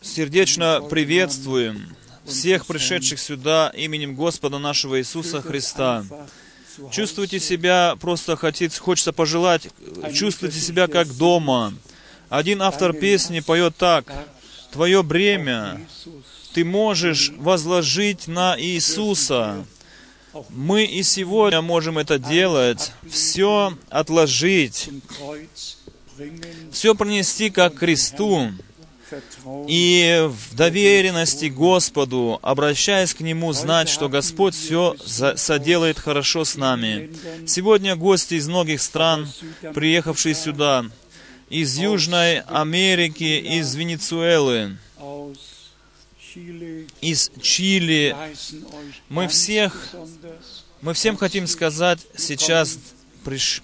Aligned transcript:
Сердечно 0.00 0.80
приветствуем 0.90 1.96
всех 2.24 2.66
пришедших 2.66 3.20
сюда 3.20 3.72
именем 3.76 4.14
Господа 4.14 4.58
нашего 4.58 4.98
Иисуса 4.98 5.42
Христа. 5.42 6.04
Чувствуйте 6.90 7.40
себя, 7.40 7.96
просто 8.00 8.36
хотите, 8.36 8.78
хочется 8.78 9.12
пожелать, 9.12 9.68
чувствуйте 10.12 10.58
себя 10.58 10.88
как 10.88 11.08
дома. 11.16 11.72
Один 12.28 12.62
автор 12.62 12.92
песни 12.92 13.40
поет 13.40 13.76
так, 13.76 14.12
«Твое 14.72 15.02
бремя 15.02 15.80
ты 16.52 16.64
можешь 16.64 17.32
возложить 17.36 18.26
на 18.26 18.60
Иисуса». 18.60 19.64
Мы 20.50 20.84
и 20.84 21.02
сегодня 21.02 21.62
можем 21.62 21.96
это 21.96 22.18
делать, 22.18 22.92
все 23.10 23.72
отложить, 23.88 24.90
все 26.72 26.94
принести 26.94 27.50
как 27.50 27.74
кресту, 27.74 28.52
и 29.68 30.28
в 30.28 30.56
доверенности 30.56 31.46
Господу, 31.46 32.40
обращаясь 32.42 33.14
к 33.14 33.20
Нему, 33.20 33.52
знать, 33.52 33.88
что 33.88 34.08
Господь 34.08 34.54
все 34.54 34.96
соделает 35.04 35.98
хорошо 35.98 36.44
с 36.44 36.56
нами. 36.56 37.12
Сегодня 37.46 37.94
гости 37.94 38.34
из 38.34 38.48
многих 38.48 38.82
стран, 38.82 39.28
приехавшие 39.74 40.34
сюда, 40.34 40.86
из 41.48 41.78
Южной 41.78 42.40
Америки, 42.40 43.40
из 43.58 43.74
Венесуэлы, 43.76 44.76
из 47.00 47.30
Чили. 47.40 48.16
Мы 49.08 49.28
всех, 49.28 49.94
мы 50.80 50.94
всем 50.94 51.16
хотим 51.16 51.46
сказать 51.46 52.00
сейчас 52.16 52.78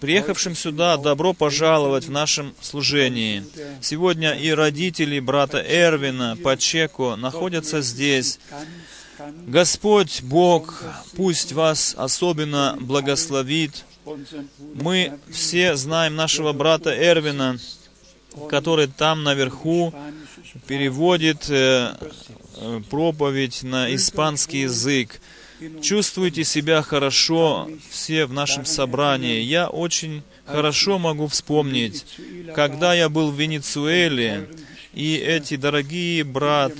приехавшим 0.00 0.54
сюда 0.54 0.96
добро 0.96 1.32
пожаловать 1.32 2.06
в 2.06 2.10
нашем 2.10 2.54
служении. 2.60 3.44
Сегодня 3.80 4.32
и 4.32 4.50
родители 4.50 5.20
брата 5.20 5.64
Эрвина 5.66 6.36
Пачеко 6.42 7.16
находятся 7.16 7.80
здесь. 7.80 8.38
Господь 9.46 10.22
Бог, 10.22 10.82
пусть 11.16 11.52
вас 11.52 11.94
особенно 11.96 12.76
благословит. 12.80 13.84
Мы 14.74 15.18
все 15.30 15.76
знаем 15.76 16.16
нашего 16.16 16.52
брата 16.52 16.90
Эрвина, 16.90 17.58
который 18.48 18.88
там 18.88 19.22
наверху 19.22 19.94
переводит 20.66 21.48
э, 21.48 21.94
э, 22.56 22.80
проповедь 22.90 23.62
на 23.62 23.94
испанский 23.94 24.62
язык. 24.62 25.20
Чувствуйте 25.82 26.44
себя 26.44 26.82
хорошо 26.82 27.68
все 27.90 28.26
в 28.26 28.32
нашем 28.32 28.64
собрании. 28.64 29.40
Я 29.40 29.68
очень 29.68 30.22
хорошо 30.44 30.98
могу 30.98 31.26
вспомнить, 31.26 32.04
когда 32.54 32.94
я 32.94 33.08
был 33.08 33.30
в 33.30 33.38
Венесуэле, 33.38 34.48
и 34.94 35.16
эти 35.16 35.56
дорогие 35.56 36.22
брат 36.22 36.74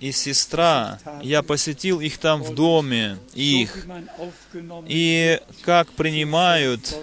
и 0.00 0.12
сестра, 0.12 0.98
я 1.22 1.42
посетил 1.42 2.00
их 2.00 2.18
там 2.18 2.42
в 2.42 2.54
доме, 2.54 3.18
их, 3.34 3.86
и 4.86 5.40
как 5.64 5.90
принимают 5.92 6.94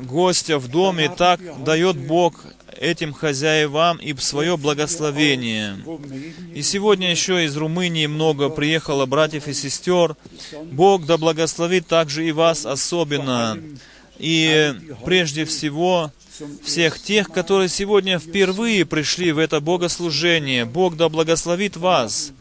гостя 0.00 0.58
в 0.58 0.68
доме, 0.68 1.10
так 1.16 1.40
дает 1.64 1.96
Бог 1.96 2.44
этим 2.76 3.12
хозяевам 3.12 3.98
и 3.98 4.14
свое 4.16 4.56
благословение. 4.56 5.76
И 6.54 6.62
сегодня 6.62 7.10
еще 7.10 7.44
из 7.44 7.56
Румынии 7.56 8.06
много 8.06 8.48
приехало 8.48 9.06
братьев 9.06 9.48
и 9.48 9.52
сестер. 9.52 10.16
Бог 10.72 11.06
да 11.06 11.18
благословит 11.18 11.86
также 11.86 12.26
и 12.26 12.32
вас 12.32 12.66
особенно. 12.66 13.58
И 14.18 14.74
прежде 15.04 15.44
всего, 15.44 16.12
всех 16.64 16.98
тех, 17.00 17.30
которые 17.30 17.68
сегодня 17.68 18.18
впервые 18.18 18.84
пришли 18.86 19.32
в 19.32 19.38
это 19.38 19.60
богослужение. 19.60 20.64
Бог 20.64 20.96
да 20.96 21.08
благословит 21.08 21.76
вас. 21.76 22.32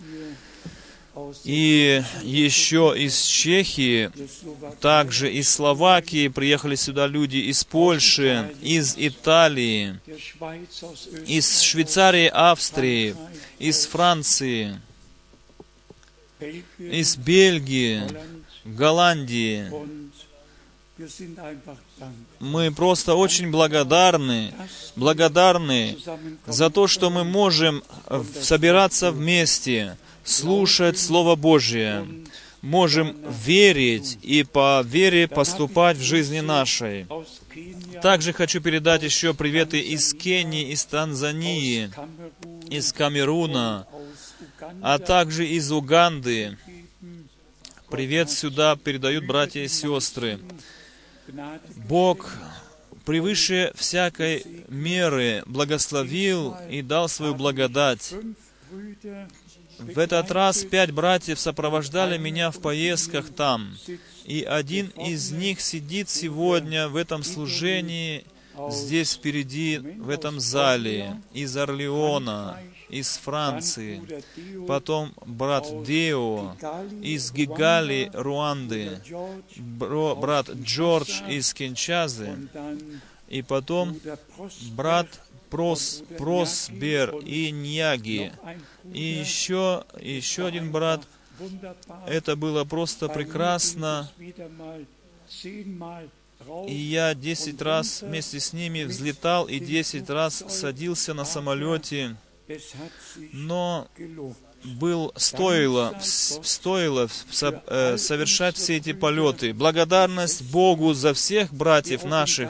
И 1.44 2.04
еще 2.24 2.94
из 2.96 3.22
Чехии, 3.22 4.12
также 4.80 5.32
из 5.32 5.50
Словакии 5.50 6.28
приехали 6.28 6.76
сюда 6.76 7.08
люди, 7.08 7.38
из 7.38 7.64
Польши, 7.64 8.54
из 8.62 8.96
Италии, 8.98 10.00
из 11.26 11.62
Швейцарии, 11.62 12.28
Австрии, 12.28 13.16
из 13.58 13.86
Франции, 13.86 14.80
из 16.78 17.18
Бельгии, 17.18 18.04
Голландии. 18.64 19.72
Мы 22.40 22.72
просто 22.72 23.16
очень 23.16 23.52
благодарны, 23.52 24.54
благодарны 24.96 25.98
за 26.46 26.70
то, 26.70 26.88
что 26.88 27.10
мы 27.10 27.24
можем 27.24 27.84
собираться 28.42 29.12
вместе, 29.12 29.98
слушать 30.24 31.00
Слово 31.00 31.36
Божье, 31.36 32.08
можем 32.62 33.16
верить 33.46 34.18
и 34.22 34.44
по 34.44 34.82
вере 34.86 35.28
поступать 35.28 35.98
в 35.98 36.04
жизни 36.04 36.40
нашей. 36.40 37.08
Также 38.02 38.34
хочу 38.34 38.62
передать 38.62 39.04
еще 39.04 39.34
приветы 39.34 39.80
из 39.80 40.14
Кении, 40.14 40.72
из 40.72 40.86
Танзании, 40.86 41.92
из 42.70 42.94
Камеруна, 42.94 43.88
а 44.82 45.00
также 45.00 45.48
из 45.48 45.72
Уганды. 45.72 46.58
Привет 47.90 48.30
сюда 48.30 48.76
передают 48.76 49.26
братья 49.26 49.62
и 49.62 49.68
сестры. 49.68 50.40
Бог 51.88 52.32
превыше 53.06 53.72
всякой 53.76 54.46
меры 54.68 55.44
благословил 55.48 56.56
и 56.70 56.82
дал 56.82 57.10
свою 57.10 57.34
благодать. 57.34 58.14
В 59.80 59.98
этот 59.98 60.30
раз 60.32 60.64
пять 60.64 60.92
братьев 60.92 61.40
сопровождали 61.40 62.18
меня 62.18 62.52
в 62.52 62.60
поездках 62.60 63.30
там, 63.30 63.78
и 64.26 64.44
один 64.44 64.88
из 64.88 65.32
них 65.32 65.62
сидит 65.62 66.10
сегодня 66.10 66.90
в 66.90 66.96
этом 66.96 67.24
служении 67.24 68.26
здесь 68.70 69.14
впереди, 69.14 69.78
в 69.78 70.10
этом 70.10 70.40
зале, 70.40 71.22
из 71.34 71.56
Орлеона, 71.56 72.58
из 72.90 73.18
Франции, 73.18 74.02
потом 74.68 75.14
брат 75.26 75.66
Део 75.86 76.56
из 77.02 77.32
Гигали, 77.32 78.12
Руанды, 78.14 79.00
брат 79.56 80.50
Джордж 80.50 81.22
из 81.30 81.54
Кинчазы, 81.54 82.36
и 83.30 83.42
потом 83.44 83.98
брат 84.72 85.08
Прос, 85.50 86.04
Просбер 86.18 87.16
и 87.18 87.52
Ньяги. 87.52 88.32
И 88.94 89.02
еще, 89.02 89.86
еще 90.00 90.46
один 90.46 90.72
брат. 90.72 91.02
Это 92.08 92.36
было 92.36 92.64
просто 92.66 93.08
прекрасно. 93.08 94.10
И 96.68 96.74
я 96.74 97.14
десять 97.14 97.62
раз 97.62 98.02
вместе 98.02 98.40
с 98.40 98.54
ними 98.54 98.84
взлетал 98.84 99.48
и 99.48 99.60
десять 99.60 100.10
раз 100.10 100.44
садился 100.48 101.14
на 101.14 101.26
самолете. 101.26 102.16
Но 103.34 103.88
был, 104.64 105.14
стоило, 105.16 105.96
стоило 106.02 107.08
э, 107.68 107.98
совершать 107.98 108.58
все 108.58 108.78
эти 108.78 108.94
полеты. 108.94 109.54
Благодарность 109.54 110.44
Богу 110.44 110.94
за 110.94 111.14
всех 111.14 111.54
братьев 111.54 112.04
наших, 112.04 112.50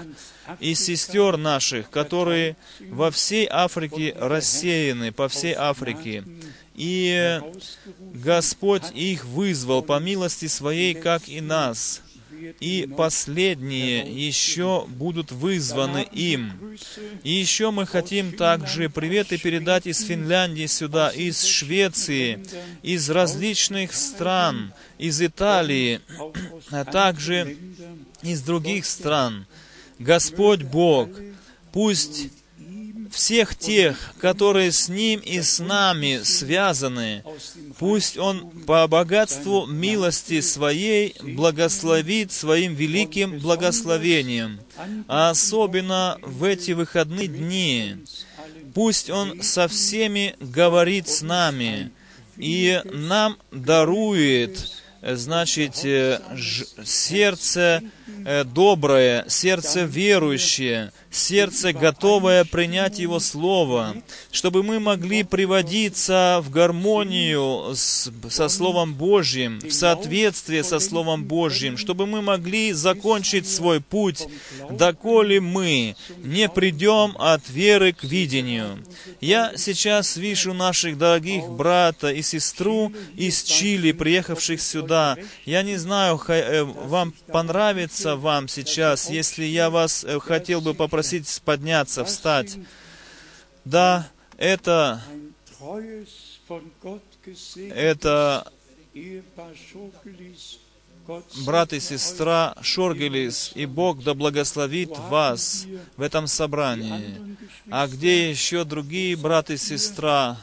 и 0.60 0.74
сестер 0.74 1.38
наших, 1.38 1.90
которые 1.90 2.58
во 2.80 3.12
всей 3.12 3.48
Африке 3.50 4.16
рассеяны, 4.20 5.12
по 5.12 5.28
всей 5.28 5.54
Африке. 5.54 6.24
И 6.76 7.42
Господь 8.00 8.92
их 8.94 9.26
вызвал 9.26 9.82
по 9.82 10.00
милости 10.00 10.48
Своей, 10.48 10.94
как 10.94 11.28
и 11.28 11.42
нас. 11.42 12.02
И 12.60 12.90
последние 12.98 14.28
еще 14.28 14.86
будут 14.88 15.32
вызваны 15.32 16.08
им. 16.12 16.78
И 17.24 17.32
еще 17.32 17.72
мы 17.72 17.86
хотим 17.86 18.34
также 18.34 18.90
приветы 18.90 19.38
передать 19.38 19.88
из 19.88 20.02
Финляндии 20.02 20.66
сюда, 20.66 21.10
из 21.10 21.44
Швеции, 21.44 22.44
из 22.82 23.10
различных 23.10 23.94
стран, 23.94 24.74
из 24.98 25.22
Италии, 25.22 26.02
а 26.72 26.86
также 26.86 27.58
из 28.22 28.42
других 28.42 28.86
стран. 28.86 29.46
Господь 29.98 30.64
Бог, 30.64 31.10
пусть 31.72 32.30
всех 33.12 33.56
тех, 33.56 34.14
которые 34.20 34.72
с 34.72 34.90
Ним 34.90 35.20
и 35.20 35.42
с 35.42 35.60
нами 35.60 36.22
связаны, 36.24 37.24
пусть 37.78 38.18
Он 38.18 38.50
по 38.66 38.88
богатству 38.88 39.66
милости 39.66 40.42
Своей 40.42 41.16
благословит 41.22 42.32
Своим 42.32 42.76
великим 42.76 43.40
благословением, 43.40 44.60
а 45.08 45.32
особенно 45.32 46.18
в 46.22 46.44
эти 46.44 46.72
выходные 46.72 47.28
дни. 47.28 47.98
Пусть 48.74 49.10
Он 49.10 49.42
со 49.42 49.68
всеми 49.68 50.36
говорит 50.40 51.08
с 51.08 51.22
нами 51.22 51.92
и 52.38 52.82
нам 52.86 53.38
дарует 53.52 54.72
значит, 55.02 55.84
э, 55.84 56.20
сердце 56.84 57.84
э, 58.26 58.44
доброе, 58.44 59.26
сердце 59.28 59.84
верующее, 59.84 60.92
сердце 61.12 61.74
готовое 61.74 62.46
принять 62.46 63.00
Его 63.00 63.20
Слово, 63.20 63.96
чтобы 64.32 64.62
мы 64.62 64.80
могли 64.80 65.24
приводиться 65.24 66.40
в 66.44 66.52
гармонию 66.52 67.74
с- 67.76 68.12
со 68.30 68.48
Словом 68.48 68.94
Божьим, 68.94 69.60
в 69.60 69.72
соответствии 69.72 70.62
со 70.62 70.80
Словом 70.80 71.24
Божьим, 71.26 71.78
чтобы 71.78 72.06
мы 72.06 72.22
могли 72.22 72.74
закончить 72.74 73.48
свой 73.50 73.82
путь, 73.82 74.28
доколе 74.70 75.42
мы 75.42 75.96
не 76.24 76.48
придем 76.48 77.16
от 77.18 77.50
веры 77.50 77.92
к 77.94 78.04
видению. 78.04 78.78
Я 79.20 79.54
сейчас 79.58 80.16
вижу 80.16 80.54
наших 80.54 80.98
дорогих 80.98 81.48
брата 81.50 82.10
и 82.12 82.22
сестру 82.22 82.92
из 83.16 83.42
Чили, 83.44 83.94
приехавших 83.94 84.62
сюда. 84.62 85.18
Я 85.46 85.64
не 85.64 85.78
знаю, 85.78 86.22
э, 86.28 86.64
вам 86.64 87.14
понравится 87.32 88.16
вам 88.16 88.48
сейчас, 88.48 89.10
если 89.10 89.44
я 89.46 89.72
вас 89.72 90.04
э, 90.04 90.20
хотел 90.20 90.62
бы 90.62 90.76
попросить 90.76 90.99
подняться, 91.44 92.06
встать. 92.06 92.58
Да, 93.66 94.10
это, 94.38 95.02
это 97.76 98.52
брат 101.46 101.74
и 101.74 101.80
сестра 101.80 102.56
Шоргелис, 102.62 103.52
и 103.56 103.66
Бог 103.66 104.04
да 104.04 104.14
благословит 104.14 104.98
вас 104.98 105.66
в 105.98 106.02
этом 106.02 106.28
собрании. 106.28 107.38
А 107.70 107.88
где 107.88 108.30
еще 108.30 108.64
другие 108.64 109.16
брат 109.16 109.50
и 109.50 109.58
сестра? 109.58 110.38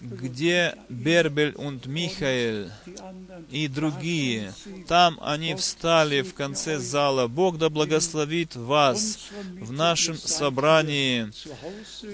Где 0.00 0.74
Бербель 0.88 1.54
die 1.54 2.96
anderen? 2.98 3.46
и 3.50 3.68
другие. 3.68 4.52
Там 4.88 5.18
они 5.22 5.54
встали 5.54 6.22
в 6.22 6.34
конце 6.34 6.78
зала. 6.78 7.28
Бог 7.28 7.56
да 7.56 7.70
благословит 7.70 8.56
вас 8.56 9.30
в 9.60 9.70
нашем 9.72 10.16
собрании. 10.16 11.30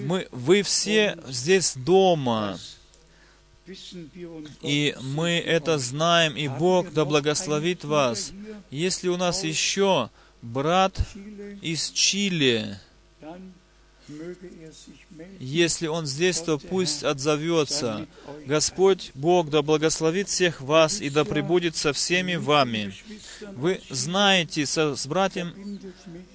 Мы, 0.01 0.27
вы 0.31 0.61
все 0.61 1.17
здесь 1.27 1.73
дома, 1.75 2.59
и 4.61 4.95
мы 5.01 5.39
это 5.39 5.77
знаем, 5.79 6.35
и 6.35 6.47
Бог 6.47 6.93
да 6.93 7.05
благословит 7.05 7.83
вас. 7.83 8.31
Если 8.69 9.07
у 9.07 9.17
нас 9.17 9.43
еще 9.43 10.09
брат 10.41 10.99
из 11.61 11.89
Чили, 11.89 12.77
если 15.39 15.87
он 15.87 16.05
здесь, 16.05 16.39
то 16.39 16.57
пусть 16.57 17.03
отзовется. 17.03 18.07
Господь 18.45 19.11
Бог 19.13 19.49
да 19.49 19.61
благословит 19.61 20.29
всех 20.29 20.61
вас 20.61 21.01
и 21.01 21.09
да 21.09 21.25
пребудет 21.25 21.75
со 21.75 21.93
всеми 21.93 22.35
вами. 22.35 22.93
Вы 23.55 23.81
знаете, 23.89 24.65
со, 24.65 24.95
с 24.95 25.05
mich 25.05 26.25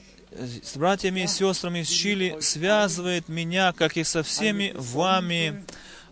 с 0.65 0.77
братьями 0.77 1.21
и 1.21 1.27
сестрами 1.27 1.81
из 1.81 1.89
Чили 1.89 2.37
связывает 2.41 3.29
меня, 3.29 3.73
как 3.73 3.97
и 3.97 4.05
со 4.05 4.23
всеми 4.23 4.73
вами, 4.77 5.65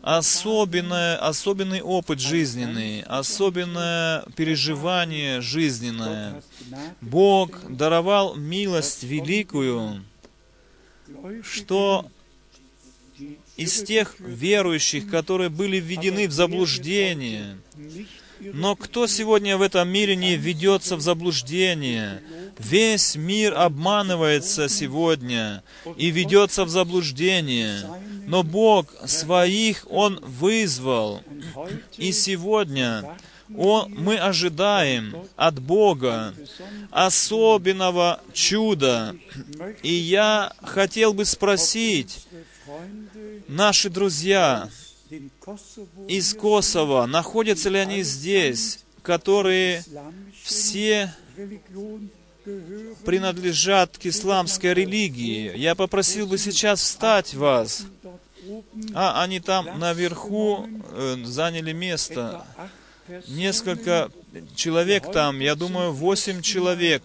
особенное, 0.02 1.16
особенный 1.16 1.80
опыт 1.80 2.20
жизненный, 2.20 3.02
особенное 3.02 4.24
переживание 4.36 5.40
жизненное. 5.40 6.42
Бог 7.00 7.58
даровал 7.68 8.34
милость 8.34 9.02
великую, 9.02 10.04
что 11.42 12.06
из 13.56 13.82
тех 13.82 14.16
верующих, 14.18 15.10
которые 15.10 15.50
были 15.50 15.78
введены 15.78 16.28
в 16.28 16.32
заблуждение, 16.32 17.58
Но 18.40 18.74
кто 18.74 19.06
сегодня 19.06 19.56
в 19.56 19.62
этом 19.62 19.88
мире 19.88 20.16
не 20.16 20.36
введется 20.36 20.96
в 20.96 21.00
заблуждение? 21.00 22.22
Весь 22.58 23.14
мир 23.14 23.54
обманывается 23.54 24.68
сегодня 24.68 25.62
и 25.96 26.10
ведется 26.10 26.64
в 26.64 26.68
заблуждение. 26.68 27.82
Но 28.26 28.42
Бог 28.42 28.92
своих 29.06 29.86
Он 29.90 30.18
вызвал. 30.22 31.22
И 31.96 32.10
сегодня 32.10 33.16
он, 33.56 33.92
мы 33.94 34.18
ожидаем 34.18 35.16
от 35.36 35.60
Бога 35.60 36.34
особенного 36.90 38.20
чуда. 38.32 39.16
И 39.82 39.92
я 39.92 40.52
хотел 40.62 41.12
бы 41.12 41.24
спросить, 41.24 42.26
наши 43.48 43.90
друзья 43.90 44.68
из 46.08 46.34
Косово, 46.34 47.06
находятся 47.06 47.68
ли 47.68 47.78
они 47.78 48.02
здесь, 48.02 48.80
которые 49.02 49.84
все 50.42 51.12
принадлежат 53.04 53.98
к 53.98 54.06
исламской 54.06 54.74
религии. 54.74 55.56
Я 55.56 55.74
попросил 55.74 56.26
бы 56.26 56.38
сейчас 56.38 56.80
встать 56.80 57.34
вас. 57.34 57.86
А 58.94 59.22
они 59.22 59.38
там 59.38 59.78
наверху 59.78 60.66
э, 60.90 61.16
заняли 61.24 61.72
место. 61.72 62.44
Несколько 63.28 64.10
человек 64.54 65.10
там, 65.12 65.40
я 65.40 65.54
думаю, 65.54 65.92
восемь 65.92 66.40
человек, 66.40 67.02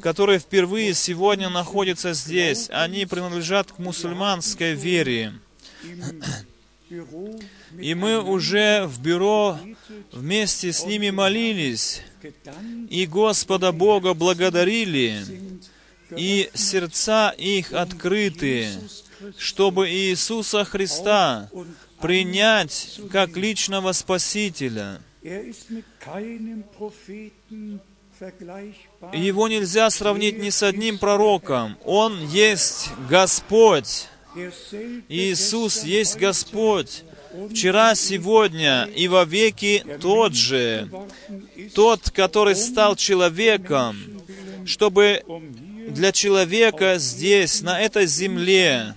которые 0.00 0.38
впервые 0.38 0.94
сегодня 0.94 1.48
находятся 1.48 2.12
здесь. 2.14 2.68
Они 2.70 3.06
принадлежат 3.06 3.72
к 3.72 3.78
мусульманской 3.78 4.74
вере. 4.74 5.34
И 7.78 7.94
мы 7.94 8.22
уже 8.22 8.84
в 8.86 9.00
бюро 9.00 9.58
вместе 10.12 10.72
с 10.72 10.84
ними 10.84 11.10
молились, 11.10 12.02
и 12.90 13.06
Господа 13.06 13.72
Бога 13.72 14.12
благодарили, 14.12 15.24
и 16.14 16.50
сердца 16.52 17.30
их 17.30 17.72
открыты, 17.72 18.68
чтобы 19.38 19.90
Иисуса 19.90 20.64
Христа 20.64 21.48
принять 22.02 23.00
как 23.10 23.36
личного 23.36 23.92
Спасителя. 23.92 25.00
er. 25.22 25.52
Его 29.12 29.48
нельзя 29.48 29.90
сравнить 29.90 30.38
ни 30.38 30.50
с 30.50 30.62
одним 30.62 30.98
пророком. 30.98 31.76
Он 31.84 32.24
есть 32.26 32.90
Господь. 33.08 34.08
Derselbe 34.34 35.02
Иисус 35.08 35.82
есть 35.82 36.16
Господь. 36.16 37.04
Вчера, 37.50 37.94
сегодня 37.94 38.84
и 38.84 39.08
во 39.08 39.24
веки 39.24 39.84
тот 40.00 40.34
же. 40.34 40.88
Тот, 41.74 42.10
который 42.10 42.54
стал 42.54 42.96
человеком, 42.96 43.96
чтобы 44.66 45.22
um 45.26 45.62
для 45.88 46.12
человека 46.12 46.96
здесь, 46.98 47.60
на 47.62 47.80
этой 47.80 48.06
земле, 48.06 48.94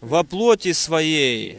во 0.00 0.24
плоти 0.24 0.72
своей, 0.72 1.58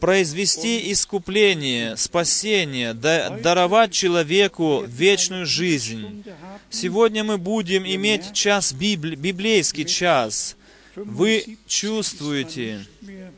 произвести 0.00 0.92
искупление, 0.92 1.96
спасение, 1.96 2.94
да- 2.94 3.30
даровать 3.30 3.92
человеку 3.92 4.84
вечную 4.86 5.46
жизнь. 5.46 6.24
Сегодня 6.70 7.24
мы 7.24 7.38
будем 7.38 7.84
иметь 7.86 8.32
час 8.32 8.72
библи- 8.72 9.16
библейский 9.16 9.84
час. 9.84 10.56
Вы 10.96 11.58
чувствуете, 11.66 12.86
Mehr 13.02 13.30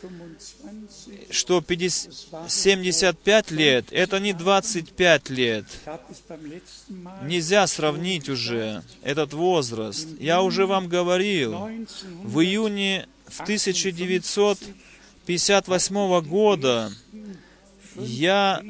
25 0.00 1.30
что 1.30 1.60
50 1.60 2.50
75 2.50 3.50
лет— 3.50 3.86
это 3.90 4.18
не 4.18 4.32
25 4.32 5.28
лет. 5.30 5.64
Нельзя 7.22 7.66
сравнить 7.66 8.28
уже 8.28 8.82
этот 9.02 9.32
возраст. 9.34 10.06
Я 10.18 10.42
уже 10.42 10.66
вам 10.66 10.88
говорил, 10.88 11.52
1958 11.54 12.24
в 12.24 12.40
июне 12.40 13.06
в 13.26 13.44
1958 15.36 16.28
года 16.28 16.92
я 17.96 18.60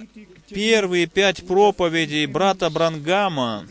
первые 0.49 1.07
пять 1.07 1.47
проповедей 1.47 2.27
брата 2.27 2.69
Брангама 2.69 3.67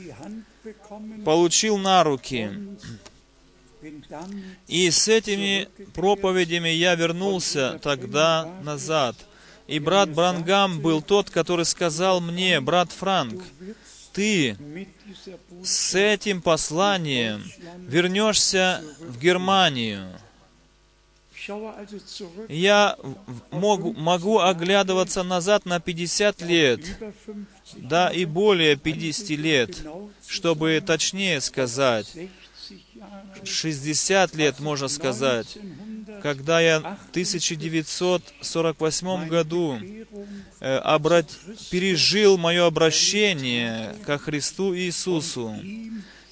получил 1.24 1.78
на 1.78 2.04
руки. 2.04 2.50
И 4.68 4.90
с 4.90 5.08
этими 5.08 5.68
проповедями 5.94 6.70
я 6.70 6.96
вернулся 6.96 7.80
тогда 7.82 8.52
назад. 8.64 9.16
И 9.68 9.78
брат 9.80 10.10
Брангам 10.10 10.80
был 10.80 11.02
тот, 11.04 11.30
который 11.30 11.66
сказал 11.66 12.22
мне, 12.22 12.60
брат 12.60 12.92
Франк, 12.92 13.44
ты 14.14 14.58
с 15.64 15.94
этим 15.94 16.42
посланием 16.42 17.44
вернешься 17.78 18.84
в 19.00 19.20
Германию. 19.20 20.08
Zurück 21.50 22.46
Я 22.50 22.96
могу, 23.52 23.94
могу 23.94 24.40
оглядываться 24.40 25.24
назад 25.24 25.66
на 25.66 25.80
50 25.80 26.42
лет, 26.42 26.80
über 26.80 27.14
50 27.74 27.90
да 27.90 28.10
и 28.10 28.26
более 28.26 28.76
50 28.76 29.30
лет, 29.32 29.78
чтобы 30.28 30.82
точнее 30.86 31.42
сказать, 31.42 32.08
60 32.08 32.30
Jahre 32.96 33.46
60 33.46 34.36
лет, 34.36 34.60
можно 34.60 34.88
сказать. 34.88 35.58
когда 36.22 36.62
я 36.62 36.80
в 36.80 37.10
1948 37.12 39.28
году 39.28 39.78
э, 40.60 40.78
обрат... 40.78 41.28
пережил 41.70 42.38
мое 42.38 42.66
обращение 42.66 43.96
ко 44.06 44.18
Христу 44.18 44.74
Иисусу, 44.76 45.56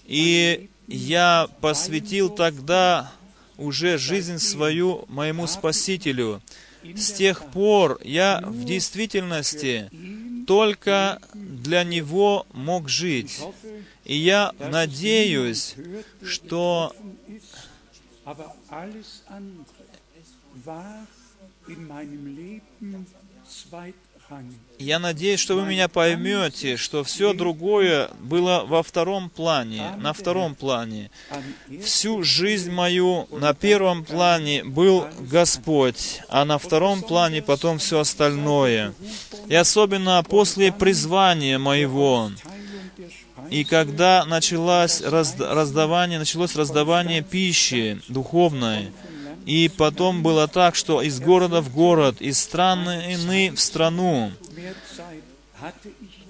и 0.06 0.70
я 0.88 1.48
посвятил 1.62 2.30
тогда 2.30 3.12
уже 3.58 3.98
жизнь 3.98 4.40
свою 4.40 5.06
моему 5.08 5.48
Спасителю. 5.48 6.42
С 6.84 7.12
тех 7.12 7.46
пор 7.52 8.00
я 8.04 8.42
в 8.46 8.64
действительности 8.64 9.90
только 10.46 11.20
для 11.34 11.84
Него 11.84 12.46
мог 12.54 12.88
жить. 12.88 13.42
И 14.06 14.16
я 14.16 14.54
надеюсь, 14.60 15.76
что 16.24 16.96
я 24.80 25.00
надеюсь, 25.00 25.40
что 25.40 25.56
вы 25.56 25.66
меня 25.66 25.88
поймете, 25.88 26.78
что 26.78 27.04
все 27.04 27.34
другое 27.34 28.10
было 28.20 28.64
во 28.68 28.84
втором 28.84 29.30
плане, 29.30 29.92
на 29.98 30.14
втором 30.14 30.56
плане. 30.56 31.10
Всю 31.84 32.24
жизнь 32.24 32.72
мою 32.72 33.28
на 33.32 33.54
первом 33.54 34.06
плане 34.06 34.64
был 34.64 35.08
Господь, 35.20 36.22
а 36.30 36.46
на 36.46 36.58
втором 36.58 37.02
плане 37.02 37.42
потом 37.42 37.80
все 37.80 38.00
остальное. 38.00 38.94
И 39.48 39.56
особенно 39.56 40.24
после 40.24 40.72
призвания 40.72 41.58
моего, 41.58 42.32
и 43.50 43.64
когда 43.64 44.26
началось 44.26 45.02
разд- 45.02 45.54
раздавание, 45.54 46.20
началось 46.20 46.56
раздавание 46.56 47.22
пищи 47.22 48.02
духовной, 48.10 48.92
и 49.48 49.70
потом 49.70 50.24
было 50.24 50.50
так, 50.50 50.76
что 50.76 51.02
из 51.02 51.22
города 51.22 51.62
в 51.62 51.72
город, 51.74 52.18
из 52.20 52.38
страны 52.38 53.16
в 53.56 53.60
страну, 53.62 54.34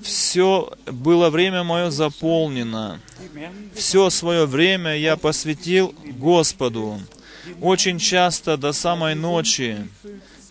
все 0.03 0.71
было 0.85 1.31
время 1.31 1.63
мое 1.63 1.89
заполнено. 1.89 3.01
Все 3.73 4.11
свое 4.11 4.45
время 4.45 4.95
я 4.95 5.17
посвятил 5.17 5.95
Господу. 6.19 7.01
Очень 7.59 7.97
часто 7.97 8.55
до 8.55 8.71
самой 8.71 9.15
ночи 9.15 9.77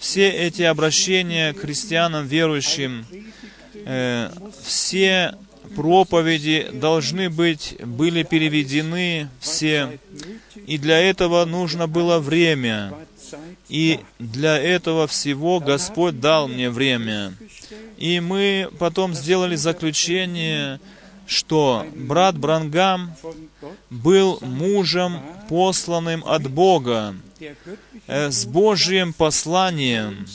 все 0.01 0.29
эти 0.29 0.63
обращения 0.63 1.53
к 1.53 1.61
христианам 1.61 2.27
верующим, 2.27 3.07
э, 3.85 4.31
все 4.65 5.37
проповеди 5.77 6.69
должны 6.73 7.31
быть, 7.31 7.77
были 7.85 8.23
переведены 8.23 9.29
все, 9.39 10.01
и 10.67 10.79
для 10.79 10.99
этого 10.99 11.45
нужно 11.45 11.87
было 11.87 12.19
время. 12.19 12.95
И 13.69 14.01
для 14.19 14.57
этого 14.57 15.07
всего 15.07 15.61
Господь 15.61 16.21
дал 16.21 16.49
мне 16.49 16.71
время. 16.71 17.35
И 17.99 18.21
мы 18.21 18.69
потом 18.79 19.15
сделали 19.15 19.57
заключение, 19.57 20.81
что 21.27 21.85
брат 21.95 22.39
Брангам 22.39 23.13
был 23.91 24.39
мужем, 24.41 25.21
посланным 25.49 26.23
от 26.25 26.49
Бога, 26.49 27.17
э, 28.07 28.31
с 28.31 28.47
Божьим 28.47 29.13
посланием 29.13 30.27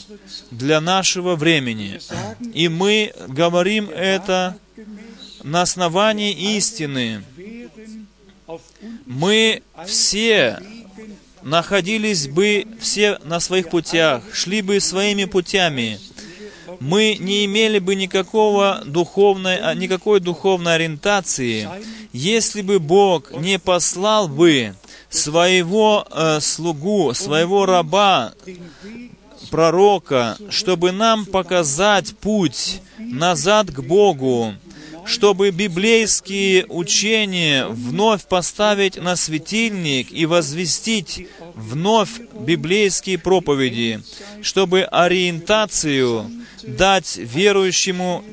для 0.51 0.81
нашего 0.81 1.35
времени. 1.35 1.99
И 2.53 2.67
мы 2.67 3.13
говорим 3.27 3.89
это 3.89 4.57
на 5.43 5.61
основании 5.61 6.55
истины. 6.57 7.23
Мы 9.05 9.61
все 9.85 10.59
находились 11.41 12.27
бы 12.27 12.67
все 12.79 13.17
на 13.23 13.39
своих 13.39 13.69
путях, 13.69 14.23
шли 14.33 14.61
бы 14.61 14.79
своими 14.79 15.25
путями. 15.25 15.99
Мы 16.79 17.17
не 17.19 17.45
имели 17.45 17.79
бы 17.79 17.95
никакого 17.95 18.81
духовной, 18.85 19.57
а, 19.57 19.73
никакой 19.75 20.19
духовной 20.19 20.75
ориентации, 20.75 21.69
если 22.11 22.61
бы 22.61 22.79
Бог 22.79 23.31
не 23.39 23.59
послал 23.59 24.27
бы 24.27 24.75
своего 25.09 26.07
э, 26.09 26.39
слугу, 26.39 27.13
своего 27.13 27.65
раба, 27.65 28.33
пророка, 29.51 30.37
чтобы 30.49 30.91
нам 30.91 31.25
показать 31.25 32.15
путь 32.17 32.81
назад 32.97 33.69
к 33.69 33.81
Богу, 33.81 34.55
чтобы 35.05 35.51
библейские 35.51 36.65
учения 36.67 37.65
вновь 37.67 38.25
поставить 38.25 38.97
на 38.97 39.15
светильник 39.15 40.11
и 40.11 40.25
возвестить 40.25 41.27
вновь 41.55 42.19
библейские 42.39 43.17
проповеди, 43.17 44.01
чтобы 44.41 44.83
ориентацию 44.83 46.29
дать 46.63 47.17
верующему, 47.17 48.23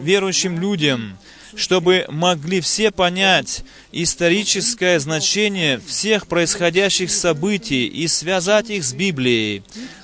верующим 0.00 0.58
людям, 0.60 1.18
чтобы 1.56 2.06
могли 2.08 2.60
все 2.60 2.90
понять 2.90 3.64
историческое 3.92 4.98
значение 5.00 5.80
всех 5.84 6.26
происходящих 6.26 7.10
событий 7.10 7.86
и 7.86 8.06
связать 8.08 8.70
их 8.70 8.84
с 8.84 8.92
Библией. 8.92 9.62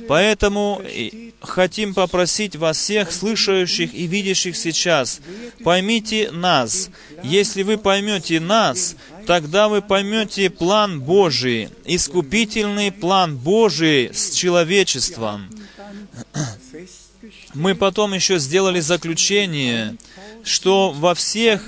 Поэтому 0.09 0.83
и 0.85 1.35
хотим 1.41 1.95
попросить 1.95 2.57
вас 2.57 2.79
всех, 2.79 3.12
слышащих 3.12 3.95
и 3.95 4.07
видящих 4.07 4.57
сейчас, 4.57 5.21
поймите 5.65 6.31
нас. 6.31 6.91
Если 7.23 7.62
вы 7.62 7.79
поймете 7.79 8.41
нас, 8.41 8.97
тогда 9.26 9.69
вы 9.69 9.83
поймете 9.83 10.50
план 10.50 11.00
Божий, 11.00 11.69
искупительный 11.85 12.93
план 12.93 13.37
Божий 13.37 14.11
с 14.12 14.33
человечеством. 14.33 15.49
Мы 17.55 17.75
потом 17.75 18.15
еще 18.15 18.38
сделали 18.38 18.81
заключение, 18.81 19.97
что 20.47 20.93
во 20.93 21.15
всех 21.15 21.61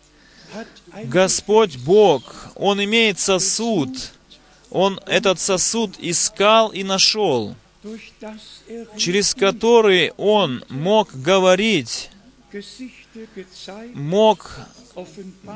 Господь 1.04 1.78
Бог, 1.78 2.48
Он 2.56 2.84
имеет 2.84 3.20
сосуд, 3.20 3.90
Он 4.70 5.00
этот 5.06 5.40
сосуд 5.40 5.96
искал 6.00 6.70
и 6.70 6.84
нашел, 6.84 7.56
через 8.98 9.36
который 9.36 10.12
Он 10.18 10.64
мог 10.70 11.14
говорить, 11.14 12.10
мог 13.94 14.60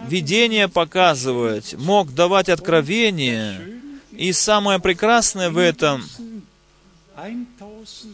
видение 0.08 0.68
показывать, 0.68 1.74
мог 1.76 2.14
давать 2.14 2.50
откровение. 2.50 3.80
И 4.12 4.32
самое 4.32 4.78
прекрасное 4.80 5.50
в 5.50 5.58
этом, 5.58 6.04
1000 6.04 6.53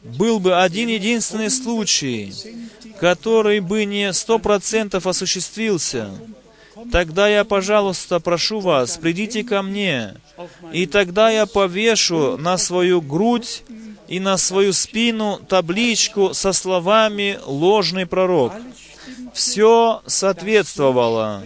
был 0.04 0.40
бы 0.40 0.62
один 0.62 0.90
единственный 0.90 1.50
случай, 1.50 2.34
который 3.00 3.60
бы 3.60 3.86
не 3.86 4.12
сто 4.14 4.40
процентов 4.40 5.06
осуществился, 5.06 6.10
тогда 6.92 7.28
я, 7.28 7.44
пожалуйста, 7.44 8.20
прошу 8.20 8.60
вас, 8.60 8.98
придите 8.98 9.44
ко 9.44 9.62
мне, 9.62 10.16
и 10.72 10.86
тогда 10.86 11.30
я 11.30 11.46
повешу 11.46 12.38
на 12.38 12.58
свою 12.58 13.02
грудь 13.02 13.64
и 14.08 14.20
на 14.20 14.38
свою 14.38 14.74
спину 14.74 15.40
табличку 15.48 16.34
со 16.34 16.54
словами 16.54 17.40
«ложный 17.46 18.06
пророк». 18.06 18.54
Все 19.34 20.02
соответствовало. 20.06 21.44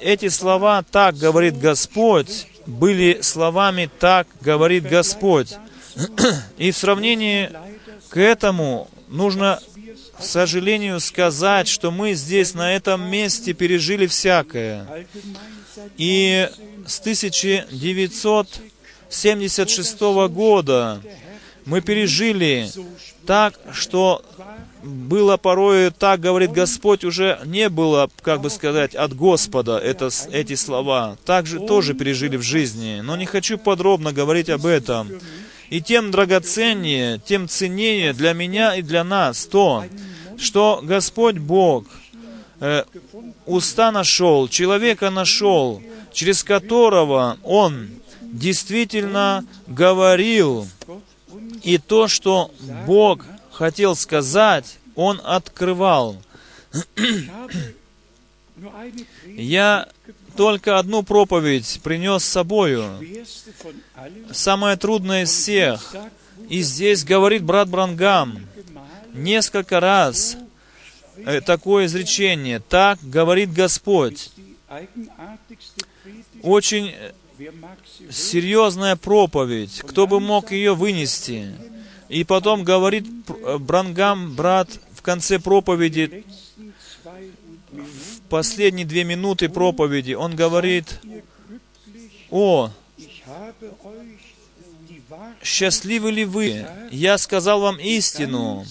Эти 0.00 0.28
слова 0.28 0.84
«так 0.88 1.16
говорит 1.16 1.58
Господь» 1.58 2.46
были 2.66 3.20
словами 3.22 3.90
«так 3.98 4.28
говорит 4.40 4.84
Господь». 4.88 5.56
И 6.58 6.70
в 6.70 6.76
сравнении 6.76 7.50
к 8.08 8.16
этому 8.16 8.88
нужно, 9.08 9.60
сожалению, 10.24 10.98
сказать, 11.00 11.68
что 11.68 11.90
мы 11.90 12.14
здесь, 12.14 12.54
на 12.54 12.74
этом 12.74 13.06
месте, 13.08 13.52
пережили 13.52 14.06
всякое. 14.06 15.06
И 15.96 16.48
с 16.86 17.00
1976 17.00 20.00
года 20.28 21.00
мы 21.64 21.80
пережили 21.80 22.70
так, 23.26 23.58
что 23.72 24.22
было 24.84 25.36
порой 25.36 25.90
так, 25.90 26.20
говорит 26.20 26.52
Господь, 26.52 27.04
уже 27.04 27.40
не 27.44 27.68
было, 27.68 28.10
как 28.22 28.40
бы 28.40 28.50
сказать, 28.50 28.94
от 28.94 29.14
Господа 29.14 29.78
это, 29.78 30.10
эти 30.30 30.54
слова. 30.54 31.16
Также 31.24 31.60
тоже 31.60 31.94
пережили 31.94 32.36
в 32.36 32.42
жизни. 32.42 33.00
Но 33.02 33.16
не 33.16 33.26
хочу 33.26 33.56
подробно 33.56 34.12
говорить 34.12 34.50
об 34.50 34.66
этом. 34.66 35.10
И 35.70 35.80
тем 35.80 36.10
драгоценнее, 36.10 37.20
тем 37.24 37.48
ценнее 37.48 38.12
для 38.12 38.34
меня 38.34 38.76
и 38.76 38.82
для 38.82 39.02
нас 39.02 39.46
то, 39.46 39.84
что 40.38 40.80
Господь 40.82 41.38
Бог 41.38 41.86
э, 42.60 42.84
уста 43.46 43.92
нашел, 43.92 44.48
человека 44.48 45.10
нашел, 45.10 45.82
через 46.12 46.42
которого 46.44 47.38
Он 47.42 47.88
действительно 48.22 49.44
говорил, 49.66 50.66
и 51.62 51.78
то, 51.78 52.08
что 52.08 52.50
Бог 52.86 53.24
хотел 53.52 53.96
сказать, 53.96 54.78
Он 54.94 55.20
открывал. 55.24 56.16
Я 59.26 59.88
только 60.36 60.78
одну 60.78 61.02
проповедь 61.02 61.80
принес 61.82 62.24
с 62.24 62.28
собою, 62.28 62.84
самое 64.32 64.76
трудное 64.76 65.24
из 65.24 65.30
всех. 65.30 65.94
И 66.48 66.62
здесь 66.62 67.04
говорит 67.04 67.42
брат 67.42 67.68
Брангам 67.68 68.46
несколько 69.14 69.80
раз 69.80 70.36
э, 71.16 71.40
такое 71.40 71.86
изречение. 71.86 72.60
Так 72.60 72.98
говорит 73.02 73.52
Господь. 73.52 74.30
Очень 76.42 76.88
э, 76.90 77.12
серьезная 78.10 78.96
проповедь. 78.96 79.80
Кто 79.86 80.06
бы 80.06 80.20
мог 80.20 80.52
ее 80.52 80.74
вынести? 80.74 81.54
И 82.08 82.24
потом 82.24 82.64
говорит 82.64 83.06
э, 83.28 83.58
Брангам, 83.58 84.34
брат, 84.34 84.68
в 84.92 85.02
конце 85.02 85.38
проповеди, 85.38 86.24
Minuten 87.72 88.14
последние 88.28 88.86
две 88.86 89.04
минуты 89.04 89.48
проповеди, 89.48 90.14
он 90.14 90.34
говорит, 90.34 91.00
«О, 92.30 92.70
счастливы 95.44 96.10
ли 96.10 96.24
вы? 96.24 96.66
Я 96.90 97.18
сказал 97.18 97.60
вам 97.60 97.78
истину, 97.78 98.66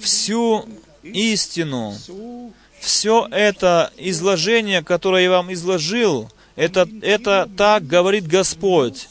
всю 0.00 0.66
истину. 1.02 1.96
Все 2.80 3.28
это 3.30 3.92
изложение, 3.98 4.82
которое 4.82 5.24
я 5.24 5.30
вам 5.30 5.52
изложил, 5.52 6.30
это, 6.56 6.88
это 7.02 7.48
так 7.56 7.86
говорит 7.86 8.26
Господь. 8.26 9.08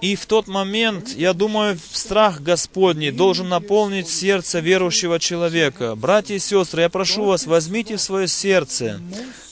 И 0.00 0.16
в 0.16 0.26
тот 0.26 0.48
момент, 0.48 1.10
я 1.10 1.32
думаю, 1.32 1.78
страх 1.92 2.42
Господний 2.42 3.12
должен 3.12 3.48
наполнить 3.48 4.08
сердце 4.08 4.58
верующего 4.58 5.20
человека. 5.20 5.94
Братья 5.94 6.34
и 6.34 6.40
сестры, 6.40 6.82
я 6.82 6.88
прошу 6.88 7.24
вас, 7.24 7.46
возьмите 7.46 7.96
в 7.96 8.00
свое 8.00 8.26
сердце 8.26 9.00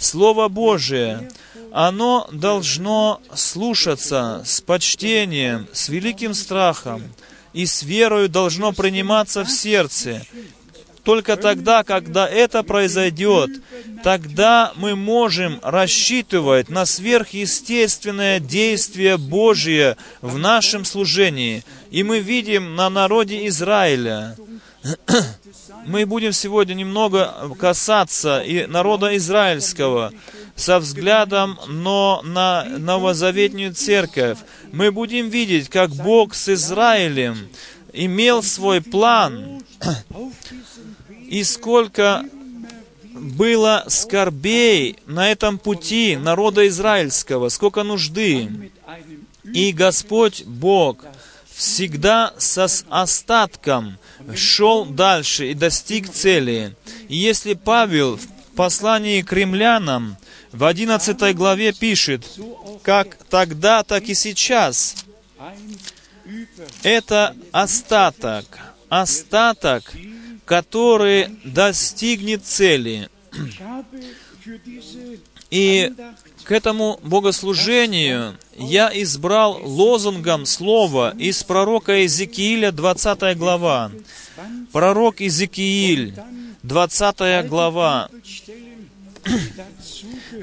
Слово 0.01 0.49
Божие. 0.49 1.31
Оно 1.73 2.29
должно 2.33 3.21
слушаться 3.35 4.43
с 4.45 4.61
почтением, 4.61 5.69
с 5.73 5.89
великим 5.89 6.35
страхом 6.35 7.03
и 7.53 7.67
с 7.67 7.83
верою 7.83 8.29
должно 8.29 8.73
приниматься 8.73 9.45
в 9.45 9.51
сердце. 9.51 10.23
Только 11.05 11.37
тогда, 11.37 11.83
когда 11.83 12.29
это 12.29 12.63
произойдет, 12.63 13.51
тогда 14.05 14.73
мы 14.77 14.95
можем 14.97 15.59
рассчитывать 15.63 16.69
на 16.69 16.85
сверхъестественное 16.85 18.39
действие 18.39 19.17
Божие 19.17 19.97
в 20.21 20.39
нашем 20.39 20.85
служении. 20.85 21.65
И 21.91 22.03
мы 22.03 22.21
видим 22.21 22.77
на 22.77 22.91
народе 22.91 23.47
Израиля. 23.49 24.37
Мы 25.87 26.07
будем 26.07 26.33
сегодня 26.33 26.75
немного 26.75 27.51
касаться 27.59 28.41
и 28.41 28.67
народа 28.67 29.17
израильского 29.17 30.13
со 30.57 30.79
взглядом 30.79 31.59
но 31.69 32.21
на 32.25 32.65
новозаветную 32.65 33.75
церковь. 33.75 34.39
Мы 34.73 34.93
будем 34.93 35.29
видеть, 35.29 35.69
как 35.69 35.91
Бог 35.91 36.35
с 36.35 36.49
Израилем 36.49 37.49
имел 37.93 38.43
свой 38.43 38.81
план, 38.81 39.63
и 41.29 41.45
сколько 41.45 42.25
было 43.15 43.85
скорбей 43.89 44.97
на 45.07 45.31
этом 45.31 45.59
пути 45.59 46.17
народа 46.17 46.67
израильского, 46.69 47.49
сколько 47.49 47.83
нужды. 47.83 48.71
И 49.53 49.73
Господь 49.73 50.45
Бог 50.45 51.05
всегда 51.53 52.33
со 52.39 52.67
остатком 52.89 53.99
шел 54.35 54.85
дальше 54.85 55.51
и 55.51 55.55
достиг 55.55 56.11
цели. 56.11 56.75
И 57.09 57.17
если 57.17 57.55
Павел 57.55 58.17
в 58.17 58.27
послании 58.57 59.23
к 59.23 59.33
римлянам 59.33 60.17
в 60.53 60.65
11 60.65 61.35
главе 61.35 61.73
пишет, 61.73 62.27
как 62.83 63.17
тогда, 63.29 63.83
так 63.83 64.05
и 64.05 64.15
сейчас, 64.15 64.97
это 66.83 67.37
остаток, 67.53 68.59
остаток, 68.89 69.93
который 70.45 71.29
достигнет 71.45 72.45
цели. 72.45 73.09
И 75.51 75.93
к 76.45 76.53
этому 76.53 76.99
богослужению 77.03 78.37
я 78.57 78.91
избрал 79.03 79.61
лозунгом 79.63 80.47
слово 80.47 81.15
из 81.19 81.43
пророка 81.43 81.99
Иезекииля, 81.99 82.73
20 82.73 83.37
глава. 83.37 83.91
Пророк 84.73 85.21
Иезекииль, 85.21 86.15
20 86.63 87.49
глава. 87.49 88.09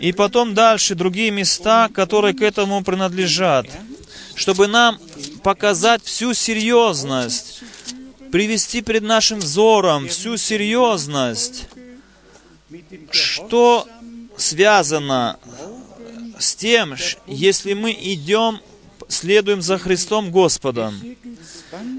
И 0.01 0.11
потом 0.11 0.53
дальше 0.53 0.95
другие 0.95 1.31
места, 1.31 1.89
которые 1.93 2.33
к 2.33 2.41
этому 2.41 2.83
принадлежат, 2.83 3.67
чтобы 4.35 4.67
нам 4.67 4.99
показать 5.43 6.03
всю 6.03 6.33
серьезность, 6.33 7.61
привести 8.31 8.81
перед 8.81 9.03
нашим 9.03 9.39
взором 9.39 10.07
всю 10.07 10.37
серьезность, 10.37 11.67
что 13.11 13.87
связано 14.37 15.39
с 16.37 16.55
тем, 16.55 16.95
если 17.25 17.73
мы 17.73 17.91
идем, 17.91 18.59
следуем 19.07 19.61
за 19.61 19.77
Христом 19.77 20.31
Господом. 20.31 20.93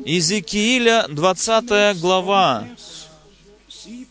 Иезекииля, 0.05 1.07
20 1.09 1.99
глава, 2.01 2.67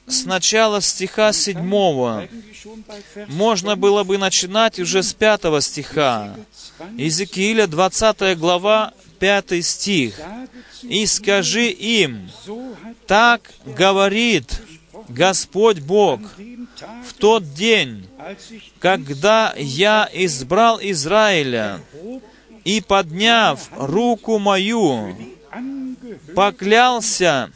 с 0.08 0.24
начала 0.26 0.80
стиха 0.82 1.34
7. 1.34 1.60
eigentlich 1.60 2.62
schon 2.64 2.84
bei 2.88 3.02
Vers 3.14 3.28
Можно 3.30 3.76
было 3.76 4.04
бы 4.04 4.18
начинать 4.18 4.80
уже 4.80 5.04
с 5.04 5.14
5 5.14 5.62
стиха. 5.62 6.36
Иезекииля, 6.98 7.68
20 7.68 8.38
глава, 8.38 8.94
5 9.20 9.66
стих. 9.66 10.16
«И 10.84 11.06
скажи 11.06 11.70
им, 11.70 12.30
так 13.06 13.42
говорит 13.66 14.62
Господь 15.10 15.80
Бог 15.80 16.22
в 17.06 17.14
тот 17.14 17.54
день, 17.54 18.08
когда 18.80 19.54
я 19.58 20.10
избрал 20.14 20.80
Израиля 20.82 21.82
и, 22.64 22.80
подняв 22.82 23.70
руку 23.76 24.38
мою, 24.40 25.18
поклялся 26.36 27.52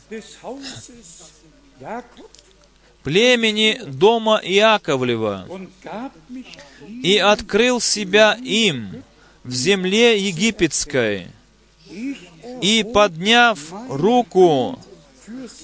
племени 3.03 3.79
дома 3.85 4.39
Иаковлева 4.43 5.47
и 7.03 7.17
открыл 7.17 7.81
себя 7.81 8.37
им 8.43 9.03
в 9.43 9.53
земле 9.53 10.19
египетской, 10.19 11.27
и, 12.61 12.85
подняв 12.93 13.59
руку, 13.89 14.79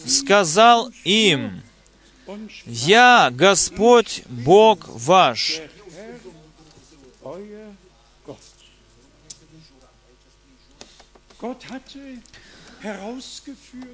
сказал 0.05 0.91
им, 1.03 1.61
«Я 2.65 3.29
Господь 3.31 4.23
Бог 4.27 4.87
ваш». 4.87 5.61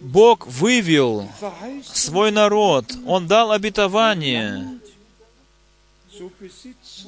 Бог 0.01 0.47
вывел 0.47 1.29
свой 1.84 2.32
народ, 2.32 2.93
Он 3.06 3.27
дал 3.27 3.51
обетование 3.51 4.79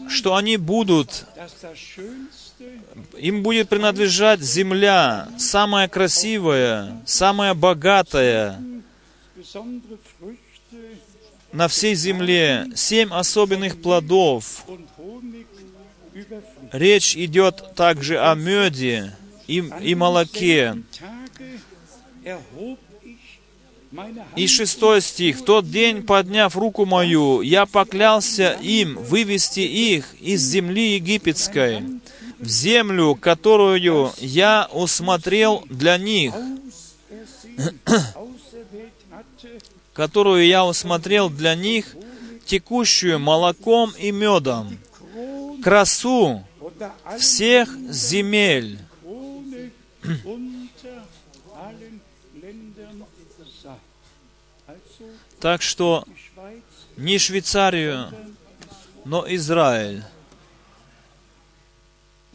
что 0.09 0.35
они 0.35 0.57
будут, 0.57 1.25
им 3.17 3.43
будет 3.43 3.69
принадлежать 3.69 4.41
земля, 4.41 5.29
самая 5.37 5.87
красивая, 5.87 7.01
самая 7.05 7.53
богатая 7.53 8.61
на 11.51 11.67
всей 11.67 11.95
земле, 11.95 12.67
семь 12.75 13.13
особенных 13.13 13.81
плодов. 13.81 14.65
Речь 16.71 17.15
идет 17.15 17.75
также 17.75 18.19
о 18.19 18.33
меде 18.35 19.15
и, 19.47 19.63
и 19.81 19.95
молоке. 19.95 20.81
И 24.35 24.47
шестой 24.47 25.01
стих. 25.01 25.39
«В 25.39 25.45
тот 25.45 25.69
день, 25.69 26.03
подняв 26.03 26.55
руку 26.57 26.85
мою, 26.85 27.41
я 27.41 27.65
поклялся 27.65 28.57
им 28.61 28.97
вывести 28.97 29.59
их 29.61 30.15
из 30.19 30.41
земли 30.41 30.95
египетской, 30.95 31.83
в 32.39 32.47
землю, 32.47 33.15
которую 33.15 34.11
я 34.19 34.67
усмотрел 34.73 35.63
для 35.69 35.97
них, 35.97 36.33
которую 39.93 40.45
я 40.45 40.65
усмотрел 40.65 41.29
для 41.29 41.55
них, 41.55 41.95
текущую 42.45 43.19
молоком 43.19 43.93
и 43.97 44.11
медом, 44.11 44.77
красу 45.63 46.43
всех 47.17 47.69
земель». 47.89 48.79
Так 55.39 55.61
что 55.61 56.05
не 56.97 57.17
Швейцарию, 57.17 58.13
но 59.03 59.25
Израиль. 59.35 60.03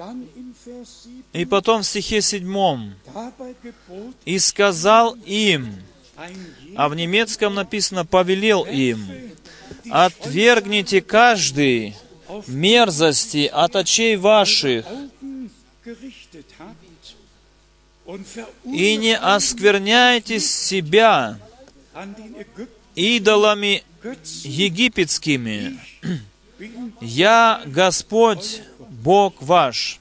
dann 0.01 0.27
im 0.35 0.55
Vers 0.65 1.03
7, 1.05 1.23
И 1.35 1.45
потом 1.45 1.83
в 1.83 1.87
стихе 1.87 2.23
седьмом. 2.23 2.95
«И 4.25 4.39
сказал 4.39 5.15
им», 5.27 5.75
а 6.77 6.89
в 6.89 6.95
немецком 6.95 7.55
написано 7.55 8.07
«повелел 8.07 8.65
им», 8.65 9.07
«отвергните 9.91 11.03
каждый 11.03 11.97
мерзости 12.47 13.47
от 13.53 13.77
очей 13.77 14.17
ваших, 14.17 14.87
и 18.65 18.97
не 18.97 19.17
оскверняйте 19.17 20.41
себя 20.41 21.39
идолами 23.01 23.83
египетскими. 24.45 25.79
Я 27.01 27.63
Господь, 27.67 28.63
Бог 28.79 29.41
ваш». 29.41 29.99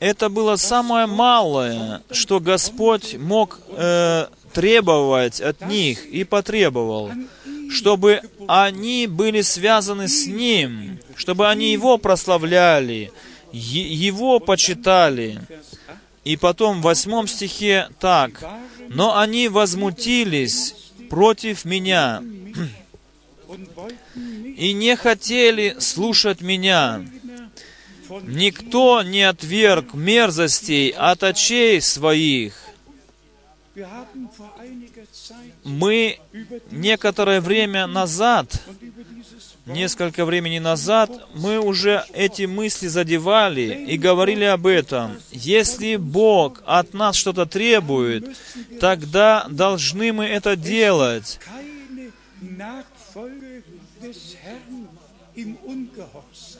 Это 0.00 0.28
было 0.28 0.56
самое 0.56 1.06
малое, 1.06 2.02
что 2.10 2.40
Господь 2.40 3.14
мог 3.14 3.60
э, 3.68 4.26
требовать 4.52 5.40
от 5.40 5.64
них 5.66 6.06
и 6.06 6.24
потребовал, 6.24 7.12
чтобы 7.70 8.20
они 8.48 9.06
были 9.06 9.42
связаны 9.42 10.08
с 10.08 10.26
Ним, 10.26 10.98
чтобы 11.16 11.48
они 11.48 11.70
Его 11.70 11.98
прославляли, 11.98 13.12
Его 13.52 14.40
почитали. 14.40 15.40
Vers 15.48 15.78
8. 15.86 15.92
И 16.24 16.36
потом 16.36 16.80
в 16.80 16.84
восьмом 16.84 17.26
стихе 17.26 17.88
так. 17.98 18.44
«Но 18.88 19.18
они 19.18 19.48
возмутились 19.48 20.74
против 21.10 21.64
меня 21.64 22.22
и 24.56 24.72
не 24.72 24.96
хотели 24.96 25.76
слушать 25.78 26.40
меня. 26.40 27.04
Никто 28.22 29.02
не 29.02 29.22
отверг 29.22 29.94
мерзостей 29.94 30.90
от 30.90 31.22
очей 31.22 31.80
своих. 31.80 32.54
Мы 35.64 36.18
некоторое 36.70 37.40
время 37.40 37.86
назад, 37.86 38.62
несколько 39.66 40.24
времени 40.24 40.58
назад, 40.58 41.10
мы 41.34 41.58
уже 41.60 42.04
эти 42.12 42.42
мысли 42.42 42.88
задевали 42.88 43.86
и 43.88 43.96
говорили 43.96 44.44
об 44.44 44.66
этом. 44.66 45.18
Если 45.30 45.96
Бог 45.96 46.62
от 46.66 46.94
нас 46.94 47.16
что-то 47.16 47.46
требует, 47.46 48.36
тогда 48.80 49.46
должны 49.48 50.12
мы 50.12 50.26
это 50.26 50.56
делать. 50.56 51.38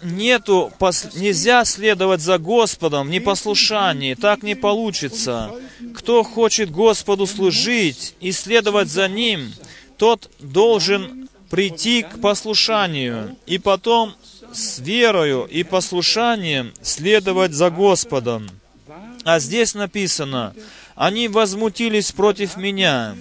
Нету, 0.02 0.72
пос- 0.78 1.18
нельзя 1.18 1.64
следовать 1.64 2.20
за 2.20 2.38
Господом 2.38 3.06
в 3.06 3.10
непослушании, 3.10 4.14
так 4.14 4.42
не 4.42 4.54
получится. 4.54 5.50
Кто 5.94 6.22
хочет 6.22 6.70
Господу 6.70 7.26
служить 7.26 8.14
и 8.20 8.32
следовать 8.32 8.88
за 8.88 9.08
Ним, 9.08 9.52
тот 9.98 10.30
должен 10.40 11.21
прийти 11.52 12.02
к 12.02 12.18
послушанию 12.18 13.36
и 13.44 13.58
потом 13.58 14.14
с 14.54 14.78
верою 14.78 15.44
и 15.44 15.62
послушанием 15.64 16.72
следовать 16.80 17.52
за 17.52 17.68
Господом. 17.68 18.48
А 19.24 19.38
здесь 19.38 19.74
написано, 19.74 20.54
они 20.94 21.28
возмутились 21.28 22.10
против 22.10 22.56
меня. 22.56 23.14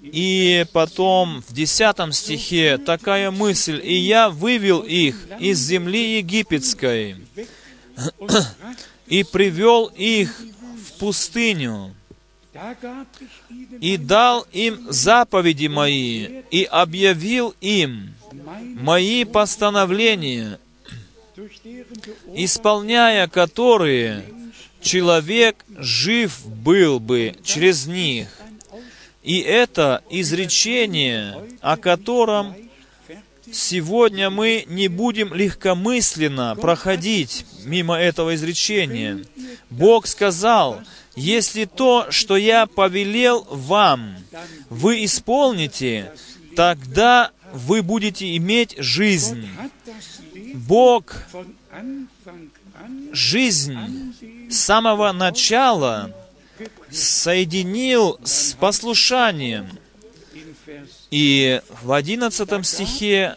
И 0.00 0.64
потом 0.72 1.42
в 1.48 1.52
десятом 1.52 2.12
стихе 2.12 2.78
такая 2.78 3.32
мысль, 3.32 3.80
«И 3.82 3.96
я 3.96 4.30
вывел 4.30 4.82
их 4.82 5.16
из 5.40 5.58
земли 5.58 6.18
египетской 6.18 7.16
и 9.08 9.24
привел 9.24 9.86
их 9.86 10.40
в 10.86 10.98
пустыню, 11.00 11.96
и 13.80 13.96
дал 13.96 14.46
им 14.52 14.86
заповеди 14.90 15.68
мои, 15.68 16.42
и 16.50 16.64
объявил 16.64 17.54
им 17.60 18.14
мои 18.80 19.24
постановления, 19.24 20.58
исполняя 22.34 23.28
которые 23.28 24.24
человек 24.82 25.64
жив 25.78 26.44
был 26.46 26.98
бы 26.98 27.36
через 27.44 27.86
них. 27.86 28.28
И 29.22 29.38
это 29.40 30.02
изречение, 30.10 31.36
о 31.60 31.76
котором 31.76 32.54
сегодня 33.52 34.30
мы 34.30 34.64
не 34.66 34.88
будем 34.88 35.34
легкомысленно 35.34 36.56
проходить 36.56 37.44
мимо 37.64 37.96
этого 37.96 38.34
изречения. 38.34 39.24
Бог 39.68 40.06
сказал, 40.06 40.80
если 41.20 41.66
то, 41.66 42.06
что 42.10 42.36
я 42.38 42.66
повелел 42.66 43.46
вам, 43.50 44.16
вы 44.70 45.04
исполните, 45.04 46.12
тогда 46.56 47.30
вы 47.52 47.82
будете 47.82 48.36
иметь 48.36 48.74
жизнь. 48.78 49.46
Бог 50.54 51.14
жизнь 53.12 53.76
с 54.48 54.56
самого 54.56 55.12
начала 55.12 56.10
соединил 56.90 58.18
с 58.24 58.54
послушанием. 58.54 59.68
И 61.10 61.60
в 61.82 61.92
одиннадцатом 61.92 62.64
стихе 62.64 63.36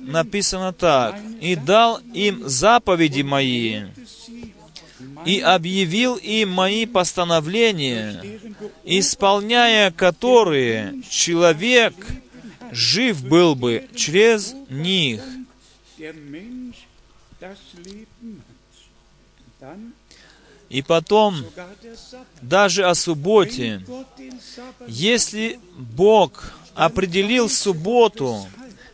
написано 0.00 0.72
так. 0.72 1.16
«И 1.40 1.54
дал 1.54 2.00
им 2.12 2.48
заповеди 2.48 3.22
мои, 3.22 3.82
и 5.24 5.40
объявил 5.40 6.16
им 6.16 6.50
мои 6.50 6.86
постановления, 6.86 8.22
исполняя 8.84 9.90
которые 9.90 11.02
человек 11.08 11.94
жив 12.72 13.24
был 13.24 13.54
бы 13.54 13.88
через 13.94 14.54
них». 14.68 15.22
И 20.70 20.82
потом, 20.82 21.44
даже 22.40 22.86
о 22.86 22.94
субботе, 22.94 23.82
Если 24.86 25.58
Бог 25.76 26.54
определил 26.74 27.48
субботу, 27.48 28.46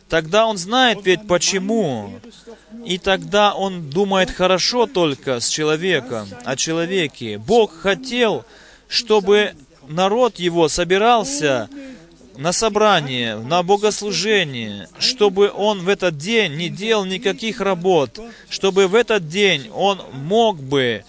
тогда 0.09 0.47
Он 0.47 0.57
знает 0.57 1.05
ведь 1.05 1.27
почему. 1.27 2.19
И 2.87 2.97
тогда 2.99 3.53
Он 3.53 3.89
думает 3.89 4.31
хорошо 4.31 4.85
только 4.85 5.41
с 5.41 5.49
человеком, 5.49 6.29
о 6.45 6.55
человеке. 6.55 7.37
Бог 7.37 7.73
хотел, 7.73 8.45
чтобы 8.87 9.55
народ 9.89 10.39
Его 10.39 10.69
собирался 10.69 11.67
на 12.37 12.53
собрание, 12.53 13.35
на 13.35 13.61
богослужение, 13.61 14.87
чтобы 14.99 15.51
он 15.53 15.81
в 15.81 15.89
этот 15.89 16.17
день 16.17 16.55
не 16.55 16.69
делал 16.69 17.03
никаких 17.03 17.59
работ, 17.59 18.19
чтобы 18.47 18.87
в 18.87 18.95
этот 18.95 19.27
день 19.27 19.69
он 19.73 20.01
мог 20.13 20.57
бы 20.61 21.03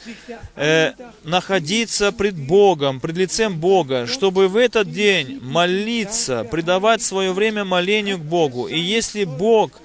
э, 0.57 0.93
находиться 1.23 2.11
пред 2.11 2.35
Богом, 2.35 2.99
пред 2.99 3.17
лицем 3.19 3.61
Бога, 3.61 4.07
чтобы 4.09 4.49
в 4.49 4.57
этот 4.57 4.91
день 4.91 5.39
молиться, 5.43 6.45
предавать 6.51 7.03
свое 7.03 7.33
время 7.33 7.65
молению 7.65 8.19
к 8.19 8.23
Богу. 8.23 8.67
И 8.67 8.81
если 8.81 9.25
Бог 9.25 9.81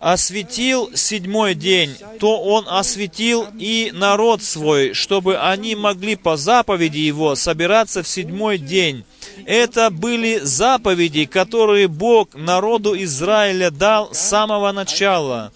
осветил 0.00 0.90
седьмой 0.94 1.54
день, 1.54 1.94
то 2.18 2.40
Он 2.42 2.64
осветил 2.68 3.46
и 3.58 3.90
народ 3.94 4.42
свой, 4.42 4.94
чтобы 4.94 5.38
они 5.38 5.76
могли 5.76 6.16
по 6.16 6.36
заповеди 6.36 6.98
Его 6.98 7.36
собираться 7.36 8.02
в 8.02 8.08
седьмой 8.08 8.58
день. 8.58 9.04
Это 9.44 9.90
были 9.90 10.40
заповеди, 10.42 11.26
которые 11.26 11.86
Бог 11.86 12.34
народу 12.34 13.00
Израиля 13.02 13.70
дал 13.70 14.12
с 14.14 14.18
самого 14.18 14.72
начала. 14.72 15.52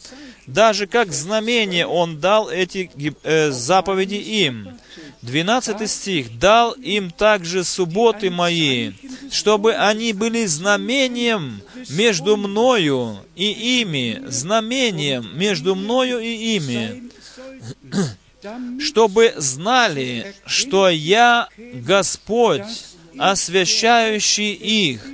Даже 0.47 0.87
как 0.87 1.13
знамение 1.13 1.87
Он 1.87 2.21
дал 2.21 2.51
эти 2.51 2.91
э, 3.23 3.51
заповеди 3.51 4.15
им. 4.15 4.79
12 5.25 5.91
стих. 5.91 6.39
«Дал 6.39 6.73
им 6.73 7.11
также 7.11 7.65
субботы 7.65 8.31
мои, 8.31 8.93
чтобы 9.31 9.75
они 9.75 10.13
были 10.13 10.45
знамением 10.45 11.63
между 11.89 12.37
мною 12.37 13.19
и 13.35 13.81
ими, 13.81 14.23
знамением 14.27 15.31
между 15.35 15.75
мною 15.75 16.21
и 16.21 16.57
ими, 16.57 17.11
чтобы 18.81 19.33
знали, 19.37 20.35
что 20.45 20.91
я 20.91 21.49
Господь, 21.57 22.85
освящающий 23.17 24.53
их, 24.53 25.07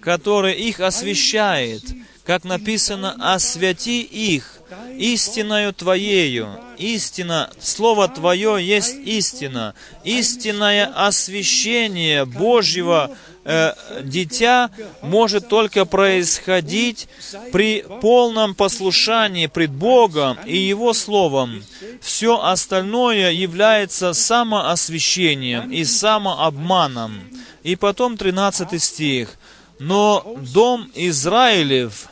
который 0.00 0.54
их 0.54 0.80
освящает, 0.80 1.82
как 2.24 2.44
написано, 2.44 3.16
«Освяти 3.34 4.02
их 4.02 4.60
истиною 4.96 5.72
Твоею». 5.72 6.58
Истина, 6.78 7.50
Слово 7.60 8.08
Твое 8.08 8.58
есть 8.60 8.94
истина. 8.94 9.74
Истинное 10.04 10.86
освящение 10.86 12.24
Божьего 12.24 13.16
э, 13.44 13.72
дитя 14.02 14.70
может 15.02 15.48
только 15.48 15.84
происходить 15.84 17.08
при 17.52 17.84
полном 18.00 18.54
послушании 18.54 19.46
пред 19.46 19.70
Богом 19.70 20.38
и 20.44 20.56
Его 20.56 20.92
Словом. 20.92 21.64
Все 22.00 22.40
остальное 22.40 23.32
является 23.32 24.12
самоосвящением 24.12 25.70
и 25.70 25.84
самообманом. 25.84 27.20
И 27.62 27.76
потом 27.76 28.16
13 28.16 28.82
стих. 28.82 29.36
«Но 29.78 30.36
дом 30.52 30.90
Израилев 30.94 32.08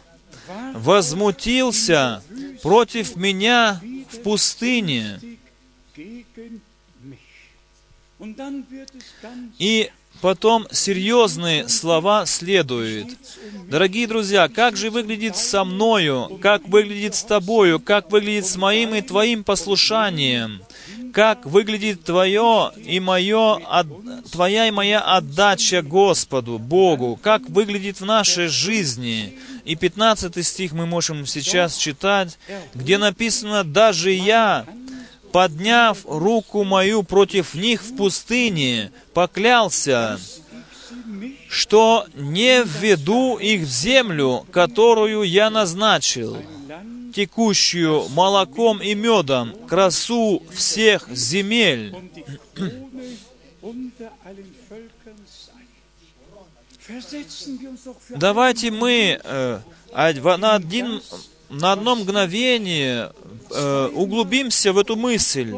возмутился 0.74 2.22
против 2.62 3.16
меня 3.16 3.80
в 4.10 4.18
пустыне». 4.22 5.20
И 9.58 9.90
потом 10.20 10.66
серьезные 10.70 11.68
слова 11.68 12.26
следуют. 12.26 13.09
Дорогие 13.68 14.06
друзья, 14.06 14.48
как 14.48 14.76
же 14.76 14.90
выглядит 14.90 15.37
со 15.37 15.64
мною, 15.64 16.38
как 16.42 16.68
выглядит 16.68 17.14
с 17.14 17.22
тобою, 17.22 17.80
как 17.80 18.11
выглядит 18.11 18.46
с 18.46 18.56
моим 18.56 18.94
и 18.94 19.00
твоим 19.00 19.44
послушанием? 19.44 20.62
как 21.12 21.44
выглядит 21.46 22.04
твое 22.04 22.72
и 22.76 23.00
мое, 23.00 23.61
твоя 24.30 24.68
и 24.68 24.70
моя 24.70 25.00
отдача 25.00 25.83
Господу, 25.83 26.59
Богу, 26.59 27.18
как 27.20 27.48
выглядит 27.48 28.00
в 28.00 28.04
нашей 28.04 28.48
жизни. 28.48 29.38
И 29.64 29.76
15 29.76 30.44
стих 30.46 30.72
мы 30.72 30.87
можем 30.87 31.26
сейчас 31.26 31.76
читать, 31.76 32.38
где 32.74 32.98
написано, 32.98 33.64
«Даже 33.64 34.11
я, 34.12 34.66
подняв 35.32 35.98
руку 36.06 36.64
мою 36.64 37.02
против 37.02 37.54
них 37.54 37.82
в 37.82 37.96
пустыне, 37.96 38.90
поклялся, 39.14 40.18
что 41.48 42.06
не 42.14 42.62
введу 42.62 43.38
их 43.38 43.62
в 43.62 43.70
землю, 43.70 44.46
которую 44.50 45.22
я 45.22 45.50
назначил» 45.50 46.36
текущую 47.12 48.08
молоком 48.10 48.80
и 48.80 48.94
медом, 48.94 49.54
красу 49.68 50.42
всех 50.52 51.08
земель. 51.10 51.94
Давайте 58.10 58.70
мы 58.70 59.20
э, 59.22 59.60
на, 59.92 60.54
один, 60.54 61.00
на 61.50 61.72
одно 61.72 61.96
мгновение 61.96 63.12
э, 63.50 63.90
углубимся 63.92 64.72
в 64.72 64.78
эту 64.78 64.96
мысль. 64.96 65.54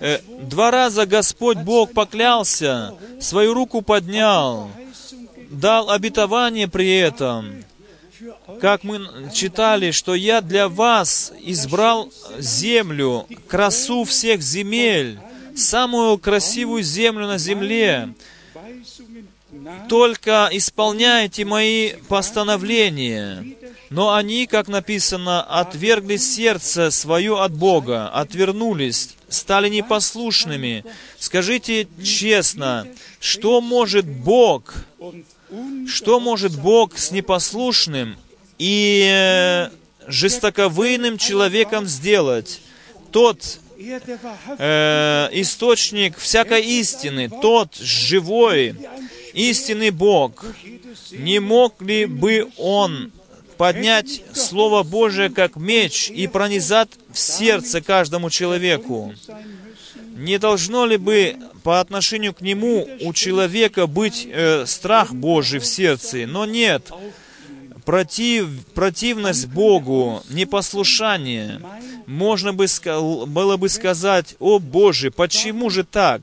Э, 0.00 0.20
два 0.42 0.70
раза 0.70 1.06
Господь 1.06 1.58
Бог 1.58 1.92
поклялся, 1.92 2.94
свою 3.20 3.54
руку 3.54 3.82
поднял, 3.82 4.70
дал 5.50 5.90
обетование 5.90 6.68
при 6.68 6.96
этом 6.96 7.64
как 8.60 8.84
мы 8.84 9.06
читали, 9.32 9.90
что 9.90 10.14
я 10.14 10.40
для 10.40 10.68
вас 10.68 11.32
избрал 11.40 12.10
землю, 12.38 13.26
красу 13.46 14.04
всех 14.04 14.42
земель, 14.42 15.18
самую 15.54 16.18
красивую 16.18 16.82
землю 16.82 17.26
на 17.26 17.38
земле. 17.38 18.14
Только 19.88 20.48
исполняйте 20.52 21.44
мои 21.44 21.92
постановления. 22.08 23.44
Но 23.90 24.14
они, 24.14 24.46
как 24.46 24.68
написано, 24.68 25.42
отвергли 25.42 26.16
сердце 26.16 26.90
свое 26.90 27.42
от 27.42 27.52
Бога, 27.54 28.08
отвернулись, 28.08 29.14
стали 29.28 29.68
непослушными. 29.68 30.84
Скажите 31.18 31.88
честно, 32.02 32.86
что 33.18 33.60
может 33.60 34.06
Бог, 34.06 34.74
что 35.86 36.20
может 36.20 36.58
Бог 36.58 36.98
с 36.98 37.10
непослушным 37.10 38.16
и 38.58 39.08
э, 39.10 39.70
жестоковыйным 40.06 41.16
человеком 41.16 41.86
сделать. 41.86 42.60
Тот 43.10 43.60
э, 43.78 45.28
источник 45.32 46.18
всякой 46.18 46.62
истины, 46.62 47.30
тот 47.30 47.76
живой, 47.76 48.74
истинный 49.32 49.90
Бог, 49.90 50.44
не 51.12 51.38
мог 51.38 51.80
ли 51.80 52.04
бы 52.04 52.48
Он 52.58 53.12
поднять 53.58 54.22
Слово 54.32 54.82
Божие 54.82 55.28
как 55.28 55.56
меч 55.56 56.10
и 56.10 56.26
пронизать 56.26 56.90
в 57.12 57.18
сердце 57.18 57.80
каждому 57.80 58.30
человеку? 58.30 59.12
Не 60.16 60.38
должно 60.38 60.86
ли 60.86 60.96
бы 60.96 61.36
по 61.62 61.80
отношению 61.80 62.34
к 62.34 62.40
нему 62.40 62.88
у 63.02 63.12
человека 63.12 63.86
быть 63.86 64.26
э, 64.30 64.64
страх 64.66 65.12
Божий 65.12 65.60
в 65.60 65.66
сердце? 65.66 66.26
Но 66.26 66.44
нет 66.44 66.90
против, 67.88 68.66
противность 68.74 69.46
Богу, 69.46 70.22
непослушание, 70.28 71.62
можно 72.04 72.52
бы, 72.52 72.66
было 73.26 73.56
бы 73.56 73.70
сказать, 73.70 74.36
«О 74.38 74.58
Боже, 74.58 75.10
почему 75.10 75.70
же 75.70 75.84
так? 75.84 76.20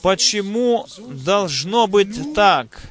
Почему 0.00 0.86
должно 1.10 1.88
быть 1.88 2.34
так?» 2.34 2.88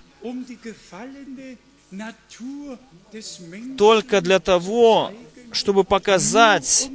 Только 3.77 4.21
для 4.21 4.39
того, 4.39 5.11
чтобы 5.51 5.83
показать 5.83 6.89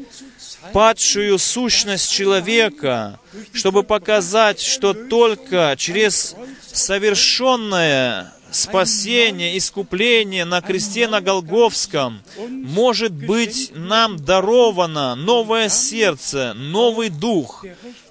падшую 0.73 1.39
сущность 1.39 2.11
человека, 2.11 3.21
чтобы 3.53 3.83
показать, 3.83 4.61
что 4.61 4.95
только 4.95 5.75
через 5.79 6.35
совершенное 6.73 8.33
спасение, 8.51 9.57
искупление 9.59 10.45
на 10.45 10.61
кресте 10.61 11.09
на 11.09 11.21
Голговском, 11.21 12.23
может 12.49 13.13
быть 13.13 13.73
нам 13.75 14.17
даровано 14.17 15.15
новое 15.15 15.69
сердце, 15.69 16.55
новый 16.55 17.09
дух. 17.11 17.65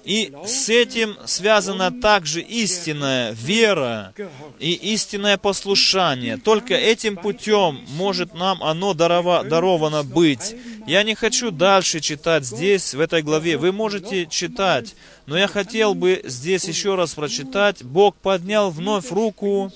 И 0.04 0.32
с 0.46 0.70
этим 0.70 1.18
связана 1.26 1.90
также 1.90 2.40
истинная 2.40 3.32
вера 3.32 4.14
и 4.58 4.72
истинное 4.72 5.36
послушание. 5.36 6.38
Только 6.38 6.74
этим 6.74 7.16
путем 7.16 7.84
может 7.88 8.34
нам 8.34 8.62
оно 8.62 8.94
дарова, 8.94 9.44
даровано 9.44 10.04
быть. 10.04 10.56
Я 10.86 11.02
не 11.02 11.14
хочу 11.14 11.50
дальше 11.50 12.00
читать 12.00 12.46
здесь, 12.46 12.94
в 12.94 13.00
этой 13.00 13.20
главе. 13.20 13.58
Вы 13.58 13.70
можете 13.70 14.24
читать, 14.24 14.94
но 15.26 15.36
я 15.36 15.46
хотел 15.46 15.94
бы 15.94 16.22
здесь 16.24 16.64
еще 16.64 16.94
раз 16.94 17.12
прочитать. 17.12 17.82
Бог 17.82 18.16
поднял 18.16 18.70
вновь 18.70 19.10
руку 19.10 19.70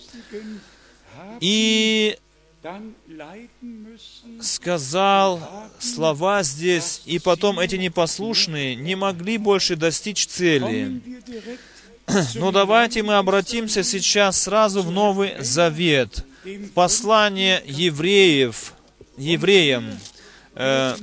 и 1.41 2.17
сказал 4.41 5.41
слова 5.79 6.43
здесь, 6.43 7.03
и 7.05 7.19
потом 7.19 7.59
эти 7.59 7.77
непослушные 7.77 8.75
не 8.77 8.95
могли 8.95 9.39
больше 9.39 9.77
достичь 9.77 10.27
цели. 10.27 11.01
Но 12.35 12.51
давайте 12.51 13.03
мы 13.03 13.15
обратимся 13.15 13.83
сейчас 13.83 14.43
сразу 14.43 14.83
в 14.83 14.91
Новый 14.91 15.35
Завет, 15.41 16.25
в 16.45 16.69
послание 16.71 17.63
евреев, 17.67 18.75
евреям. 19.17 19.99
Э. 20.55 20.97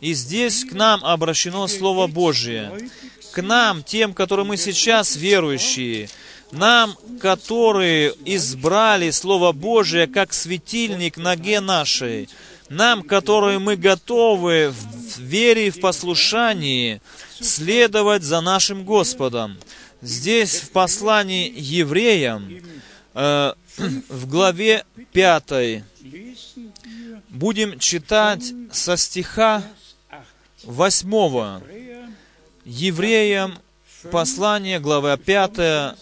И 0.00 0.12
здесь 0.14 0.64
к 0.64 0.72
нам 0.72 1.04
обращено 1.04 1.66
Слово 1.66 2.06
Божие. 2.06 2.90
К 3.32 3.42
нам, 3.42 3.82
тем, 3.82 4.14
которые 4.14 4.46
мы 4.46 4.56
сейчас 4.56 5.16
верующие, 5.16 6.08
нам, 6.52 6.96
которые 7.20 8.14
избрали 8.24 9.10
Слово 9.10 9.52
Божие 9.52 10.06
как 10.06 10.32
светильник 10.32 11.16
ноге 11.16 11.60
нашей, 11.60 12.28
нам, 12.68 13.02
которые 13.02 13.58
мы 13.58 13.76
готовы 13.76 14.72
в 14.72 15.18
вере 15.18 15.68
и 15.68 15.70
в 15.70 15.80
послушании 15.80 17.00
следовать 17.40 18.22
за 18.22 18.40
нашим 18.40 18.84
Господом. 18.84 19.58
Здесь 20.02 20.60
в 20.60 20.70
послании 20.70 21.52
евреям, 21.56 22.62
э, 23.14 23.52
в 24.08 24.28
главе 24.28 24.84
5, 25.12 25.84
Lesen 26.02 26.72
wir 26.84 26.98
будем 27.28 27.78
читать 27.78 28.52
со 28.72 28.96
стиха 28.96 29.62
8 30.64 31.08
Hebräer 31.08 32.12
Евреям, 32.64 33.58
послание, 34.10 34.80
глава 34.80 35.16
5, 35.16 35.96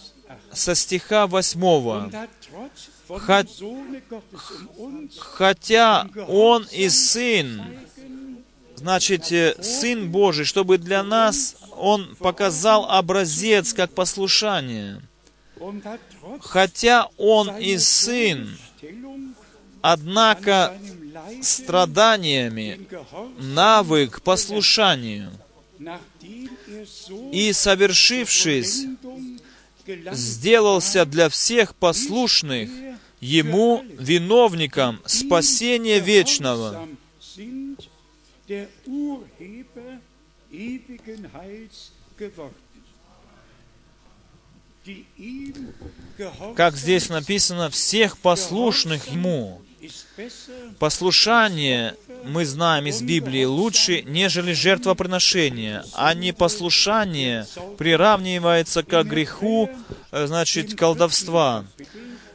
со 0.56 0.74
стиха 0.74 1.26
8. 1.26 1.56
und 1.56 2.14
hat 2.14 2.30
trotz 2.50 2.88
von 3.06 3.20
Hat- 3.28 3.46
dem 3.46 3.54
Sohne 3.54 4.02
Gottes 4.08 4.40
um 4.78 4.94
uns 4.94 5.18
Хотя 5.18 6.08
Он 6.28 6.66
и 6.72 6.88
Сын, 6.88 7.62
значит, 8.76 9.30
э, 9.30 9.54
Сын 9.62 10.10
Божий, 10.10 10.44
чтобы 10.44 10.78
для 10.78 11.02
нас 11.02 11.56
Он 11.76 12.16
показал 12.16 12.86
образец 12.90 13.72
как 13.72 13.92
послушание. 13.92 15.02
Хотя 16.40 17.08
Он 17.16 17.56
и 17.58 17.78
Сын, 17.78 18.58
однако 19.82 20.76
Leiden 21.14 21.42
страданиями 21.42 22.86
навык 23.38 24.20
послушанию. 24.22 25.30
И, 27.32 27.52
совершившись, 27.52 28.86
сделался 30.12 31.04
для 31.04 31.28
всех 31.28 31.74
послушных 31.74 32.70
Ему 33.20 33.84
виновником 33.98 35.00
спасения 35.06 36.00
вечного. 36.00 36.86
Как 46.54 46.76
здесь 46.76 47.08
написано, 47.08 47.70
всех 47.70 48.18
послушных 48.18 49.08
Ему. 49.08 49.62
Послушание, 50.78 51.96
мы 52.26 52.44
знаем 52.44 52.86
из 52.86 53.02
Библии, 53.02 53.44
лучше, 53.44 54.02
нежели 54.02 54.52
жертвоприношение, 54.52 55.84
а 55.94 56.14
непослушание 56.14 57.46
приравнивается 57.78 58.82
к 58.82 59.02
греху, 59.04 59.70
э, 60.10 60.26
значит, 60.26 60.74
колдовства. 60.74 61.64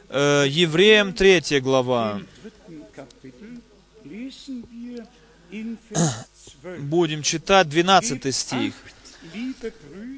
Э, 0.08 0.44
Евреям 0.48 1.12
3 1.12 1.60
глава. 1.60 2.20
im 2.20 2.26
dritten 2.42 2.86
Kapitel 2.94 3.62
lesen 4.04 4.64
wir 4.70 5.06
in 5.50 5.78
Vers 5.90 6.26
12. 6.62 6.80
Будем 6.80 7.22
читать 7.22 7.68
12 7.68 8.34
стих. 8.34 8.74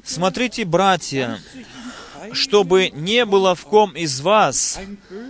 Смотрите, 0.03 0.65
братья, 0.65 1.39
чтобы 2.33 2.89
не 2.89 3.25
было 3.25 3.55
в 3.55 3.63
ком 3.63 3.95
из 3.95 4.19
вас 4.21 4.79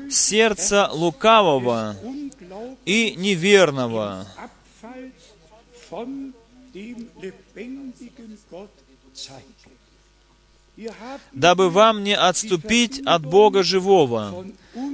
сердца 0.10 0.90
лукавого 0.92 1.96
и 2.86 3.16
неверного, 3.16 4.28
дабы 11.32 11.70
вам 11.70 12.04
не 12.04 12.16
отступить 12.16 13.02
от 13.06 13.26
Бога 13.26 13.64
живого. 13.64 14.46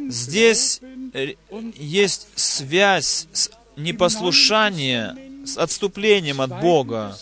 Здесь 0.10 0.80
э, 1.14 1.34
есть 1.76 2.28
связь 2.36 3.28
с 3.32 3.50
непослушания, 3.76 5.18
с 5.46 5.58
отступлением 5.58 6.42
от 6.42 6.62
Бога. 6.62 7.18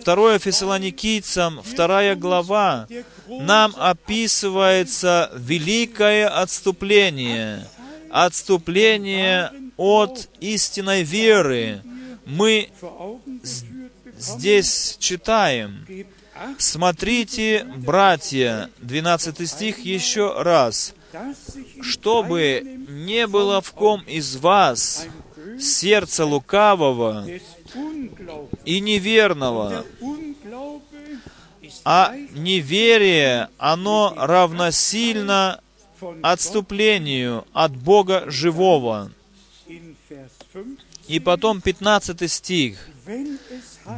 Второе 0.00 0.38
Фессалоникийцам, 0.38 1.60
вторая 1.64 2.14
глава, 2.14 2.86
нам 3.26 3.74
описывается 3.76 5.32
великое 5.34 6.28
отступление, 6.28 7.66
отступление 8.10 9.50
от 9.78 10.28
истинной 10.40 11.02
веры. 11.02 11.80
Мы 12.26 12.68
здесь 14.18 14.96
читаем, 15.00 15.86
Смотрите, 16.56 17.66
братья, 17.76 18.70
12 18.78 19.48
стих 19.48 19.78
еще 19.80 20.40
раз. 20.42 20.94
Чтобы 21.80 22.62
не 22.88 23.26
было 23.26 23.60
в 23.60 23.72
ком 23.72 24.02
из 24.02 24.36
вас 24.36 25.06
сердца 25.58 26.24
лукавого 26.24 27.26
и 28.64 28.80
неверного, 28.80 29.84
а 31.84 32.14
неверие, 32.34 33.48
оно 33.58 34.14
равносильно 34.16 35.60
отступлению 36.22 37.46
от 37.52 37.74
Бога 37.74 38.24
живого. 38.30 39.10
In 40.54 40.60
Vers 40.60 40.76
5. 41.06 41.08
И 41.08 41.20
потом 41.20 41.60
15 41.60 42.30
стих. 42.30 42.78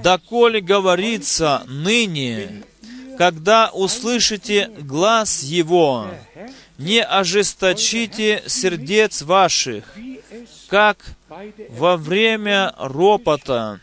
«Доколе 0.03 0.61
говорится 0.61 1.65
ныне, 1.67 2.63
когда 3.19 3.71
услышите 3.71 4.71
глаз 4.79 5.43
Его, 5.43 6.09
не 6.79 7.03
ожесточите 7.03 8.43
сердец 8.47 9.23
ваших, 9.23 9.85
как 10.69 10.99
во 11.71 11.97
время 11.97 12.73
ропота. 12.79 13.81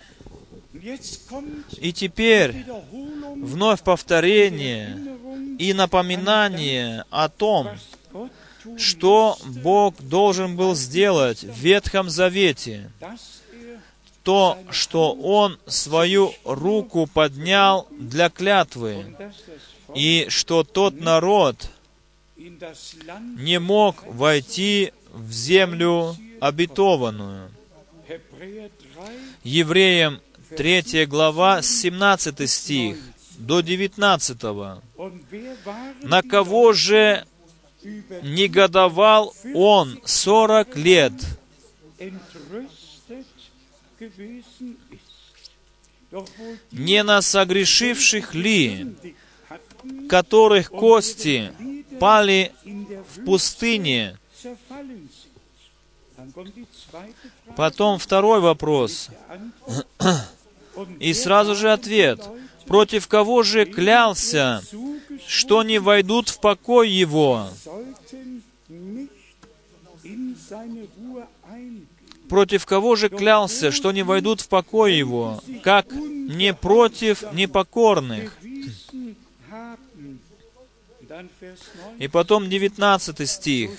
И 1.79 1.91
теперь 1.91 2.65
вновь 3.35 3.83
повторение 3.83 4.97
и 5.59 5.73
напоминание 5.73 7.03
о 7.09 7.27
том, 7.27 7.67
что 8.77 9.37
Бог 9.45 9.95
должен 10.01 10.55
был 10.55 10.75
сделать 10.75 11.43
в 11.43 11.57
Ветхом 11.57 12.09
Завете. 12.09 12.91
То, 14.23 14.57
что 14.71 15.13
Он 15.13 15.57
свою 15.67 16.33
руку 16.43 17.07
поднял 17.07 17.87
для 17.91 18.29
клятвы, 18.29 19.15
и 19.95 20.25
что 20.29 20.63
тот 20.63 20.99
народ 20.99 21.69
не 22.35 23.59
мог 23.59 24.03
войти 24.05 24.91
в 25.13 25.31
землю 25.31 26.15
обетованную. 26.39 27.51
Hebräer 28.07 28.69
3, 28.69 29.03
Евреям 29.43 30.21
3 30.55 31.05
глава, 31.05 31.61
17 31.61 32.49
стих 32.49 32.97
до 33.37 33.61
19. 33.61 34.43
und 34.97 35.21
wer 35.31 35.55
waren 35.65 35.95
На 36.01 36.21
кого 36.21 36.73
же 36.73 37.25
негодовал 37.83 39.33
он 39.53 39.99
сорок 40.05 40.75
лет? 40.75 41.13
Не 46.71 47.03
на 47.03 47.21
согрешивших 47.21 48.33
ли, 48.33 48.95
которых 50.09 50.69
кости 50.69 51.51
пали 51.99 52.53
в 53.15 53.25
пустыне? 53.25 54.17
Потом 57.55 57.99
второй 57.99 58.39
вопрос. 58.39 59.09
И 60.99 61.13
сразу 61.13 61.55
же 61.55 61.71
ответ. 61.71 62.21
Против 62.65 63.07
кого 63.07 63.43
же 63.43 63.65
клялся, 63.65 64.61
что 65.27 65.63
не 65.63 65.79
войдут 65.79 66.29
в 66.29 66.39
покой 66.39 66.89
его? 66.89 67.49
Против 72.29 72.65
кого 72.65 72.95
же 72.95 73.09
клялся, 73.09 73.71
что 73.71 73.91
не 73.91 74.03
войдут 74.03 74.41
в 74.41 74.47
покой 74.47 74.95
его? 74.95 75.41
Как 75.63 75.91
не 75.91 76.53
против 76.53 77.31
непокорных? 77.33 78.37
Bewiesen 78.41 79.15
haben. 79.49 80.19
Dann 81.07 81.29
Vers 81.39 81.59
9. 81.97 82.01
И 82.03 82.07
потом 82.07 82.49
19 82.49 83.29
стих. 83.29 83.71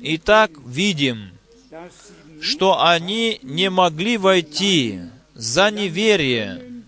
Итак, 0.00 0.50
видим, 0.64 1.30
что 2.40 2.84
они 2.84 3.38
не 3.42 3.70
могли 3.70 4.16
войти 4.16 5.00
за 5.34 5.70
неверие, 5.70 6.82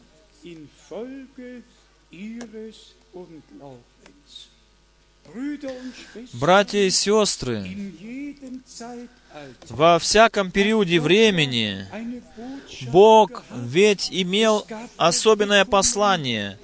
Братья 6.34 6.78
и 6.78 6.90
сестры, 6.90 7.92
во 9.68 9.98
всяком 9.98 10.50
периоде 10.50 11.00
времени 11.00 11.86
Бог 12.92 13.42
ведь 13.50 14.08
имел 14.12 14.66
особенное 14.96 15.64
послание. 15.64 16.58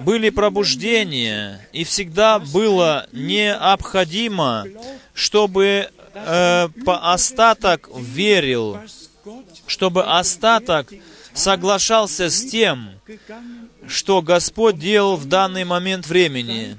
Были 0.00 0.30
пробуждения, 0.30 1.66
и 1.72 1.84
всегда 1.84 2.38
было 2.38 3.06
необходимо, 3.12 4.66
чтобы 5.14 5.90
э, 6.14 6.68
по 6.84 7.12
остаток 7.12 7.88
верил, 7.96 8.78
чтобы 9.66 10.04
остаток 10.04 10.92
соглашался 11.32 12.28
с 12.28 12.44
тем, 12.44 12.90
что 13.86 14.20
Господь 14.20 14.78
делал 14.78 15.16
в 15.16 15.26
данный 15.26 15.64
момент 15.64 16.06
времени, 16.06 16.76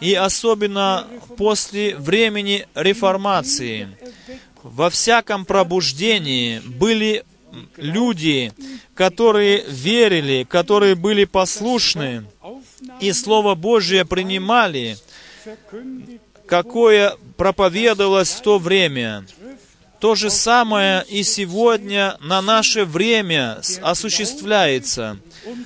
и 0.00 0.14
особенно 0.14 1.06
после 1.36 1.96
времени 1.96 2.66
реформации. 2.74 3.88
Во 4.62 4.90
всяком 4.90 5.44
пробуждении 5.44 6.60
были 6.60 7.24
люди, 7.76 8.52
которые 8.94 9.64
верили, 9.66 10.44
которые 10.48 10.94
были 10.94 11.24
послушны, 11.24 12.24
и 13.00 13.12
Слово 13.12 13.54
Божие 13.54 14.04
принимали, 14.04 14.96
какое 16.46 17.16
проповедовалось 17.36 18.30
в 18.30 18.42
то 18.42 18.58
время. 18.58 19.24
То 20.00 20.14
же 20.14 20.30
самое 20.30 21.04
и 21.08 21.22
сегодня 21.22 22.16
на 22.20 22.40
наше 22.40 22.84
время 22.84 23.60
осуществляется. 23.82 25.18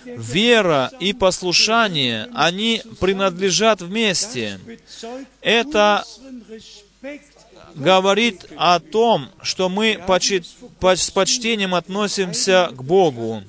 Вера 0.05 0.91
и 1.01 1.13
послушание, 1.13 2.29
они 2.35 2.83
принадлежат 3.01 3.83
вместе. 3.83 4.59
Это 5.41 6.05
говорит 7.75 8.47
о 8.57 8.81
том, 8.81 9.29
что 9.43 9.69
мы 9.69 9.99
почи- 10.07 10.45
по- 10.79 10.97
с 10.97 11.11
почтением 11.11 11.75
относимся 11.75 12.71
к 12.73 12.83
Богу. 12.83 13.43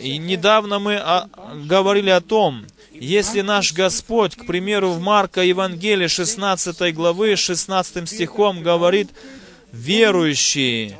И 0.00 0.18
недавно 0.18 0.78
мы 0.78 0.96
а, 0.96 1.28
говорили 1.66 2.10
о 2.10 2.20
том, 2.20 2.64
если 2.92 3.40
наш 3.40 3.72
Господь, 3.72 4.36
к 4.36 4.46
примеру, 4.46 4.90
в 4.90 5.00
Марка 5.00 5.42
Евангелии 5.42 6.06
16 6.06 6.94
главы 6.94 7.36
16 7.36 8.08
стихом 8.08 8.62
говорит, 8.62 9.10
верующие, 9.74 10.96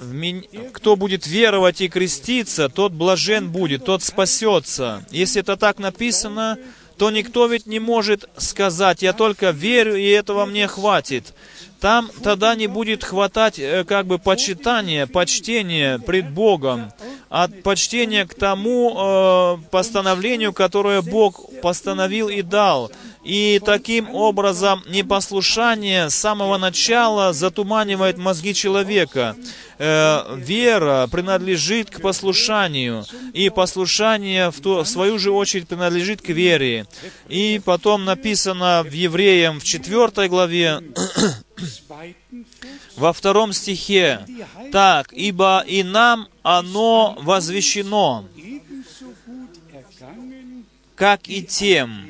в 0.00 0.12
меня- 0.12 0.42
кто 0.72 0.96
будет 0.96 1.26
веровать 1.26 1.80
и 1.80 1.88
креститься, 1.88 2.68
тот 2.68 2.92
блажен 2.92 3.50
будет, 3.50 3.84
тот 3.84 4.02
спасется. 4.02 5.04
Если 5.10 5.40
это 5.40 5.56
так 5.56 5.78
написано, 5.78 6.58
то 6.98 7.10
никто 7.10 7.46
ведь 7.46 7.66
не 7.66 7.80
может 7.80 8.28
сказать, 8.36 9.02
я 9.02 9.12
только 9.12 9.50
верю, 9.50 9.96
и 9.96 10.06
этого 10.08 10.46
мне 10.46 10.66
хватит. 10.66 11.34
Там 11.80 12.10
тогда 12.22 12.54
не 12.54 12.68
будет 12.68 13.04
хватать 13.04 13.58
э, 13.58 13.84
как 13.84 14.06
бы 14.06 14.18
почитания, 14.18 15.06
почтения 15.06 15.98
пред 15.98 16.30
Богом, 16.30 16.90
от 17.28 17.62
почтения 17.62 18.26
к 18.26 18.34
тому 18.34 18.94
э, 18.96 19.56
постановлению, 19.70 20.52
которое 20.52 21.02
Бог 21.02 21.50
постановил 21.60 22.28
и 22.28 22.42
дал. 22.42 22.90
И 23.24 23.60
таким 23.64 24.14
образом 24.14 24.84
непослушание 24.88 26.10
с 26.10 26.14
самого 26.14 26.58
начала 26.58 27.32
затуманивает 27.32 28.18
мозги 28.18 28.54
человека. 28.54 29.34
Э, 29.78 30.36
вера 30.36 31.08
принадлежит 31.10 31.90
к 31.90 32.00
послушанию, 32.00 33.04
и 33.34 33.50
послушание 33.50 34.50
в, 34.50 34.60
ту- 34.60 34.82
в 34.82 34.86
свою 34.86 35.18
же 35.18 35.32
очередь 35.32 35.68
принадлежит 35.68 36.22
к 36.22 36.28
вере. 36.28 36.86
И 37.28 37.60
потом 37.64 38.04
написано 38.04 38.84
в 38.88 38.92
Евреям 38.92 39.58
в 39.60 39.64
4 39.64 40.28
главе, 40.28 40.80
во 42.96 43.12
втором 43.12 43.52
стихе, 43.52 44.26
«Так, 44.72 45.12
ибо 45.12 45.64
и 45.66 45.82
нам 45.82 46.28
оно 46.42 47.16
возвещено, 47.20 48.24
как 50.94 51.28
и 51.28 51.42
тем, 51.42 52.06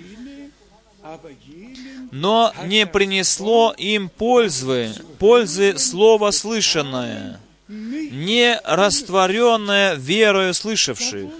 но 2.13 2.53
не 2.67 2.87
принесло 2.87 3.75
им 3.77 4.09
пользы, 4.09 4.93
пользы 5.19 5.79
слова 5.79 6.31
слышанное, 6.31 7.41
не 7.69 8.61
растворенное 8.65 9.95
верою 9.95 10.55
слышавших». 10.55 11.31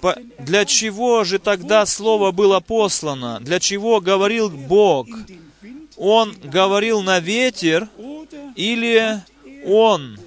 По- 0.00 0.16
Для 0.38 0.64
чего 0.64 1.22
же 1.24 1.38
тогда 1.38 1.84
Слово 1.84 2.32
было 2.32 2.60
послано? 2.60 3.40
Для 3.40 3.60
чего 3.60 4.00
говорил 4.00 4.48
Бог? 4.48 5.06
Он 5.98 6.32
говорил 6.42 7.02
на 7.02 7.18
ветер 7.18 7.88
или 8.54 9.20
Он 9.66 10.18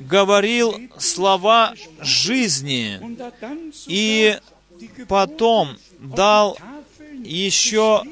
говорил 0.00 0.80
слова 0.98 1.74
жизни 2.00 3.00
и 3.86 4.38
потом 5.06 5.76
дал 5.98 6.58
еще 7.24 8.02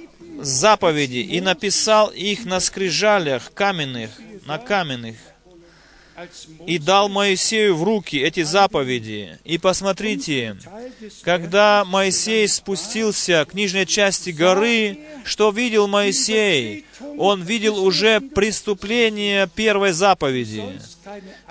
заповеди 0.41 1.18
и 1.18 1.41
написал 1.41 2.09
их 2.09 2.45
на 2.45 2.61
скрижалях 2.61 3.53
каменных, 3.53 4.11
на 4.47 4.59
каменных, 4.59 5.16
и 6.66 6.78
дал 6.78 7.08
Моисею 7.08 7.76
в 7.76 7.82
руки 7.82 8.16
эти 8.16 8.42
заповеди. 8.42 9.38
И 9.44 9.58
посмотрите, 9.58 10.56
Когда 11.22 11.84
Моисей 11.84 12.48
спустился 12.48 13.44
к 13.44 13.54
нижней 13.54 13.86
части 13.86 14.30
горы, 14.30 14.98
что 15.24 15.50
видел 15.50 15.88
Моисей? 15.88 16.86
Он 17.18 17.42
видел 17.42 17.82
уже 17.82 18.20
преступление 18.20 19.48
первой 19.54 19.92
заповеди. 19.92 20.64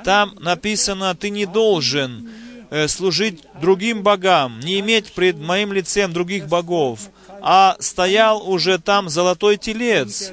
Там 0.04 0.36
написано, 0.40 1.16
ты 1.16 1.30
не 1.30 1.46
должен 1.46 2.30
э, 2.70 2.88
служить 2.88 3.44
другим 3.62 4.04
богам, 4.04 4.60
не 4.60 4.80
иметь 4.80 5.14
пред 5.14 5.38
моим 5.38 5.72
лицем 5.74 6.12
других 6.12 6.48
богов. 6.48 7.10
А 7.48 7.76
стоял 7.80 8.50
уже 8.50 8.80
там 8.80 9.08
золотой 9.08 9.58
телец, 9.58 10.32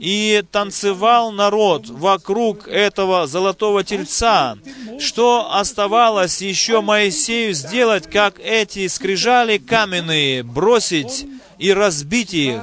и 0.00 0.42
танцевал 0.50 1.30
народ 1.30 1.90
вокруг 1.90 2.68
этого 2.68 3.26
золотого 3.26 3.84
тельца. 3.84 4.56
Что 4.98 5.52
оставалось 5.52 6.40
еще 6.40 6.80
Моисею 6.80 7.52
сделать, 7.52 8.08
как 8.10 8.40
эти 8.40 8.86
скрижали 8.88 9.58
каменные, 9.58 10.42
бросить 10.42 11.26
и 11.58 11.70
разбить 11.70 12.32
их? 12.32 12.62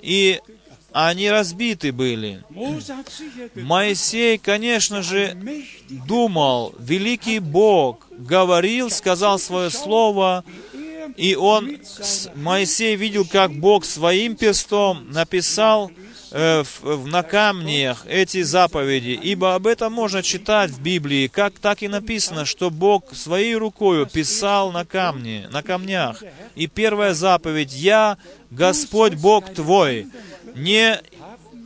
И 0.00 0.40
они 0.92 1.30
разбиты 1.30 1.92
были. 1.92 2.42
Моисей, 3.54 4.38
конечно 4.38 5.02
же, 5.02 5.36
думал, 5.90 6.74
великий 6.78 7.40
Бог 7.40 8.06
говорил, 8.10 8.90
сказал 8.90 9.38
свое 9.38 9.70
слово, 9.70 10.44
и 11.16 11.34
он, 11.34 11.78
Моисей 12.34 12.96
видел, 12.96 13.26
как 13.26 13.52
Бог 13.52 13.84
своим 13.84 14.36
перстом 14.36 15.10
написал 15.10 15.90
э, 16.30 16.62
в- 16.82 17.06
на 17.06 17.22
камнях 17.22 18.04
эти 18.06 18.42
заповеди, 18.42 19.18
ибо 19.22 19.54
об 19.54 19.66
этом 19.66 19.92
можно 19.94 20.22
читать 20.22 20.70
в 20.70 20.80
Библии, 20.82 21.26
как 21.26 21.54
так 21.58 21.82
и 21.82 21.88
написано, 21.88 22.44
что 22.44 22.70
Бог 22.70 23.14
своей 23.14 23.54
рукою 23.56 24.06
писал 24.06 24.70
на 24.70 24.84
камне, 24.84 25.48
на 25.50 25.62
камнях. 25.62 26.22
И 26.54 26.66
первая 26.66 27.14
заповедь, 27.14 27.72
«Я, 27.72 28.18
Господь 28.50 29.14
Бог 29.14 29.54
твой, 29.54 30.06
не 30.54 31.00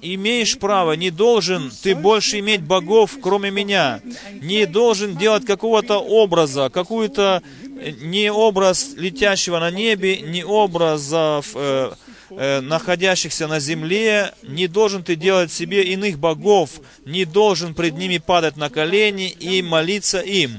имеешь 0.03 0.59
права, 0.59 0.93
не 0.93 1.11
должен 1.11 1.71
ты 1.83 1.95
больше 1.95 2.41
иметь 2.41 2.63
богов, 2.63 3.19
кроме 3.23 3.51
меня, 3.51 4.01
не 4.41 4.67
должен 4.67 5.17
делать 5.17 5.47
какого-то 5.47 5.99
образа, 5.99 6.69
какую-то 6.69 7.43
э, 7.81 7.93
не 8.01 8.31
образ 8.31 8.91
летящего 8.97 9.61
на 9.61 9.71
небе, 9.71 10.21
не 10.21 10.45
образов 10.45 11.53
э, 11.55 11.93
э, 12.31 12.61
находящихся 12.61 13.47
на 13.47 13.61
земле, 13.61 14.35
не 14.43 14.67
должен 14.67 15.05
ты 15.05 15.15
делать 15.15 15.53
себе 15.53 15.85
иных 15.85 16.19
богов, 16.19 16.81
не 17.05 17.25
должен 17.25 17.75
пред 17.75 17.97
ними 17.97 18.19
падать 18.19 18.57
на 18.57 18.69
колени 18.69 19.31
и 19.31 19.63
молиться 19.63 20.19
им. 20.21 20.59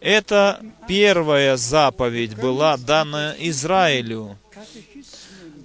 Это 0.00 0.60
первая 0.88 1.56
заповедь 1.56 2.34
была 2.34 2.76
дана 2.76 3.36
Израилю. 3.38 4.36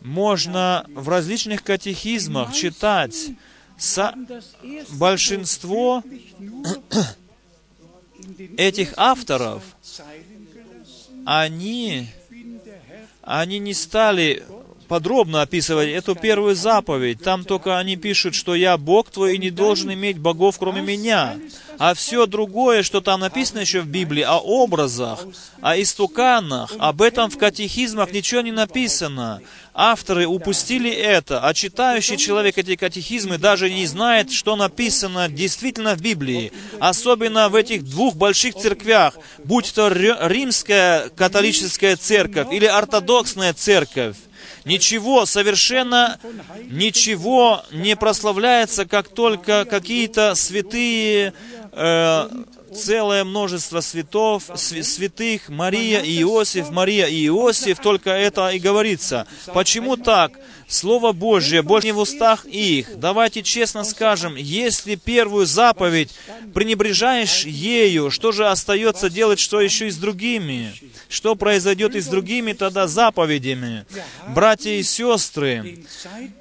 Можно 0.08 0.86
в 0.88 1.10
различных 1.10 1.64
катехизмах 1.64 2.54
читать 2.54 3.32
со- 3.78 4.16
большинство 4.92 6.02
этих 8.58 8.94
авторов, 8.96 9.64
они, 11.26 12.08
они 13.22 13.60
не 13.60 13.74
стали 13.74 14.46
подробно 14.88 15.42
описывать 15.42 15.90
эту 15.90 16.16
первую 16.16 16.56
заповедь. 16.56 17.22
Там 17.22 17.44
только 17.44 17.78
они 17.78 17.96
пишут, 17.96 18.36
что 18.36 18.56
я 18.56 18.78
Бог 18.78 19.12
твой 19.12 19.36
и 19.36 19.38
не 19.38 19.52
должен 19.52 19.94
иметь 19.94 20.18
богов, 20.18 20.58
кроме 20.58 20.82
меня. 20.82 21.38
А 21.80 21.94
все 21.94 22.26
другое, 22.26 22.82
что 22.82 23.02
там 23.02 23.20
написано 23.20 23.60
еще 23.60 23.82
в 23.82 23.88
Библии, 23.88 24.24
о 24.24 24.38
образах, 24.38 25.20
о 25.62 25.80
истуканах, 25.80 26.74
об 26.80 27.02
этом 27.02 27.30
в 27.30 27.38
катехизмах 27.38 28.12
ничего 28.12 28.42
не 28.42 28.52
написано. 28.52 29.42
Авторы 29.80 30.26
упустили 30.26 30.90
это, 30.90 31.42
а 31.42 31.54
читающий 31.54 32.18
человек 32.18 32.58
эти 32.58 32.76
катехизмы 32.76 33.38
даже 33.38 33.70
не 33.70 33.86
знает, 33.86 34.32
что 34.32 34.56
написано 34.56 35.30
действительно 35.30 35.96
в 35.96 36.02
Библии. 36.02 36.52
Особенно 36.80 37.48
в 37.50 37.56
этих 37.56 37.84
двух 37.84 38.16
больших 38.16 38.56
церквях, 38.56 39.14
будь 39.44 39.72
то 39.76 39.90
римская 39.90 41.10
католическая 41.10 41.96
церковь 41.96 42.48
или 42.52 42.66
ортодоксная 42.66 43.54
церковь. 43.54 44.16
Ничего, 44.68 45.26
совершенно 45.26 46.20
ничего 46.70 47.64
не 47.72 47.96
прославляется, 47.96 48.86
как 48.86 49.08
только 49.08 49.64
какие-то 49.64 50.36
святые 50.36 51.34
э, 51.72 52.30
целое 52.76 53.24
множество 53.24 53.82
святов, 53.82 54.50
святых, 54.56 55.50
Мария 55.50 56.02
и 56.02 56.22
Иосиф, 56.22 56.70
Мария 56.70 57.08
и 57.08 57.28
Иосиф, 57.28 57.80
только 57.80 58.12
это 58.12 58.50
и 58.50 58.60
говорится. 58.60 59.28
Почему 59.54 59.98
так? 59.98 60.32
Слово 60.68 61.14
Божье 61.14 61.62
больше 61.62 61.88
не 61.88 61.94
в 61.94 62.00
устах 62.00 62.46
их. 62.46 63.00
Давайте 63.00 63.42
честно 63.42 63.86
скажем, 63.86 64.36
если 64.36 64.96
первую 64.96 65.46
заповедь 65.46 66.14
пренебрежаешь 66.54 67.46
ею, 67.46 68.12
что 68.12 68.34
же 68.34 68.48
остается 68.48 69.10
делать, 69.10 69.40
что 69.40 69.62
еще 69.62 69.88
и 69.88 69.92
с 69.92 69.96
другими? 69.96 70.74
Что 71.08 71.36
произойдет 71.36 71.96
и 71.96 72.02
с 72.02 72.08
другими 72.08 72.52
тогда 72.52 72.88
заповедями? 72.88 73.86
Братья 74.36 74.72
и 74.72 74.84
сестры, 74.84 75.86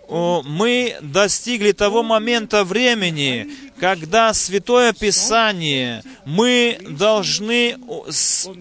мы 0.09 0.97
достигли 1.01 1.71
того 1.71 2.03
момента 2.03 2.65
времени, 2.65 3.49
когда 3.79 4.33
Святое 4.33 4.93
Писание 4.93 6.03
мы 6.25 6.79
должны 6.83 7.77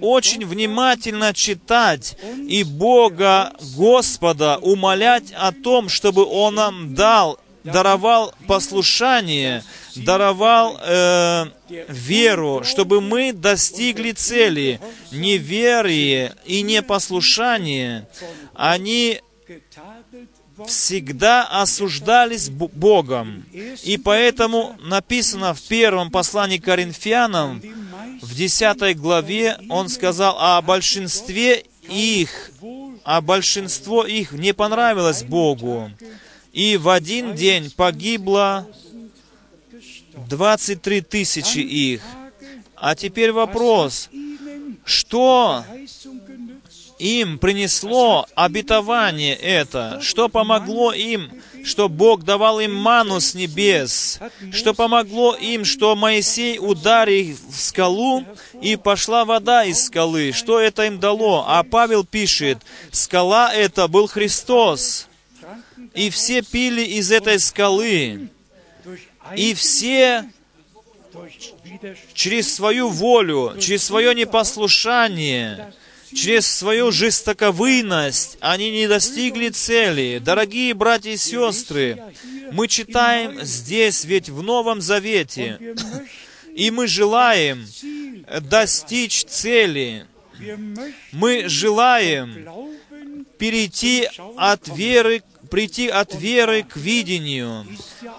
очень 0.01 0.45
внимательно 0.45 1.34
читать 1.34 2.18
и 2.47 2.63
Бога, 2.63 3.53
Господа, 3.76 4.57
умолять 4.57 5.32
о 5.34 5.51
том, 5.51 5.89
чтобы 5.89 6.26
Он 6.26 6.55
нам 6.55 6.93
дал, 6.93 7.39
даровал 7.63 8.34
послушание, 8.47 9.63
даровал 9.95 10.80
э, 10.82 11.45
веру, 11.88 12.63
чтобы 12.63 13.01
мы 13.01 13.34
достигли 13.34 14.11
цели. 14.11 14.80
Неверие 15.11 16.36
и 16.45 16.61
непослушание, 16.61 18.07
они 18.53 19.22
всегда 20.68 21.43
осуждались 21.45 22.49
Богом. 22.49 23.45
И 23.84 23.97
поэтому 23.97 24.76
написано 24.82 25.53
в 25.53 25.62
первом 25.62 26.12
послании 26.12 26.58
к 26.58 26.66
Коринфянам, 26.66 27.62
в 28.22 28.34
10 28.34 28.97
главе, 28.97 29.58
он 29.70 29.89
сказал 29.89 30.38
о 30.39 30.62
большинстве 30.62 31.66
их, 31.89 32.51
а 33.03 33.22
большинство 33.22 34.06
их 34.06 34.32
не 34.32 34.53
понравилось 34.53 35.24
Богу. 35.24 35.91
И 36.53 36.78
в 36.78 36.89
один 36.89 37.36
день 37.36 37.70
погибло 37.70 38.68
23 40.30 41.01
тысячи 41.01 41.60
их. 41.60 42.01
А 42.76 42.95
теперь 42.95 43.32
вопрос, 43.32 44.10
что 44.86 45.66
им 46.99 47.37
принесло 47.39 48.25
обетование 48.35 49.35
это, 49.35 49.99
что 50.01 50.29
помогло 50.29 50.93
им, 50.93 51.41
что 51.63 51.89
Бог 51.89 52.23
давал 52.23 52.59
им 52.59 52.73
ману 52.73 53.19
с 53.19 53.33
небес, 53.33 54.19
что 54.51 54.73
помогло 54.73 55.35
им, 55.35 55.65
что 55.65 55.95
Моисей 55.95 56.57
ударил 56.59 57.37
в 57.49 57.59
скалу, 57.59 58.23
и 58.61 58.75
пошла 58.75 59.25
вода 59.25 59.65
из 59.65 59.85
скалы. 59.85 60.31
Что 60.31 60.59
это 60.59 60.85
им 60.85 60.99
дало? 60.99 61.45
А 61.47 61.63
Павел 61.63 62.05
пишет, 62.05 62.59
скала 62.91 63.53
это 63.53 63.87
был 63.87 64.07
Христос. 64.07 65.07
И 65.93 66.09
все 66.09 66.41
пили 66.41 66.81
из 66.81 67.11
этой 67.11 67.39
скалы. 67.39 68.29
И 69.35 69.53
все 69.53 70.29
через 72.13 72.53
свою 72.53 72.89
волю, 72.89 73.55
через 73.59 73.83
свое 73.83 74.13
непослушание, 74.13 75.73
через 76.16 76.47
свою 76.47 76.91
жестоковыйность 76.91 78.38
они 78.39 78.72
не 78.72 78.88
достигли 78.88 79.49
цели. 79.49 80.20
Дорогие 80.24 80.74
братья 80.74 81.11
и 81.11 81.18
сестры, 81.18 82.01
мы 82.51 82.68
читаем 82.68 83.43
здесь, 83.43 84.05
ведь 84.05 84.30
в 84.30 84.41
Новом 84.41 84.82
Завете, 84.82 85.76
и 86.55 86.72
мы 86.72 86.88
желаем 86.88 87.68
достичь 88.41 89.26
цели. 89.26 90.05
Мы 91.11 91.47
желаем 91.47 92.47
перейти 93.38 94.09
от 94.38 94.68
веры, 94.68 95.24
прийти 95.49 95.88
от 95.88 96.13
веры 96.16 96.63
к 96.63 96.76
видению. 96.76 97.66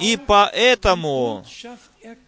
И 0.01 0.19
поэтому 0.27 1.45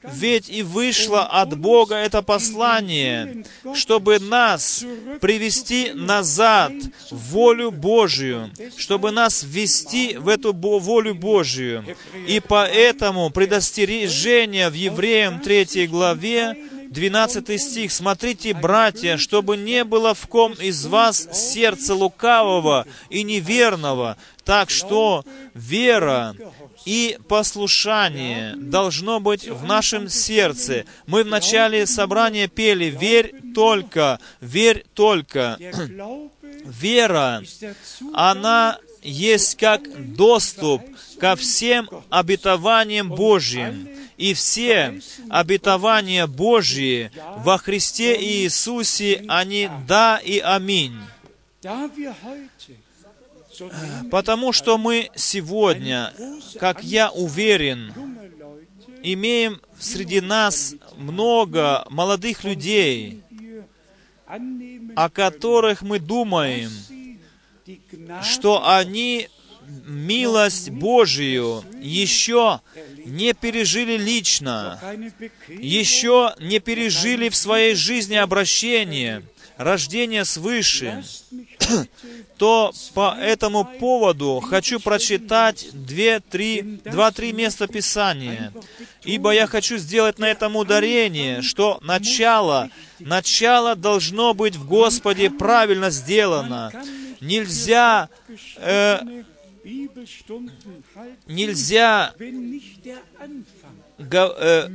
ведь 0.03 0.49
и 0.49 0.62
вышло 0.62 1.22
от 1.24 1.59
Бога 1.59 1.97
это 1.97 2.22
послание, 2.22 3.45
чтобы 3.74 4.18
нас 4.18 4.85
привести 5.20 5.93
назад 5.95 6.72
в 7.11 7.33
волю 7.33 7.70
Божию, 7.70 8.51
чтобы 8.76 9.11
нас 9.11 9.43
ввести 9.43 10.16
в 10.16 10.29
эту 10.29 10.53
волю 10.53 11.14
Божию. 11.14 11.85
И 12.26 12.41
поэтому 12.41 13.31
предостережение 13.31 14.70
в 14.70 14.74
Евреям 14.74 15.41
3 15.41 15.87
главе 15.87 16.57
12 16.91 17.61
стих. 17.61 17.93
«Смотрите, 17.93 18.55
братья, 18.55 19.16
чтобы 19.16 19.57
не 19.57 19.84
было 19.84 20.14
в 20.14 20.26
ком 20.26 20.53
из 20.55 20.86
вас 20.86 21.28
сердца 21.32 21.95
лукавого 21.95 22.86
и 23.11 23.22
неверного, 23.22 24.16
так 24.45 24.70
что 24.70 25.24
вера 25.55 26.34
и 26.84 27.18
послушание 27.28 28.55
должно 28.57 29.20
быть 29.20 29.47
в 29.49 29.64
нашем 29.64 30.09
сердце. 30.09 30.84
Мы 31.07 31.24
в 31.24 31.26
начале 31.26 31.86
собрания 31.86 32.49
пели 32.49 32.86
«Верь 32.86 33.34
только, 33.55 34.18
верь 34.41 34.84
только». 34.95 35.59
Вера, 36.64 37.43
она 38.12 38.78
есть 39.03 39.57
как 39.57 40.14
доступ 40.14 40.82
ко 41.20 41.36
всем 41.36 41.89
обетованиям 42.11 43.09
Божьим. 43.09 43.89
И 44.19 44.35
все 44.35 45.01
обетования 45.31 46.27
Божьи 46.27 47.11
во 47.39 47.57
Христе 47.57 48.21
Иисусе, 48.21 49.25
они 49.29 49.71
«да» 49.87 50.19
и 50.19 50.41
«аминь». 50.41 50.99
Потому 54.11 54.53
что 54.53 54.77
мы 54.77 55.11
сегодня, 55.14 56.12
как 56.59 56.83
я 56.83 57.11
уверен, 57.11 57.93
имеем 59.03 59.61
среди 59.79 60.21
нас 60.21 60.75
много 60.97 61.85
молодых 61.89 62.45
людей, 62.45 63.23
о 64.97 65.11
которых 65.11 65.83
мы 65.83 66.01
думаем, 66.01 66.71
что 68.23 68.69
они 68.69 69.29
милость 69.87 70.71
Божию 70.71 71.64
еще 71.81 72.61
не 73.05 73.33
пережили 73.35 73.97
лично, 73.97 74.81
еще 75.49 76.35
не 76.39 76.59
пережили 76.61 77.29
в 77.29 77.37
своей 77.37 77.75
жизни 77.75 78.16
обращение, 78.16 79.23
рождение 79.57 80.25
свыше, 80.25 81.05
то 82.39 82.73
по 82.95 83.16
этому 83.21 83.64
поводу 83.64 84.41
хочу 84.41 84.81
прочитать 84.81 85.69
две-три, 85.73 86.81
два-три 86.85 87.33
места 87.33 87.66
Писания. 87.66 88.53
Ибо 89.05 89.33
я 89.33 89.47
хочу 89.47 89.77
сделать 89.77 90.19
на 90.19 90.27
этом 90.31 90.57
ударение, 90.57 91.43
что 91.43 91.79
начало, 91.83 92.71
начало 92.99 93.75
должно 93.75 94.33
быть 94.35 94.57
в 94.57 94.66
Господе 94.66 95.31
правильно 95.31 95.91
сделано. 95.91 96.73
Нельзя 97.21 98.09
э, 98.57 99.01
нельзя 101.27 102.14
э, 103.99 104.68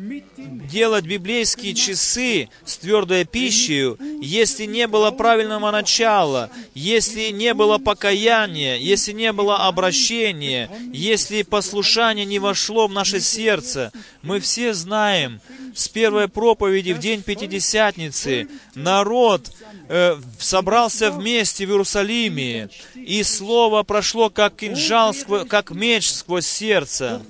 делать 0.69 1.05
библейские 1.05 1.73
часы 1.73 2.49
с 2.65 2.77
твердой 2.77 3.25
пищей, 3.25 3.95
если 4.21 4.65
не 4.65 4.87
было 4.87 5.11
правильного 5.11 5.71
начала, 5.71 6.49
если 6.73 7.29
не 7.29 7.53
было 7.53 7.77
покаяния, 7.77 8.75
если 8.75 9.13
не 9.13 9.31
было 9.31 9.67
обращения, 9.67 10.69
если 10.91 11.43
послушание 11.43 12.25
не 12.25 12.39
вошло 12.39 12.87
в 12.87 12.93
наше 12.93 13.19
сердце. 13.21 13.91
Мы 14.21 14.39
все 14.39 14.73
знаем, 14.73 15.39
с 15.73 15.87
первой 15.87 16.27
проповеди 16.27 16.91
в 16.91 16.99
день 16.99 17.23
Пятидесятницы 17.23 18.47
народ 18.75 19.51
э, 19.87 20.17
собрался 20.37 21.11
вместе 21.11 21.65
в 21.65 21.69
Иерусалиме, 21.69 22.69
и 22.95 23.23
слово 23.23 23.83
прошло 23.83 24.29
как 24.29 24.57
кинжал, 24.57 25.11
скво- 25.11 25.45
как 25.45 25.71
меч 25.71 26.09
сквозь 26.11 26.47
сердце. 26.47 27.21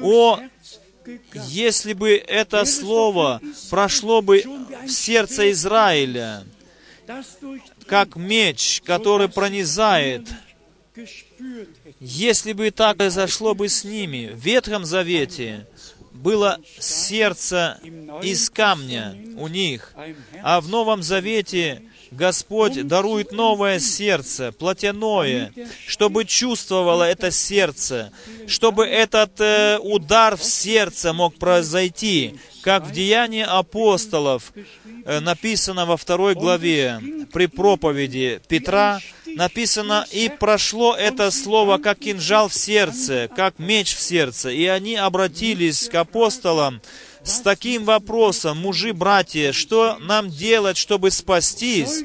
О, 0.00 0.40
если 1.46 1.92
бы 1.92 2.10
это 2.10 2.64
слово 2.64 3.40
прошло 3.70 4.22
бы 4.22 4.44
в 4.84 4.90
сердце 4.90 5.50
Израиля, 5.50 6.44
как 7.86 8.16
меч, 8.16 8.82
который 8.84 9.28
пронизает, 9.28 10.28
если 12.00 12.52
бы 12.52 12.70
так 12.70 12.98
произошло 12.98 13.54
бы 13.54 13.68
с 13.68 13.84
ними, 13.84 14.30
в 14.32 14.38
Ветхом 14.38 14.84
Завете 14.84 15.66
было 16.12 16.60
сердце 16.78 17.80
из 18.22 18.50
камня 18.50 19.16
у 19.36 19.48
них, 19.48 19.92
а 20.42 20.60
в 20.60 20.68
Новом 20.68 21.02
Завете 21.02 21.82
Господь 22.12 22.86
дарует 22.86 23.32
новое 23.32 23.78
сердце, 23.78 24.52
плотяное, 24.52 25.50
чтобы 25.86 26.26
чувствовало 26.26 27.04
это 27.04 27.30
сердце, 27.30 28.12
чтобы 28.46 28.84
этот 28.84 29.40
э, 29.40 29.78
удар 29.78 30.36
в 30.36 30.44
сердце 30.44 31.14
мог 31.14 31.36
произойти, 31.36 32.38
как 32.62 32.84
в 32.84 32.92
Деянии 32.92 33.42
апостолов, 33.42 34.52
э, 35.06 35.20
написано 35.20 35.86
во 35.86 35.96
второй 35.96 36.34
главе 36.34 37.00
при 37.32 37.46
проповеди 37.46 38.42
Петра, 38.46 39.00
написано, 39.24 40.06
«И 40.10 40.28
прошло 40.28 40.94
это 40.94 41.30
слово, 41.30 41.78
как 41.78 42.00
кинжал 42.00 42.48
в 42.48 42.54
сердце, 42.54 43.30
как 43.34 43.58
меч 43.58 43.96
в 43.96 44.00
сердце, 44.02 44.50
и 44.50 44.66
они 44.66 44.96
обратились 44.96 45.88
к 45.88 45.94
апостолам 45.94 46.82
с 47.24 47.40
таким 47.40 47.84
вопросом, 47.84 48.58
мужи, 48.58 48.92
братья, 48.92 49.52
что 49.52 49.96
нам 50.00 50.30
делать, 50.30 50.76
чтобы 50.76 51.10
спастись? 51.10 52.04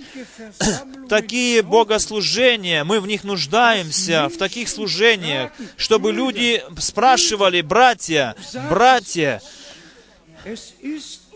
Такие 1.10 1.62
богослужения, 1.62 2.84
мы 2.84 3.00
в 3.00 3.08
них 3.08 3.24
нуждаемся, 3.24 4.30
в 4.30 4.38
таких 4.38 4.70
служениях, 4.70 5.52
чтобы 5.76 6.12
люди 6.12 6.64
спрашивали, 6.80 7.62
братья, 7.62 8.36
братья, 8.70 9.42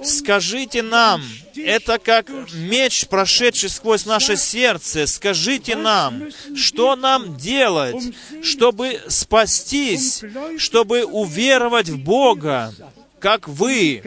Скажите 0.03 0.81
нам, 0.81 1.21
это 1.55 1.99
как 1.99 2.27
меч, 2.53 3.05
прошедший 3.07 3.69
сквозь 3.69 4.05
наше 4.05 4.35
сердце. 4.35 5.05
Скажите 5.05 5.75
нам, 5.75 6.29
что 6.55 6.95
нам 6.95 7.37
делать, 7.37 8.13
чтобы 8.43 8.99
спастись, 9.07 10.23
чтобы 10.57 11.03
уверовать 11.03 11.89
в 11.89 11.99
Бога, 11.99 12.73
как 13.21 13.47
вы, 13.47 14.03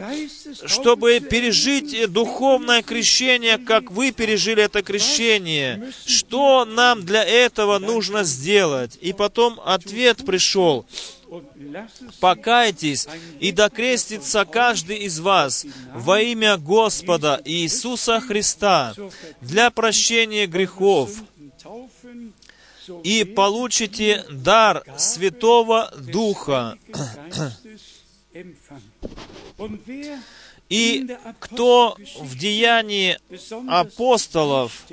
чтобы 0.65 1.19
пережить 1.21 2.11
духовное 2.11 2.83
крещение, 2.83 3.57
как 3.57 3.89
вы 3.89 4.11
пережили 4.11 4.61
это 4.63 4.83
крещение. 4.83 5.91
Что 6.05 6.65
нам 6.65 7.03
для 7.05 7.23
этого 7.23 7.79
нужно 7.79 8.23
сделать? 8.23 8.97
И 9.01 9.13
потом 9.13 9.59
ответ 9.65 10.25
пришел. 10.25 10.85
Покайтесь, 12.19 13.07
и 13.39 13.51
докрестится 13.51 14.45
каждый 14.45 14.99
из 14.99 15.19
вас 15.19 15.65
во 15.93 16.21
имя 16.21 16.57
Господа 16.57 17.41
Иисуса 17.45 18.19
Христа 18.19 18.93
для 19.41 19.71
прощения 19.71 20.45
грехов, 20.45 21.09
и 23.03 23.23
получите 23.23 24.23
дар 24.29 24.83
Святого 24.97 25.91
Духа. 25.97 26.77
И 30.69 31.15
кто 31.39 31.95
в 32.19 32.37
деянии 32.37 33.19
апостолов 33.67 34.85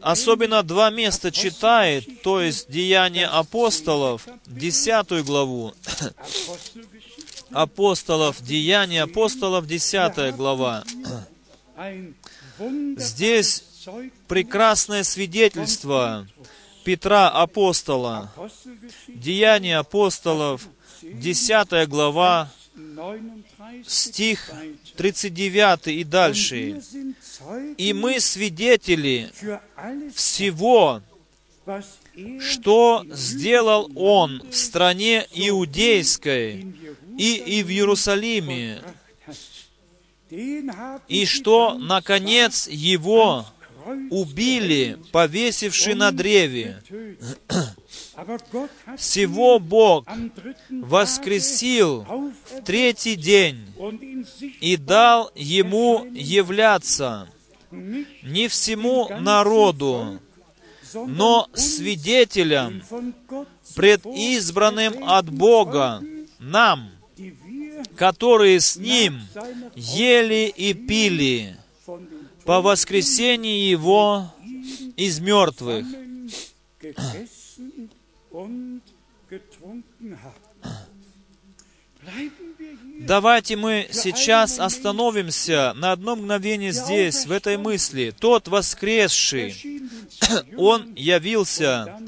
особенно 0.00 0.62
два 0.62 0.90
места 0.90 1.32
читает, 1.32 2.22
то 2.22 2.40
есть 2.40 2.70
Деяния 2.70 3.26
апостолов, 3.26 4.26
десятую 4.46 5.24
главу, 5.24 5.74
Apostelgeschichte, 5.74 7.46
апостолов, 7.52 8.42
Деяния 8.42 9.02
апостолов, 9.02 9.66
десятая 9.66 10.32
глава. 10.32 10.84
ein 11.76 12.14
wunderbares 12.58 13.08
Здесь 13.08 13.64
прекрасное 14.28 15.02
свидетельство 15.02 16.28
Петра 16.84 17.28
апостола. 17.28 18.32
Деяния 19.08 19.78
апостолов, 19.78 20.62
10 21.02 21.88
глава, 21.88 22.50
39 22.74 23.86
стих 23.86 24.50
weiter. 24.50 24.78
39 24.96 25.86
и 25.88 26.04
дальше. 26.04 26.82
И 27.76 27.92
мы 27.92 28.20
свидетели 28.20 29.30
всего, 30.14 31.02
что 32.40 33.04
сделал 33.10 33.90
Он 33.96 34.42
в 34.48 34.54
стране 34.54 35.26
иудейской 35.32 36.66
и, 37.18 37.34
и 37.36 37.62
в 37.62 37.70
Иерусалиме, 37.70 38.82
и 41.08 41.26
что, 41.26 41.74
наконец, 41.78 42.68
Его 42.68 43.46
убили, 44.10 44.98
повесивши 45.10 45.94
на 45.94 46.12
древе. 46.12 46.82
Всего 48.96 49.58
Бог 49.58 50.06
воскресил 50.70 52.02
в 52.02 52.62
третий 52.64 53.16
день 53.16 53.66
и 54.60 54.76
дал 54.76 55.30
ему 55.34 56.04
являться 56.12 57.28
не 57.70 58.48
всему 58.48 59.08
народу, 59.20 60.20
но 60.94 61.48
свидетелям, 61.54 62.82
предизбранным 63.74 65.08
от 65.08 65.30
Бога, 65.30 66.02
нам, 66.38 66.90
которые 67.96 68.60
с 68.60 68.76
Ним 68.76 69.20
ели 69.74 70.52
и 70.54 70.74
пили 70.74 71.56
по 72.44 72.60
воскресении 72.60 73.70
Его 73.70 74.30
из 74.96 75.18
мертвых. 75.20 75.86
Давайте 83.00 83.56
мы 83.56 83.88
сейчас 83.92 84.58
остановимся 84.58 85.72
на 85.76 85.92
одно 85.92 86.16
мгновение 86.16 86.72
здесь, 86.72 87.26
в 87.26 87.32
этой 87.32 87.56
мысли. 87.56 88.14
Тот 88.18 88.48
воскресший, 88.48 89.80
Он 90.56 90.92
явился 90.94 92.00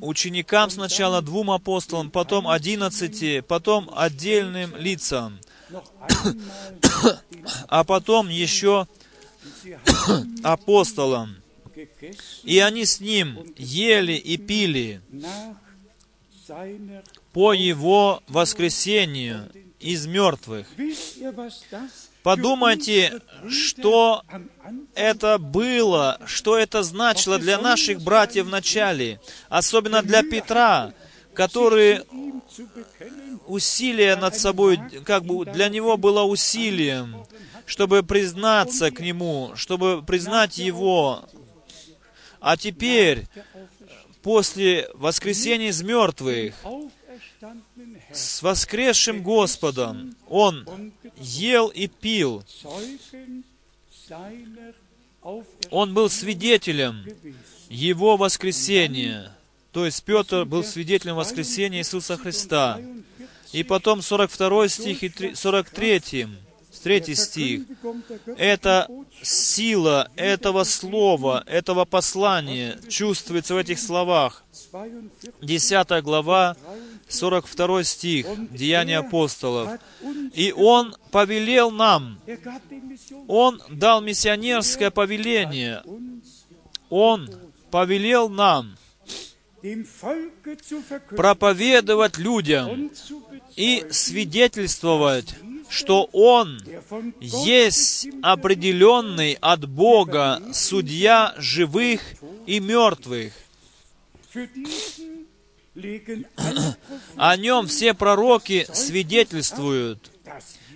ученикам 0.00 0.70
сначала 0.70 1.22
двум 1.22 1.50
апостолам, 1.50 2.10
потом 2.10 2.48
одиннадцати, 2.48 3.40
потом 3.40 3.90
отдельным 3.94 4.76
лицам, 4.76 5.38
а 7.68 7.84
потом 7.84 8.28
еще 8.28 8.86
апостолам. 10.44 11.36
И 12.44 12.58
они 12.58 12.84
с 12.84 13.00
Ним 13.00 13.54
ели 13.56 14.12
и 14.12 14.36
пили 14.36 15.00
по 17.32 17.52
Его 17.52 18.22
воскресению 18.28 19.50
из 19.80 20.06
мертвых. 20.06 20.66
Подумайте, 22.22 23.20
что 23.48 24.24
это 24.94 25.38
было, 25.38 26.20
что 26.26 26.58
это 26.58 26.82
значило 26.82 27.38
для 27.38 27.58
наших 27.58 28.00
братьев 28.00 28.46
в 28.46 28.50
начале, 28.50 29.20
особенно 29.48 30.02
для 30.02 30.22
Петра, 30.22 30.92
который 31.34 32.02
усилие 33.46 34.16
над 34.16 34.34
собой, 34.36 34.80
как 35.04 35.24
бы 35.24 35.44
для 35.44 35.68
него 35.68 35.96
было 35.96 36.22
усилием, 36.22 37.26
чтобы 37.64 38.02
признаться 38.02 38.90
к 38.90 39.00
нему, 39.00 39.52
чтобы 39.54 40.02
признать 40.02 40.58
его. 40.58 41.24
А 42.46 42.56
теперь, 42.56 43.26
после 44.22 44.88
воскресения 44.94 45.70
из 45.70 45.82
мертвых, 45.82 46.54
с 48.12 48.40
воскресшим 48.40 49.24
Господом, 49.24 50.14
он 50.28 50.92
ел 51.16 51.66
и 51.66 51.88
пил. 51.88 52.44
Он 55.70 55.92
был 55.92 56.08
свидетелем 56.08 57.04
его 57.68 58.16
воскресения. 58.16 59.36
То 59.72 59.84
есть 59.84 60.04
Петр 60.04 60.44
был 60.44 60.62
свидетелем 60.62 61.16
воскресения 61.16 61.80
Иисуса 61.80 62.16
Христа. 62.16 62.80
И 63.50 63.64
потом 63.64 64.02
42 64.02 64.68
стих 64.68 65.02
и 65.02 65.34
43, 65.34 66.28
3 66.76 67.14
стих. 67.14 67.62
Это 68.36 68.88
сила 69.22 70.10
этого 70.16 70.64
слова, 70.64 71.42
этого 71.46 71.84
послания 71.84 72.78
чувствуется 72.88 73.54
в 73.54 73.58
этих 73.58 73.78
словах. 73.78 74.44
10 75.42 76.02
глава, 76.02 76.56
42 77.08 77.84
стих, 77.84 78.26
Деяния 78.50 78.98
апостолов. 78.98 79.78
«И 80.34 80.52
Он 80.52 80.94
повелел 81.10 81.70
нам, 81.70 82.18
Он 83.28 83.62
дал 83.70 84.00
миссионерское 84.00 84.90
повеление, 84.90 85.82
Он 86.90 87.28
повелел 87.70 88.28
нам 88.28 88.76
проповедовать 91.16 92.18
людям 92.18 92.90
и 93.56 93.84
свидетельствовать, 93.90 95.34
что 95.68 96.08
Он 96.12 96.60
есть 97.20 98.08
определенный 98.22 99.36
от 99.40 99.68
Бога 99.68 100.42
судья 100.52 101.34
живых 101.38 102.00
и 102.46 102.60
мертвых. 102.60 103.32
О 107.16 107.36
нем 107.36 107.66
все 107.66 107.94
пророки 107.94 108.66
свидетельствуют, 108.72 110.10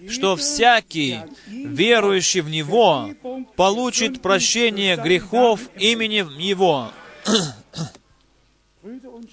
что 0.09 0.37
всякий, 0.37 1.21
верующий 1.47 2.41
в 2.41 2.51
Него, 2.51 3.11
получит 3.57 4.23
прощение 4.23 4.97
грехов 4.97 5.61
именем 5.77 6.37
Его. 6.39 6.93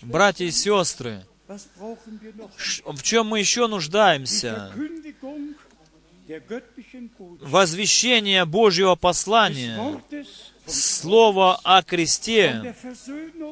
Братья 0.02 0.46
и 0.46 0.52
сестры, 0.52 1.26
в 1.48 3.04
чем 3.04 3.28
мы 3.28 3.40
еще 3.40 3.68
нуждаемся? 3.68 4.72
Возвещение 7.42 8.46
Божьего 8.46 8.96
послания, 8.96 10.02
Слово 10.66 11.62
о 11.64 11.82
кресте, 11.82 12.76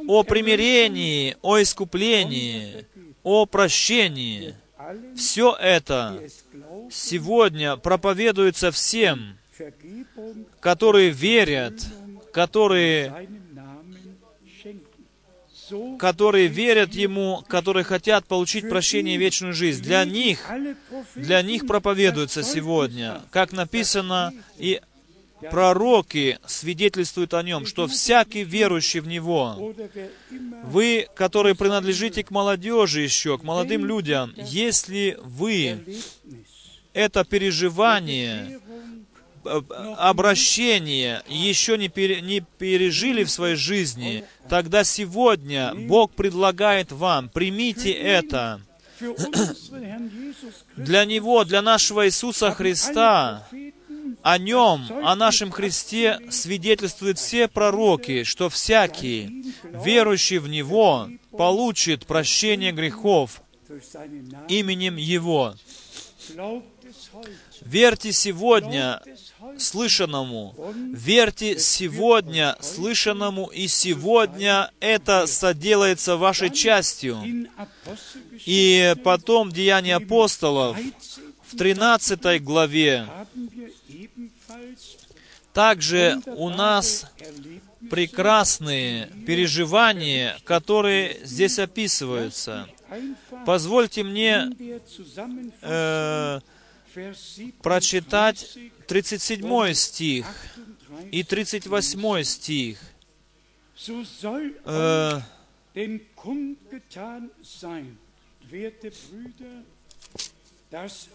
о 0.07 0.23
примирении, 0.23 1.37
о 1.41 1.61
искуплении, 1.61 2.85
о 3.23 3.45
прощении. 3.45 4.55
Все 5.15 5.55
это 5.55 6.21
сегодня 6.91 7.77
проповедуется 7.77 8.71
всем, 8.71 9.37
которые 10.59 11.11
верят, 11.11 11.73
которые 12.33 13.29
которые 15.99 16.47
верят 16.47 16.93
Ему, 16.93 17.43
которые 17.47 17.83
хотят 17.83 18.25
получить 18.25 18.69
прощение 18.69 19.15
и 19.15 19.17
вечную 19.17 19.53
жизнь. 19.53 19.83
Для 19.83 20.05
них, 20.05 20.39
для 21.15 21.41
них 21.41 21.67
проповедуется 21.67 22.43
сегодня, 22.43 23.21
как 23.31 23.51
написано, 23.51 24.33
и 24.57 24.81
пророки 25.51 26.39
свидетельствуют 26.45 27.33
о 27.33 27.43
нем, 27.43 27.65
что 27.65 27.87
всякий 27.87 28.43
верующий 28.43 28.99
в 28.99 29.07
Него, 29.07 29.73
вы, 30.63 31.07
которые 31.15 31.55
принадлежите 31.55 32.23
к 32.23 32.31
молодежи 32.31 33.01
еще, 33.01 33.37
к 33.37 33.43
молодым 33.43 33.85
людям, 33.85 34.33
если 34.37 35.17
вы 35.21 35.79
это 36.93 37.25
переживание 37.25 38.59
обращение 39.97 41.21
еще 41.27 41.77
не, 41.77 41.89
пере, 41.89 42.21
не 42.21 42.41
пережили 42.41 43.23
в 43.23 43.31
своей 43.31 43.55
жизни, 43.55 44.25
тогда 44.49 44.83
сегодня 44.83 45.73
Бог 45.75 46.11
предлагает 46.11 46.91
вам, 46.91 47.29
примите 47.29 47.91
это. 47.91 48.61
Для 50.75 51.05
Него, 51.05 51.43
для 51.43 51.61
нашего 51.61 52.07
Иисуса 52.07 52.51
Христа, 52.51 53.47
о 54.21 54.37
Нем, 54.37 54.85
о 55.03 55.15
нашем 55.15 55.51
Христе 55.51 56.19
свидетельствуют 56.29 57.17
все 57.19 57.47
пророки, 57.47 58.23
что 58.23 58.49
всякий, 58.49 59.53
верующий 59.63 60.37
в 60.37 60.47
Него, 60.47 61.09
получит 61.31 62.05
прощение 62.05 62.71
грехов 62.71 63.41
именем 64.47 64.95
Его. 64.95 65.55
Верьте 67.61 68.11
сегодня 68.11 69.01
слышанному. 69.57 70.55
Верьте 70.93 71.59
сегодня 71.59 72.55
слышанному, 72.59 73.47
и 73.47 73.67
сегодня 73.67 74.71
это 74.79 75.27
соделается 75.27 76.17
вашей 76.17 76.49
частью. 76.49 77.23
И 78.45 78.95
потом 79.03 79.51
Деяния 79.51 79.95
апостолов 79.95 80.77
в 81.47 81.57
13 81.57 82.43
главе 82.43 83.07
также 85.53 86.19
у 86.25 86.49
нас 86.49 87.05
прекрасные 87.89 89.07
переживания, 89.25 90.37
которые 90.43 91.17
здесь 91.23 91.59
описываются. 91.59 92.67
Позвольте 93.45 94.03
мне 94.03 94.49
э, 95.61 96.39
прочитать 97.61 98.57
37 98.87 99.73
стих 99.73 100.25
и 101.11 101.23
38 101.23 102.23
стих. 102.23 102.79
Äh, 104.65 105.21
dass 110.71 111.09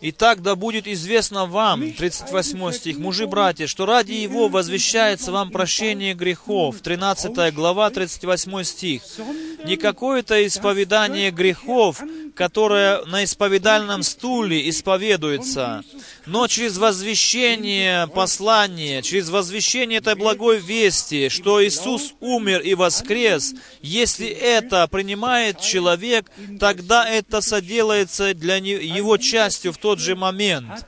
Итак, 0.00 0.42
да 0.42 0.54
будет 0.56 0.86
известно 0.86 1.46
вам, 1.46 1.92
38 1.92 2.72
стих, 2.72 2.98
мужи, 2.98 3.26
братья, 3.26 3.66
что 3.66 3.86
ради 3.86 4.12
Его 4.12 4.48
возвещается 4.48 5.32
вам 5.32 5.50
прощение 5.50 6.14
грехов, 6.14 6.80
13 6.80 7.54
глава, 7.54 7.90
38 7.90 8.62
стих. 8.64 9.02
Не 9.64 9.76
какое-то 9.76 10.46
исповедание 10.46 11.30
грехов, 11.30 12.02
которое 12.34 13.04
на 13.06 13.24
исповедальном 13.24 14.02
стуле 14.02 14.68
исповедуется, 14.68 15.82
но 16.26 16.48
через 16.48 16.76
возвещение 16.76 18.08
послания, 18.08 19.00
через 19.02 19.30
возвещение 19.30 19.98
этой 19.98 20.16
благой 20.16 20.58
вести, 20.58 21.28
что 21.28 21.64
Иисус 21.64 22.14
умер 22.20 22.60
и 22.60 22.74
воскрес, 22.74 23.54
если 23.80 24.26
это 24.26 24.86
принимает 24.88 25.60
человек, 25.60 26.30
тогда 26.58 27.08
это 27.08 27.40
соделается 27.40 28.34
для 28.34 28.56
его 28.56 29.16
частью 29.16 29.72
в 29.72 29.78
тот 29.78 30.00
же 30.00 30.16
момент. 30.16 30.86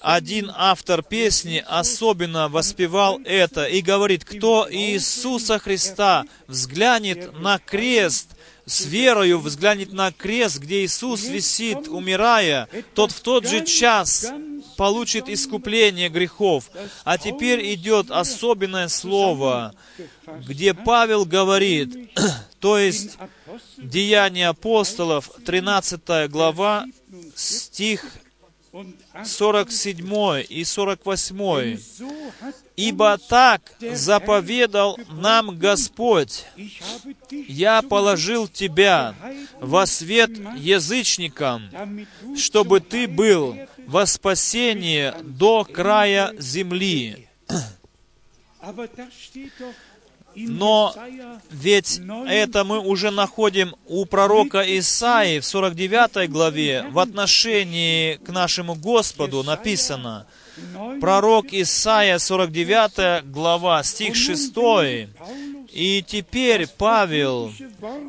Один 0.00 0.50
автор 0.54 1.02
песни 1.02 1.64
особенно 1.66 2.48
воспевал 2.48 3.20
это 3.24 3.64
и 3.64 3.80
говорит, 3.82 4.24
кто 4.24 4.68
Иисуса 4.70 5.58
Христа 5.58 6.24
взглянет 6.46 7.38
на 7.40 7.58
крест– 7.58 8.28
с 8.64 8.84
верою 8.86 9.40
взглянет 9.40 9.92
на 9.92 10.12
крест, 10.12 10.58
где 10.58 10.84
Иисус 10.84 11.24
висит, 11.24 11.88
умирая, 11.88 12.68
тот 12.94 13.10
в 13.10 13.20
тот 13.20 13.46
же 13.46 13.64
час 13.64 14.32
получит 14.76 15.28
искупление 15.28 16.08
грехов. 16.08 16.70
А 17.04 17.18
теперь 17.18 17.74
идет 17.74 18.10
особенное 18.10 18.88
слово, 18.88 19.74
где 20.46 20.74
Павел 20.74 21.24
говорит, 21.24 22.10
то 22.60 22.78
есть 22.78 23.18
Деяния 23.76 24.48
апостолов, 24.48 25.30
13 25.44 26.30
глава, 26.30 26.86
стих 27.34 28.04
47 29.24 30.44
и 30.48 30.64
48. 30.64 31.78
«Ибо 32.74 33.18
так 33.18 33.72
заповедал 33.92 34.98
нам 35.10 35.58
Господь, 35.58 36.46
я 37.30 37.82
положил 37.82 38.48
тебя 38.48 39.14
во 39.60 39.84
свет 39.86 40.30
язычникам, 40.56 41.70
чтобы 42.36 42.80
ты 42.80 43.06
был 43.06 43.58
во 43.86 44.06
спасение 44.06 45.14
до 45.22 45.64
края 45.64 46.32
земли». 46.38 47.28
Но 50.34 50.94
ведь 51.50 52.00
это 52.26 52.64
мы 52.64 52.78
уже 52.78 53.10
находим 53.10 53.74
у 53.86 54.06
пророка 54.06 54.62
Исаии 54.78 55.40
в 55.40 55.44
49 55.44 56.30
главе 56.30 56.86
в 56.90 56.98
отношении 56.98 58.14
к 58.16 58.28
нашему 58.30 58.74
Господу 58.74 59.42
написано. 59.42 60.26
Пророк 61.00 61.52
Исаия, 61.52 62.18
49 62.18 63.24
глава, 63.24 63.82
стих 63.82 64.14
6. 64.16 64.54
И 65.72 66.04
теперь 66.06 66.66
Павел 66.66 67.50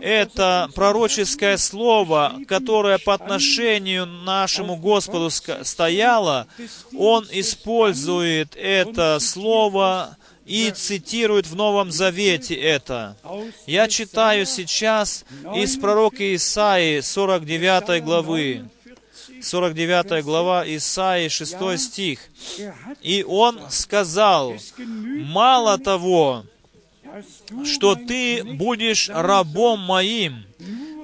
это 0.01 0.70
пророческое 0.76 1.55
слово, 1.55 2.36
которое 2.45 2.97
по 2.97 3.14
отношению 3.14 4.05
нашему 4.05 4.76
Господу 4.76 5.30
стояло, 5.30 6.47
он 6.97 7.26
использует 7.32 8.57
это 8.57 9.18
слово 9.22 10.18
и 10.45 10.72
цитирует 10.72 11.47
в 11.47 11.55
Новом 11.55 11.89
Завете 11.89 12.53
это. 12.53 13.16
Я 13.66 13.88
читаю 13.88 14.45
сейчас 14.45 15.24
из 15.55 15.78
пророка 15.78 16.36
Исаии 16.36 16.99
49 16.99 18.03
главы. 18.03 18.66
49 19.41 20.24
глава 20.24 20.64
Исаии, 20.66 21.28
6 21.28 21.80
стих. 21.80 22.20
«И 23.01 23.24
он 23.28 23.59
сказал, 23.70 24.55
мало 24.78 25.78
того, 25.78 26.45
что 27.66 27.95
ты 27.95 28.43
будешь 28.43 29.09
рабом 29.09 29.80
моим 29.80 30.45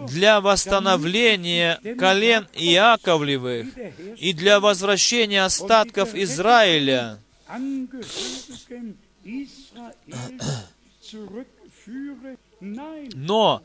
для 0.07 0.41
восстановления 0.41 1.79
колен 1.97 2.47
Иаковлевых 2.53 3.67
и 4.17 4.33
для 4.33 4.59
возвращения 4.59 5.43
остатков 5.43 6.15
Израиля, 6.15 7.19
но 13.13 13.63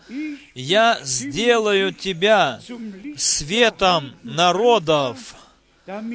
я 0.55 0.99
сделаю 1.03 1.93
тебя 1.93 2.61
светом 3.17 4.15
народов, 4.23 5.35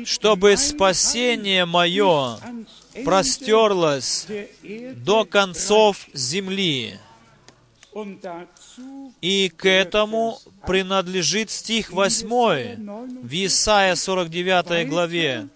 чтобы 0.05 0.57
спасение 0.57 1.65
мое 1.65 2.37
простерлось 3.05 4.27
до 4.95 5.25
концов 5.25 6.07
земли. 6.13 6.99
И 9.21 9.51
к 9.55 9.67
этому 9.67 10.39
принадлежит 10.65 11.49
стих 11.49 11.91
8 11.91 13.23
в 13.23 13.45
Исаия 13.45 13.95
49 13.95 14.87
главе. 14.87 15.47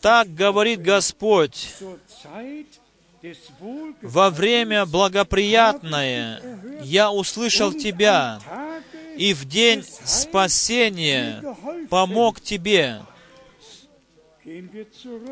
Так 0.00 0.34
говорит 0.34 0.82
Господь, 0.82 1.74
во 4.02 4.30
время 4.30 4.84
благоприятное 4.84 6.42
я 6.82 7.10
услышал 7.10 7.72
тебя, 7.72 8.38
и 9.16 9.34
в 9.34 9.44
день 9.44 9.84
спасения 10.04 11.42
помог 11.88 12.40
тебе. 12.40 13.02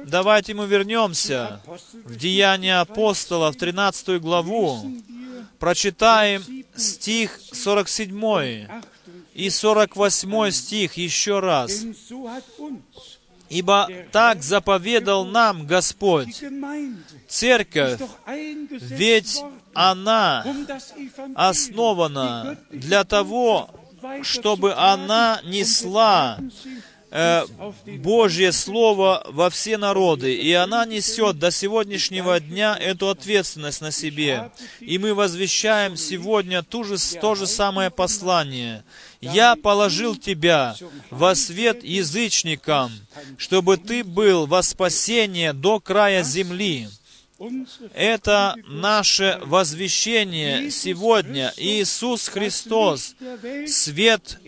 Давайте 0.06 0.54
мы 0.54 0.66
вернемся 0.66 1.60
в 2.04 2.16
Деяния 2.16 2.80
апостолов, 2.80 3.56
13 3.56 4.20
главу, 4.20 4.80
прочитаем 5.58 6.42
стих 6.74 7.38
47 7.52 8.68
и 9.34 9.50
48 9.50 10.50
стих 10.50 10.94
еще 10.94 11.40
раз. 11.40 11.84
Ибо 13.52 13.86
так 14.12 14.42
заповедал 14.42 15.26
нам 15.26 15.66
Господь. 15.66 16.42
Церковь, 17.28 18.00
ведь 18.70 19.42
она 19.74 20.44
основана 21.34 22.56
для 22.70 23.04
того, 23.04 23.68
чтобы 24.22 24.72
она 24.74 25.40
несла 25.44 26.38
э, 27.12 27.44
Божье 27.98 28.52
Слово 28.52 29.24
во 29.28 29.50
все 29.50 29.76
народы, 29.76 30.34
и 30.34 30.52
она 30.52 30.84
несет 30.86 31.38
до 31.38 31.50
сегодняшнего 31.50 32.40
дня 32.40 32.76
эту 32.76 33.10
ответственность 33.10 33.80
на 33.80 33.92
себе. 33.92 34.50
И 34.80 34.98
мы 34.98 35.14
возвещаем 35.14 35.96
сегодня 35.96 36.62
ту 36.62 36.84
же, 36.84 36.96
то 37.20 37.34
же 37.34 37.46
самое 37.46 37.90
послание. 37.90 38.84
«Я 39.20 39.54
положил 39.54 40.16
тебя 40.16 40.74
во 41.10 41.34
свет 41.36 41.84
язычникам, 41.84 42.90
чтобы 43.36 43.76
ты 43.76 44.02
был 44.02 44.46
во 44.46 44.62
спасение 44.62 45.52
до 45.52 45.78
края 45.78 46.24
земли». 46.24 46.88
Это 47.94 48.54
наше 48.68 49.40
возвещение 49.42 50.70
сегодня. 50.70 51.52
Иисус 51.56 52.28
Христос, 52.28 53.16
свет 53.66 54.38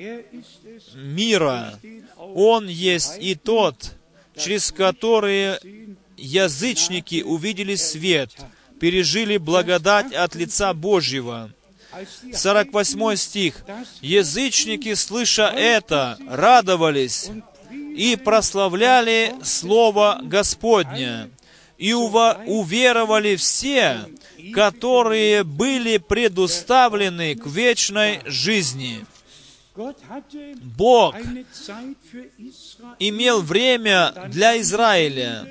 мира. 0.94 1.78
Он 2.34 2.68
есть 2.68 3.18
и 3.20 3.34
тот, 3.34 3.96
через 4.36 4.72
который 4.72 5.58
язычники 6.16 7.22
увидели 7.22 7.74
свет, 7.74 8.30
пережили 8.80 9.36
благодать 9.36 10.12
от 10.12 10.34
лица 10.34 10.72
Божьего. 10.74 11.50
48 12.32 13.16
стих. 13.16 13.64
«Язычники, 14.00 14.94
слыша 14.94 15.44
это, 15.44 16.18
радовались 16.28 17.30
и 17.70 18.16
прославляли 18.16 19.34
Слово 19.44 20.20
Господня, 20.22 21.30
и 21.78 21.92
уверовали 21.92 23.36
все, 23.36 24.08
которые 24.52 25.44
были 25.44 25.98
предуставлены 25.98 27.36
к 27.36 27.46
вечной 27.46 28.20
жизни». 28.26 29.06
Бог 30.76 31.16
имел 32.98 33.42
время 33.42 34.12
для 34.28 34.60
Израиля, 34.60 35.48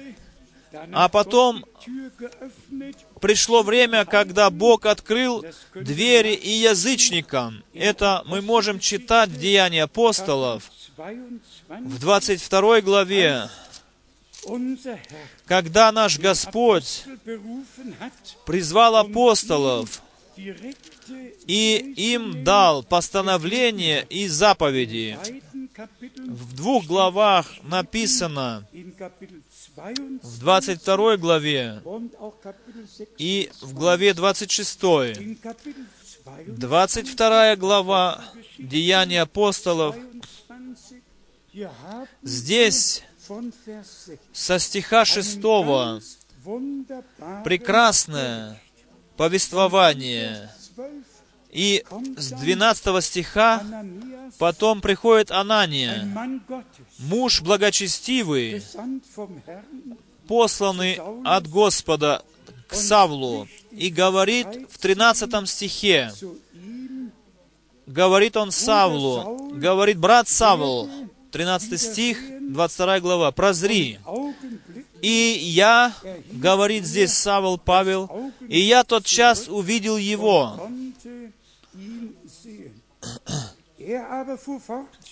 а 0.91 1.09
потом 1.09 1.65
пришло 3.19 3.63
время, 3.63 4.05
когда 4.05 4.49
Бог 4.49 4.85
открыл 4.85 5.45
двери 5.75 6.33
и 6.33 6.49
язычникам. 6.49 7.63
Это 7.73 8.23
мы 8.25 8.41
можем 8.41 8.79
читать 8.79 9.29
в 9.29 9.37
Деянии 9.37 9.79
апостолов 9.79 10.71
в 10.97 11.99
22 11.99 12.81
главе, 12.81 13.49
когда 15.45 15.91
наш 15.91 16.19
Господь 16.19 17.05
призвал 18.45 18.95
апостолов 18.97 20.02
и 20.35 21.93
им 21.97 22.43
дал 22.43 22.83
постановления 22.83 24.05
и 24.09 24.27
заповеди. 24.27 25.17
В 26.27 26.55
двух 26.55 26.85
главах 26.85 27.47
написано, 27.63 28.67
в 29.75 30.39
22 30.39 31.17
главе 31.17 31.81
и 33.17 33.49
в 33.61 33.73
главе 33.73 34.13
26. 34.13 34.79
22 36.47 37.55
глава 37.55 38.23
Деяния 38.57 39.21
апостолов. 39.21 39.95
Здесь 42.21 43.03
со 44.31 44.59
стиха 44.59 45.05
6 45.05 45.39
прекрасное 47.43 48.61
повествование. 49.17 50.49
И 51.51 51.85
с 52.17 52.31
12 52.31 53.03
стиха 53.03 53.63
потом 54.39 54.81
приходит 54.81 55.29
Анания, 55.29 56.41
муж 56.97 57.41
благочестивый, 57.41 58.63
посланный 60.27 60.99
от 61.23 61.47
Господа 61.47 62.23
к 62.67 62.73
Савлу, 62.73 63.47
и 63.71 63.89
говорит 63.89 64.47
в 64.71 64.79
13 64.79 65.47
стихе, 65.47 66.11
говорит 67.85 68.35
он 68.35 68.51
Савлу, 68.51 69.51
говорит, 69.53 69.99
брат 69.99 70.27
Савл, 70.27 70.89
13 71.31 71.79
стих, 71.79 72.17
22 72.41 72.99
глава, 72.99 73.31
прозри. 73.31 73.99
И 75.03 75.37
я, 75.41 75.93
говорит 76.31 76.85
здесь 76.85 77.11
Савл 77.11 77.57
Павел, 77.57 78.09
и 78.47 78.57
я 78.57 78.85
тот 78.85 79.03
час 79.03 79.49
увидел 79.49 79.97
его. 79.97 80.69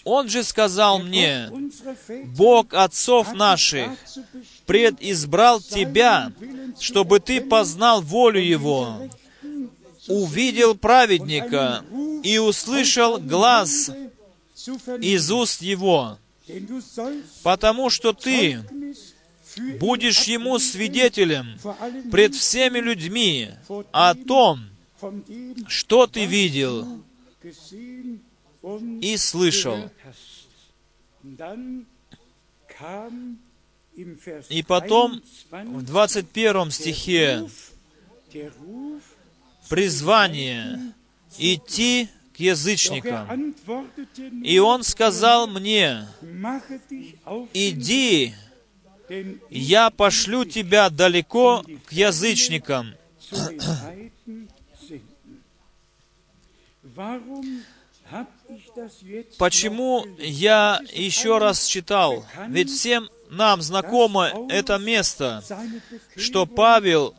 Он 0.06 0.30
же 0.30 0.44
сказал 0.46 1.00
мне, 1.00 1.52
Бог 2.38 2.74
отцов 2.74 3.34
наших 3.34 3.90
предизбрал 4.66 5.60
тебя, 5.60 6.32
чтобы 6.80 7.20
ты 7.20 7.42
познал 7.42 8.02
волю 8.02 8.40
Его, 8.40 9.10
увидел 10.08 10.74
праведника 10.76 11.84
и 12.24 12.38
услышал 12.38 13.18
глаз 13.18 13.92
из 15.02 15.30
уст 15.32 15.62
Его, 15.62 16.18
потому 17.44 17.90
что 17.90 18.14
ты 18.14 18.64
будешь 19.80 20.24
Ему 20.24 20.60
свидетелем 20.60 21.58
пред 22.12 22.36
всеми 22.36 22.80
людьми 22.80 23.50
о 23.92 24.16
том, 24.16 24.66
что 25.68 26.08
ты 26.08 26.26
видел 26.26 27.04
и 29.02 29.18
слышал. 29.18 29.90
И 34.50 34.64
потом 34.64 35.22
в 35.52 35.84
21 35.84 36.72
стихе 36.72 37.48
призвание 39.70 40.94
идти 41.38 42.10
к 42.36 42.40
язычникам. 42.40 43.54
И 44.44 44.60
он 44.60 44.84
сказал 44.84 45.48
мне, 45.48 46.08
иди, 47.54 48.34
я 49.50 49.90
пошлю 49.90 50.46
тебя 50.46 50.90
далеко 50.90 51.64
к 51.86 51.92
язычникам. 51.92 52.94
Почему 59.38 60.06
я 60.20 60.80
еще 60.94 61.38
раз 61.38 61.66
читал? 61.66 62.26
Ведь 62.50 62.70
всем 62.70 63.10
нам 63.30 63.62
знакомо 63.62 64.48
это 64.50 64.78
место, 64.78 65.42
что 66.18 66.46
Павел 66.46 67.16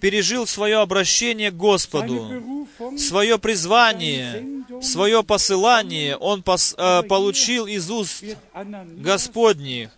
пережил 0.00 0.46
свое 0.46 0.80
обращение 0.80 1.50
к 1.50 1.56
Господу, 1.56 2.66
свое 2.98 3.38
призвание, 3.38 4.64
свое 4.82 5.22
посылание 5.24 6.16
он 6.16 6.40
пос- 6.40 6.74
э, 6.76 7.02
получил 7.04 7.66
из 7.66 7.90
уст 7.90 8.22
Господних. 8.96 9.90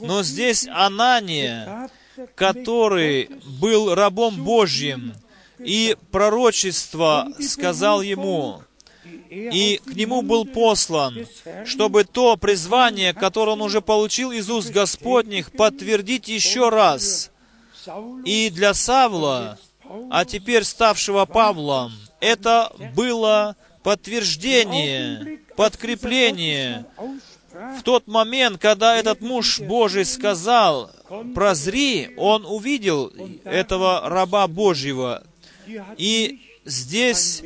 Но 0.00 0.22
здесь 0.22 0.66
Анания, 0.68 1.90
который 2.34 3.30
был 3.60 3.94
рабом 3.94 4.44
Божьим, 4.44 5.14
и 5.58 5.96
пророчество 6.10 7.28
сказал 7.40 8.02
ему, 8.02 8.62
и 9.04 9.80
к 9.84 9.94
нему 9.94 10.22
был 10.22 10.44
послан, 10.44 11.26
чтобы 11.64 12.04
то 12.04 12.36
призвание, 12.36 13.14
которое 13.14 13.52
он 13.52 13.62
уже 13.62 13.80
получил 13.80 14.32
из 14.32 14.50
уст 14.50 14.70
Господних, 14.70 15.52
подтвердить 15.52 16.28
еще 16.28 16.68
раз. 16.68 17.30
И 18.24 18.50
для 18.50 18.74
Савла, 18.74 19.58
а 20.10 20.24
теперь 20.24 20.64
ставшего 20.64 21.24
Павлом, 21.24 21.92
это 22.20 22.72
было 22.94 23.56
подтверждение, 23.82 25.40
подкрепление. 25.56 26.86
В 27.78 27.82
тот 27.82 28.06
момент, 28.06 28.58
когда 28.58 28.96
этот 28.96 29.20
муж 29.20 29.60
Божий 29.60 30.04
сказал, 30.04 30.90
прозри, 31.34 32.12
он 32.16 32.44
увидел 32.44 33.12
этого 33.44 34.08
раба 34.08 34.48
Божьего. 34.48 35.22
И 35.96 36.40
здесь 36.64 37.42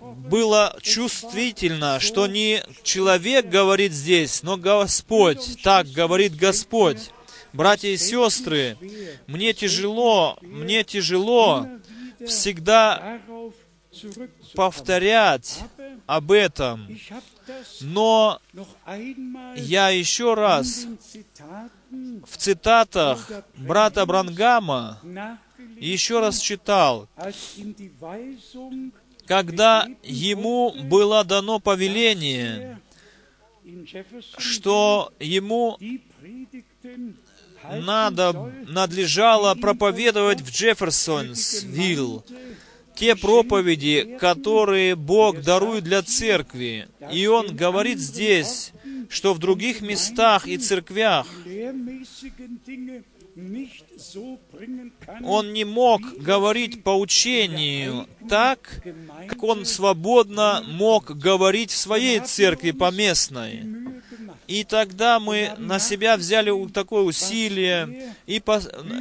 было 0.00 0.76
чувствительно, 0.82 2.00
что 2.00 2.26
не 2.26 2.62
человек 2.82 3.48
говорит 3.48 3.92
здесь, 3.92 4.42
но 4.42 4.56
Господь. 4.56 5.62
Так 5.62 5.86
говорит 5.88 6.36
Господь. 6.36 7.10
Братья 7.52 7.88
и 7.88 7.96
сестры, 7.96 8.76
мне 9.26 9.52
тяжело, 9.52 10.38
мне 10.40 10.84
тяжело 10.84 11.66
всегда 12.24 13.20
повторять 14.54 15.60
об 16.06 16.32
этом. 16.32 16.88
Но 17.80 18.40
я 19.56 19.88
еще 19.90 20.34
раз 20.34 20.86
в 22.26 22.36
цитатах 22.36 23.30
брата 23.56 24.06
Брангама 24.06 25.00
еще 25.76 26.20
раз 26.20 26.38
читал, 26.38 27.08
когда 29.26 29.86
ему 30.02 30.72
было 30.84 31.24
дано 31.24 31.60
повеление, 31.60 32.80
что 34.38 35.12
ему 35.18 35.78
надо, 37.70 38.32
надлежало 38.66 39.54
проповедовать 39.54 40.40
в 40.40 40.50
Джефферсонсвилл 40.50 42.24
те 43.00 43.16
проповеди, 43.16 44.18
которые 44.20 44.94
Бог 44.94 45.40
дарует 45.40 45.84
для 45.84 46.02
церкви. 46.02 46.86
И 47.10 47.26
Он 47.26 47.56
говорит 47.56 47.98
здесь, 47.98 48.72
что 49.08 49.32
в 49.32 49.38
других 49.38 49.80
местах 49.80 50.46
и 50.46 50.58
церквях 50.58 51.26
Он 55.22 55.52
не 55.54 55.64
мог 55.64 56.02
говорить 56.18 56.82
по 56.82 56.90
учению 56.90 58.06
так, 58.28 58.82
как 59.28 59.42
Он 59.42 59.64
свободно 59.64 60.62
мог 60.66 61.16
говорить 61.16 61.70
в 61.70 61.76
своей 61.76 62.20
церкви 62.20 62.72
поместной. 62.72 63.64
И 64.46 64.64
тогда 64.64 65.20
мы 65.20 65.52
на 65.56 65.78
себя 65.78 66.18
взяли 66.18 66.52
такое 66.70 67.02
усилие 67.02 68.14
и 68.26 68.42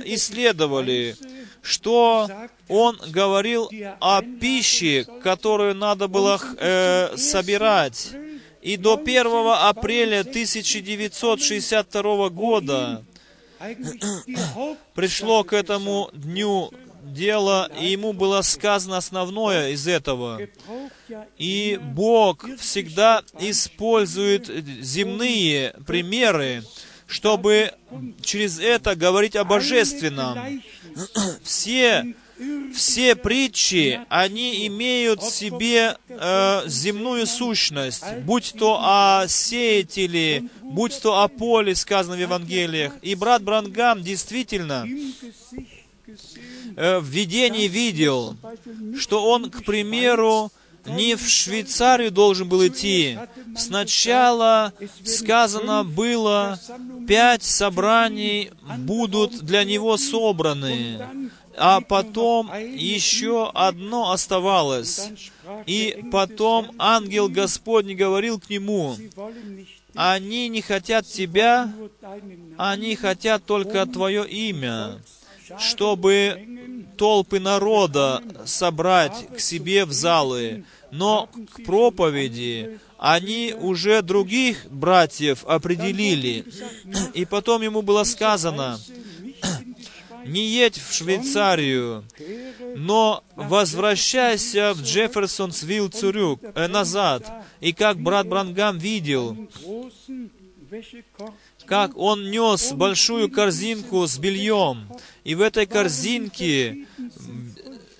исследовали, 0.06 1.16
что 1.62 2.30
он 2.68 3.00
говорил 3.08 3.70
о 4.00 4.22
пище, 4.22 5.06
которую 5.24 5.76
надо 5.76 6.08
было 6.08 6.40
э, 6.58 7.18
собирать. 7.18 8.12
И 8.62 8.78
до 8.78 8.98
1 8.98 9.26
апреля 9.62 10.22
1962 10.22 12.30
года 12.30 13.04
пришло 14.94 15.44
к 15.44 15.54
этому 15.54 16.10
дню 16.14 16.72
дело, 17.04 17.70
и 17.80 17.92
ему 17.92 18.14
было 18.14 18.42
сказано 18.42 18.98
основное 18.98 19.70
из 19.70 19.88
этого. 19.88 20.42
И 21.38 21.80
Бог 21.82 22.46
всегда 22.58 23.24
использует 23.40 24.48
земные 24.82 25.76
примеры, 25.86 26.64
чтобы 27.10 27.74
через 28.22 28.60
это 28.60 28.96
говорить 28.96 29.36
о 29.36 29.44
божественном. 29.44 30.62
Все, 31.44 32.14
все 32.74 33.16
притчи, 33.16 34.00
они 34.10 34.68
имеют 34.68 35.22
в 35.22 35.30
себе 35.30 35.98
э, 36.08 36.62
земную 36.68 37.26
сущность, 37.26 38.04
будь 38.26 38.54
то 38.58 38.80
о 38.82 39.28
сеятеле, 39.28 40.50
будь 40.62 41.02
то 41.02 41.22
о 41.22 41.28
поле, 41.28 41.76
сказано 41.76 42.16
в 42.16 42.20
Евангелиях. 42.20 42.94
И 43.02 43.16
брат 43.16 43.44
Брангам 43.44 44.04
действительно 44.04 44.86
э, 46.76 47.00
в 47.00 47.06
видении 47.06 47.68
видел, 47.68 48.38
что 48.98 49.26
он, 49.26 49.50
к 49.50 49.64
примеру, 49.66 50.52
не 50.96 51.16
в 51.16 51.28
Швейцарию 51.28 52.12
должен 52.12 52.48
был 52.48 52.66
идти. 52.68 53.18
Сначала 53.56 54.74
сказано 55.04 55.84
было, 55.84 56.60
пять 57.08 57.44
собраний 57.44 58.52
будут 58.78 59.44
для 59.44 59.64
него 59.64 59.98
собраны, 59.98 61.00
а 61.58 61.82
потом 61.82 62.52
еще 62.54 63.50
одно 63.54 64.12
оставалось. 64.12 65.10
И 65.66 66.06
потом 66.12 66.72
ангел 66.78 67.28
Господний 67.28 67.96
говорил 67.96 68.40
к 68.40 68.50
нему, 68.50 68.96
они 69.96 70.48
не 70.48 70.62
хотят 70.62 71.06
тебя, 71.08 71.74
они 72.58 72.96
хотят 72.96 73.46
только 73.46 73.86
Твое 73.86 74.28
имя, 74.28 75.02
чтобы 75.58 76.49
толпы 77.00 77.40
народа 77.40 78.22
собрать 78.46 79.30
к 79.34 79.40
себе 79.40 79.86
в 79.86 79.94
залы, 79.94 80.66
но 80.92 81.30
к 81.54 81.64
проповеди 81.64 82.78
они 82.98 83.56
уже 83.58 84.02
других 84.02 84.66
братьев 84.70 85.46
определили. 85.46 86.44
И 87.14 87.24
потом 87.24 87.62
ему 87.62 87.82
было 87.82 88.04
сказано, 88.04 88.78
не 90.26 90.46
едь 90.46 90.78
в 90.78 90.94
Швейцарию, 90.94 92.04
но 92.76 93.24
возвращайся 93.38 94.74
в 94.74 94.82
Джефферсонсвилл 94.82 95.88
Цюрюк 95.88 96.42
э, 96.44 96.68
назад. 96.68 97.24
И 97.62 97.72
как 97.72 97.98
брат 97.98 98.28
Брангам 98.28 98.78
видел, 98.78 99.38
как 101.66 101.96
он 101.98 102.30
нес 102.30 102.74
большую 102.74 103.30
корзинку 103.30 104.06
с 104.06 104.18
бельем, 104.18 104.88
и 105.30 105.36
в 105.36 105.42
этой 105.42 105.68
корзинке 105.68 106.88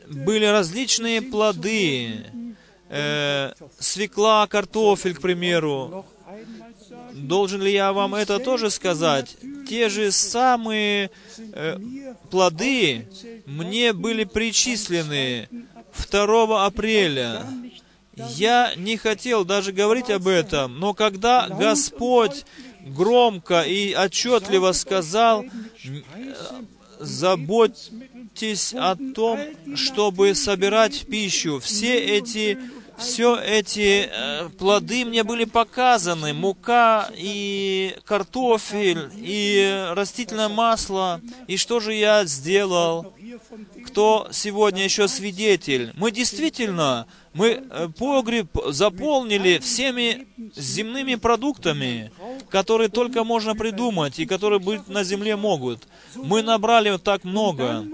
были 0.08 0.46
различные 0.46 1.22
плоды, 1.22 2.26
э, 2.90 3.52
свекла, 3.78 4.48
картофель, 4.48 5.14
к 5.14 5.22
примеру. 5.22 6.08
Должен 7.14 7.62
ли 7.62 7.72
я 7.72 7.94
вам 7.94 8.16
это 8.16 8.40
тоже 8.40 8.72
сказать? 8.72 9.38
Те 9.68 9.90
же 9.90 10.12
самые 10.12 11.12
э, 11.54 11.78
плоды 12.32 13.08
мне 13.46 13.94
были 13.94 14.24
причислены 14.24 15.50
2 16.12 16.66
апреля. 16.66 17.46
Я 18.16 18.74
не 18.76 18.98
хотел 18.98 19.46
даже 19.46 19.72
говорить 19.72 20.10
об 20.10 20.28
этом, 20.28 20.80
но 20.80 20.96
когда 20.96 21.48
Господь 21.48 22.44
громко 22.88 23.62
и 23.62 23.94
отчетливо 23.94 24.72
сказал, 24.72 25.46
заботьтесь 27.00 28.74
о 28.74 28.96
том, 29.16 29.40
чтобы 29.76 30.36
собирать 30.36 31.08
пищу. 31.08 31.60
Все 31.60 31.98
эти, 31.98 32.60
все 32.98 33.38
эти 33.38 34.10
э, 34.12 34.50
плоды 34.58 35.06
мне 35.06 35.24
были 35.24 35.46
показаны. 35.46 36.34
Мука 36.34 37.10
и 37.16 37.96
картофель 38.06 39.10
и 39.16 39.88
растительное 39.92 40.50
масло. 40.50 41.22
И 41.48 41.58
что 41.58 41.80
же 41.80 41.94
я 41.94 42.26
сделал? 42.26 43.14
Кто 43.86 44.28
сегодня 44.32 44.84
еще 44.84 45.08
свидетель. 45.08 45.92
Мы 45.96 46.12
действительно, 46.12 47.08
мы 47.34 47.48
э, 47.70 47.90
погреб 47.98 48.50
заполнили 48.68 49.60
всеми 49.60 50.28
земными 50.56 51.16
продуктами, 51.16 52.12
которые 52.50 52.90
только 52.90 53.24
можно 53.24 53.56
придумать 53.56 54.20
и 54.20 54.26
которые 54.26 54.60
быть 54.60 54.88
на 54.88 55.04
земле 55.04 55.36
могут. 55.36 55.88
Мы 56.16 56.42
набрали 56.42 56.92
вот 56.92 57.04
так 57.04 57.24
много. 57.24 57.86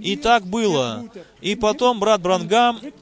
И 0.00 0.16
так 0.16 0.46
было. 0.46 1.08
И 1.40 1.56
потом 1.56 2.00
брат 2.00 2.22
Брангам 2.22 2.80
3 2.80 2.92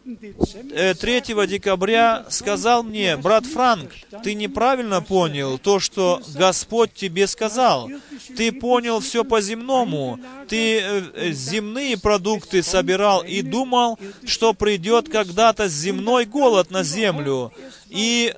э, 0.73 1.47
декабря 1.47 2.25
сказал 2.29 2.83
мне, 2.83 3.17
брат 3.17 3.47
Франк, 3.47 3.93
ты 4.25 4.35
неправильно 4.35 5.01
понял 5.01 5.59
то, 5.59 5.79
что 5.79 6.21
Господь 6.35 6.93
тебе 6.95 7.27
сказал. 7.27 7.89
Ты 8.37 8.51
понял 8.53 9.01
все 9.01 9.25
по-земному. 9.25 10.19
Ты 10.49 10.81
э, 10.81 11.33
земные 11.83 11.99
продукты 11.99 12.63
собирал 12.63 13.23
и 13.23 13.43
думал, 13.43 13.99
что 14.25 14.55
придет 14.55 15.09
когда-то 15.09 15.69
земной 15.69 16.25
голод 16.25 16.71
на 16.71 16.83
землю. 16.83 17.53
И 17.89 18.35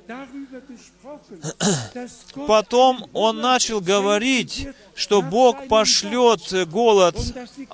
потом 2.47 3.09
он 3.13 3.39
начал 3.39 3.81
говорить, 3.81 4.67
что 4.95 5.21
Бог 5.21 5.67
пошлет 5.67 6.41
голод 6.69 7.17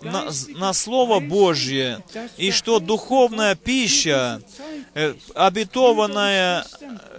на, 0.01 0.29
на 0.55 0.73
Слово 0.73 1.19
Божье, 1.19 2.03
и 2.37 2.51
что 2.51 2.79
духовная 2.79 3.55
пища, 3.55 4.41
э, 4.95 5.13
обетованное 5.35 6.65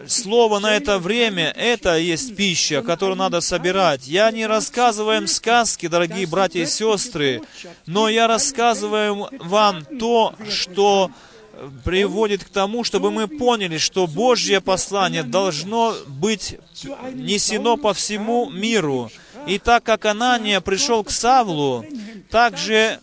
Слово 0.08 0.58
на 0.58 0.74
это 0.74 0.98
время, 0.98 1.52
это 1.56 1.96
есть 1.96 2.34
пища, 2.34 2.82
которую 2.82 3.16
надо 3.16 3.40
собирать. 3.40 4.06
Я 4.06 4.30
не 4.30 4.46
рассказываю 4.46 5.18
им 5.18 5.26
сказки, 5.28 5.86
дорогие 5.86 6.26
братья 6.26 6.60
и 6.60 6.66
сестры, 6.66 7.42
но 7.86 8.08
я 8.08 8.26
рассказываю 8.26 9.28
вам 9.38 9.84
то, 9.84 10.34
что 10.48 11.10
приводит 11.84 12.44
к 12.44 12.48
тому, 12.48 12.84
чтобы 12.84 13.10
мы 13.10 13.28
поняли, 13.28 13.78
что 13.78 14.06
Божье 14.06 14.60
послание 14.60 15.22
должно 15.22 15.94
быть 16.06 16.56
несено 17.12 17.76
по 17.76 17.94
всему 17.94 18.50
миру. 18.50 19.10
И 19.46 19.58
так 19.58 19.84
как 19.84 20.04
Анания 20.04 20.60
пришел 20.60 21.04
к 21.04 21.10
Савлу, 21.10 21.84
также 22.30 22.98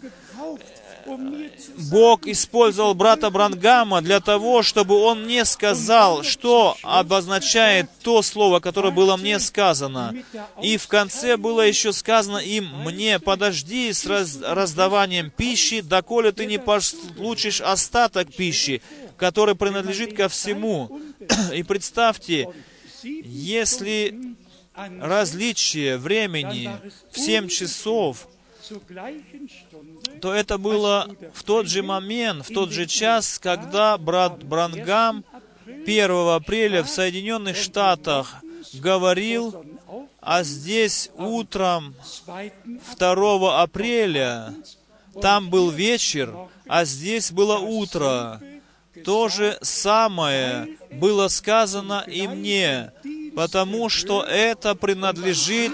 Бог 1.89 2.27
использовал 2.27 2.93
брата 2.93 3.29
Брангама 3.29 4.01
для 4.01 4.19
того, 4.19 4.63
чтобы 4.63 4.95
он 4.95 5.23
мне 5.23 5.45
сказал, 5.45 6.23
что 6.23 6.77
обозначает 6.83 7.89
то 8.03 8.21
слово, 8.21 8.59
которое 8.59 8.91
было 8.91 9.17
мне 9.17 9.39
сказано. 9.39 10.13
И 10.61 10.77
в 10.77 10.87
конце 10.87 11.37
было 11.37 11.61
еще 11.61 11.93
сказано 11.93 12.37
им, 12.37 12.67
мне, 12.83 13.19
подожди 13.19 13.91
с 13.91 14.05
раз, 14.05 14.39
раздаванием 14.41 15.29
пищи, 15.29 15.81
доколе 15.81 16.31
ты 16.31 16.45
не 16.45 16.57
получишь 16.57 17.61
остаток 17.61 18.33
пищи, 18.33 18.81
который 19.17 19.55
принадлежит 19.55 20.15
ко 20.15 20.29
всему. 20.29 21.01
И 21.53 21.63
представьте, 21.63 22.49
если 23.03 24.35
различие 25.01 25.97
времени 25.97 26.69
в 27.11 27.19
7 27.19 27.47
часов, 27.47 28.27
то 30.21 30.33
это 30.33 30.57
было 30.57 31.07
в 31.33 31.43
тот 31.43 31.67
же 31.67 31.83
момент, 31.83 32.49
в 32.49 32.53
тот 32.53 32.71
же 32.71 32.85
час, 32.85 33.39
когда 33.39 33.97
брат 33.97 34.43
Брангам 34.43 35.23
1 35.65 36.11
апреля 36.29 36.83
в 36.83 36.89
Соединенных 36.89 37.55
Штатах 37.57 38.35
говорил, 38.73 39.65
а 40.21 40.43
здесь 40.43 41.09
утром 41.15 41.95
2 42.97 43.61
апреля, 43.61 44.53
там 45.21 45.49
был 45.49 45.69
вечер, 45.69 46.35
а 46.67 46.85
здесь 46.85 47.31
было 47.31 47.57
утро. 47.57 48.41
То 49.05 49.29
же 49.29 49.57
самое 49.61 50.77
было 50.91 51.29
сказано 51.29 52.03
и 52.05 52.27
мне 52.27 52.91
потому 53.35 53.89
что 53.89 54.23
это 54.23 54.75
принадлежит 54.75 55.73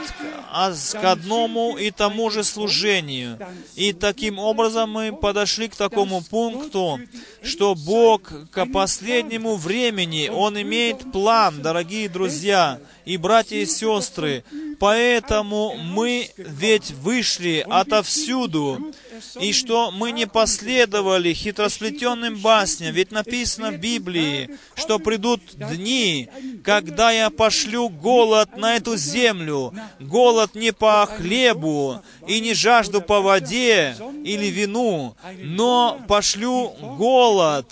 к 0.93 1.03
одному 1.03 1.77
и 1.77 1.91
тому 1.91 2.29
же 2.29 2.43
служению. 2.43 3.37
И 3.75 3.93
таким 3.93 4.39
образом 4.39 4.91
мы 4.91 5.13
подошли 5.13 5.67
к 5.67 5.75
такому 5.75 6.21
пункту, 6.21 6.99
что 7.43 7.75
Бог 7.75 8.31
к 8.51 8.65
последнему 8.67 9.55
времени, 9.55 10.29
Он 10.33 10.59
имеет 10.61 11.11
план, 11.11 11.61
дорогие 11.61 12.07
друзья 12.09 12.79
и 13.05 13.17
братья 13.17 13.57
и 13.57 13.65
сестры. 13.65 14.43
Поэтому 14.79 15.75
мы 15.75 16.29
ведь 16.37 16.91
вышли 16.91 17.65
отовсюду, 17.69 18.93
и 19.39 19.53
что 19.53 19.91
мы 19.91 20.11
не 20.11 20.27
последовали 20.27 21.33
хитросплетенным 21.33 22.37
басням. 22.37 22.93
Ведь 22.93 23.11
написано 23.11 23.71
в 23.71 23.77
Библии, 23.77 24.49
что 24.75 24.99
придут 24.99 25.41
дни, 25.53 26.29
когда 26.63 27.11
я 27.11 27.29
пошлю 27.29 27.89
голод 27.89 28.57
на 28.57 28.75
эту 28.75 28.97
землю, 28.97 29.73
голод 29.99 30.55
не 30.55 30.73
по 30.73 31.05
хлебу 31.05 32.01
и 32.27 32.39
не 32.39 32.53
жажду 32.53 33.01
по 33.01 33.21
воде 33.21 33.95
или 34.23 34.47
вину, 34.47 35.15
но 35.41 36.01
пошлю 36.07 36.69
голод 36.97 37.67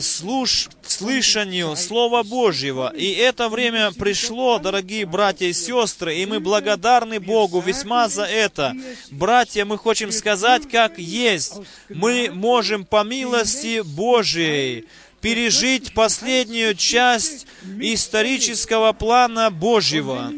слуш, 0.00 0.68
слышанию 0.90 1.76
Слова 1.76 2.22
Божьего. 2.22 2.92
И 2.94 3.12
это 3.12 3.48
время 3.48 3.92
пришло, 3.92 4.58
дорогие 4.58 5.06
братья 5.06 5.46
и 5.46 5.52
сестры, 5.52 6.16
и 6.16 6.26
мы 6.26 6.40
благодарны 6.40 7.20
Богу 7.20 7.60
весьма 7.60 8.08
за 8.08 8.24
это. 8.24 8.74
Братья, 9.10 9.64
мы 9.64 9.78
хотим 9.78 10.12
сказать, 10.12 10.68
как 10.68 10.98
есть. 10.98 11.54
Мы 11.88 12.30
можем 12.32 12.84
по 12.84 13.04
милости 13.04 13.82
Божией 13.82 14.86
пережить 15.20 15.94
последнюю 15.94 16.74
часть 16.74 17.46
исторического 17.80 18.92
плана 18.92 19.50
Божьего. 19.50 20.32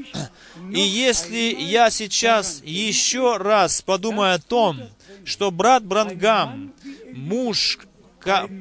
И 0.73 0.81
если 0.81 1.55
я 1.59 1.91
сейчас 1.91 2.61
еще 2.65 3.37
раз 3.37 3.83
подумаю 3.83 4.35
о 4.35 4.39
том, 4.39 4.81
что 5.25 5.51
брат 5.51 5.85
Брангам, 5.85 6.73
муж, 7.13 7.79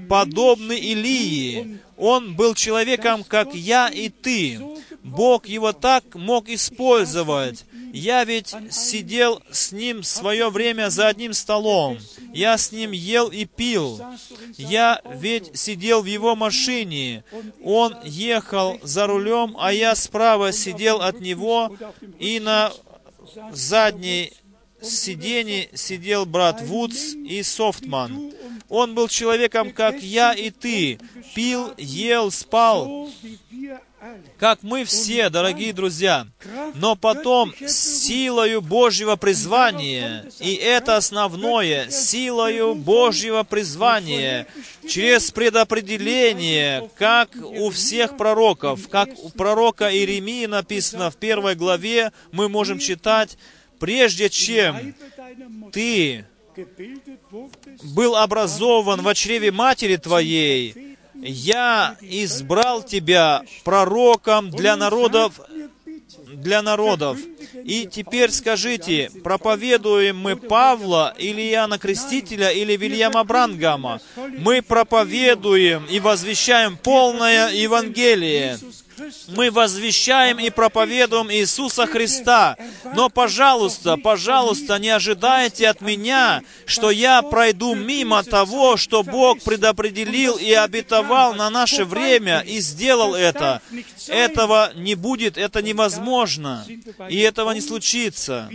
подобный 0.08 0.80
Илии. 0.80 1.80
Он 1.98 2.36
был 2.36 2.56
человеком, 2.56 3.24
как 3.24 3.54
я 3.54 3.90
и 3.90 4.10
ты. 4.10 4.60
Бог 5.04 5.48
его 5.48 5.74
так 5.74 6.16
мог 6.16 6.50
использовать. 6.50 7.66
Я 7.92 8.24
ведь 8.24 8.54
сидел 8.70 9.42
с 9.52 9.72
ним 9.72 10.04
свое 10.04 10.50
время 10.50 10.90
за 10.90 11.08
одним 11.08 11.34
столом. 11.34 11.98
Я 12.34 12.58
с 12.58 12.72
ним 12.72 12.92
ел 12.92 13.30
и 13.30 13.46
пил. 13.46 14.00
Я 14.58 15.02
ведь 15.16 15.58
сидел 15.58 16.02
в 16.02 16.06
его 16.06 16.36
машине. 16.36 17.24
Он 17.64 17.96
ехал 18.04 18.80
за 18.84 19.08
рулем, 19.08 19.56
а 19.60 19.74
я 19.74 19.96
справа 19.96 20.52
сидел 20.52 21.02
от 21.02 21.20
него, 21.20 21.76
и 22.20 22.40
на 22.40 22.72
задней 23.52 24.34
сиденье 24.82 25.70
сидел 25.74 26.26
брат 26.26 26.62
Вудс 26.62 27.14
и 27.14 27.44
Софтман. 27.44 28.32
Он 28.70 28.94
был 28.94 29.08
человеком, 29.08 29.72
как 29.72 30.02
я 30.02 30.34
и 30.34 30.52
ты, 30.52 31.00
пил, 31.34 31.74
ел, 31.78 32.30
спал, 32.30 33.10
как 34.38 34.64
мы 34.64 34.86
все, 34.86 35.30
дорогие 35.30 35.74
друзья. 35.74 36.28
Но 36.76 36.96
потом 36.96 37.54
силою 37.68 38.62
Божьего 38.62 39.16
призвания, 39.16 40.26
и 40.40 40.54
это 40.54 40.98
основное, 40.98 41.90
силою 41.90 42.76
Божьего 42.76 43.44
призвания, 43.44 44.48
через 44.88 45.32
предопределение, 45.32 46.90
как 46.96 47.30
у 47.36 47.70
всех 47.70 48.16
пророков, 48.16 48.88
как 48.88 49.10
у 49.22 49.30
пророка 49.30 49.92
Иеремии 49.94 50.46
написано 50.46 51.12
в 51.12 51.18
первой 51.18 51.56
главе, 51.56 52.14
мы 52.32 52.48
можем 52.48 52.80
читать, 52.80 53.38
прежде 53.80 54.30
чем 54.30 54.94
ты 55.72 56.26
был 57.96 58.16
образован 58.16 59.02
в 59.02 59.14
чреве 59.14 59.52
матери 59.52 59.96
твоей, 59.96 60.98
я 61.16 61.98
избрал 62.02 62.84
тебя 62.84 63.44
пророком 63.64 64.50
для 64.52 64.76
народов, 64.76 65.40
для 66.34 66.62
народов. 66.62 67.18
И 67.64 67.88
теперь 67.92 68.32
скажите, 68.32 69.12
проповедуем 69.24 70.18
мы 70.18 70.36
Павла 70.36 71.14
или 71.18 71.42
Иоанна 71.52 71.78
Крестителя 71.78 72.50
или 72.52 72.76
Вильяма 72.78 73.24
Брангама? 73.24 74.00
Мы 74.38 74.62
проповедуем 74.62 75.86
и 75.86 76.00
возвещаем 76.00 76.78
полное 76.78 77.52
Евангелие. 77.52 78.58
Мы 79.28 79.52
возвещаем 79.52 80.40
и 80.40 80.50
проповедуем 80.50 81.32
Иисуса 81.32 81.86
Христа. 81.86 82.58
Но, 82.96 83.10
пожалуйста, 83.10 83.98
пожалуйста, 83.98 84.78
не 84.80 84.90
ожидайте 84.90 85.68
от 85.68 85.82
меня, 85.82 86.42
что 86.66 86.92
я 86.92 87.22
пройду 87.22 87.76
мимо 87.76 88.24
того, 88.24 88.78
что 88.78 89.04
Бог 89.04 89.42
предопределил 89.42 90.38
и 90.38 90.52
обетовал 90.52 91.34
на 91.34 91.50
наше 91.50 91.86
время 91.86 92.40
и 92.42 92.60
сделал 92.60 93.16
это. 93.16 93.62
Этого 94.08 94.72
не 94.76 94.96
будет, 94.96 95.38
это 95.38 95.62
невозможно, 95.62 96.66
и 97.10 97.18
этого 97.20 97.52
не 97.52 97.62
случится. 97.62 98.50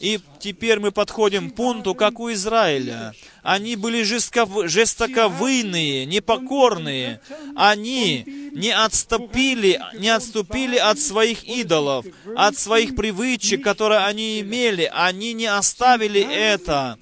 И 0.00 0.20
теперь 0.38 0.80
мы 0.80 0.92
подходим 0.92 1.50
к 1.50 1.54
пункту, 1.54 1.94
как 1.94 2.20
у 2.20 2.32
Израиля. 2.32 3.14
Они 3.42 3.74
были 3.74 4.04
жестоковыйные, 4.04 6.06
непокорные. 6.06 7.20
Они 7.56 8.24
не 8.52 8.70
отступили, 8.70 9.80
не 9.98 10.10
отступили 10.10 10.76
от 10.76 11.00
своих 11.00 11.42
идолов, 11.44 12.06
от 12.36 12.56
своих 12.56 12.94
привычек, 12.94 13.64
которые 13.64 14.04
они 14.04 14.40
имели. 14.40 14.88
Они 14.92 15.32
не 15.32 15.46
оставили 15.46 16.20
это. 16.20 16.98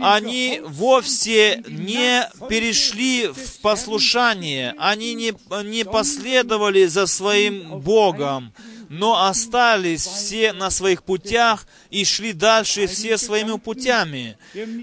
Они 0.00 0.60
вовсе 0.62 1.64
не 1.66 2.28
перешли 2.48 3.28
в 3.28 3.60
послушание. 3.60 4.74
Они 4.78 5.14
не, 5.14 5.32
не 5.64 5.84
последовали 5.84 6.84
за 6.84 7.06
своим 7.06 7.80
Богом 7.80 8.52
но 8.90 9.24
остались 9.26 10.04
все 10.04 10.52
на 10.52 10.68
своих 10.68 11.04
путях 11.04 11.64
и 11.90 12.04
шли 12.04 12.32
дальше 12.32 12.88
все 12.88 13.18
своими 13.18 13.56
путями. 13.56 14.36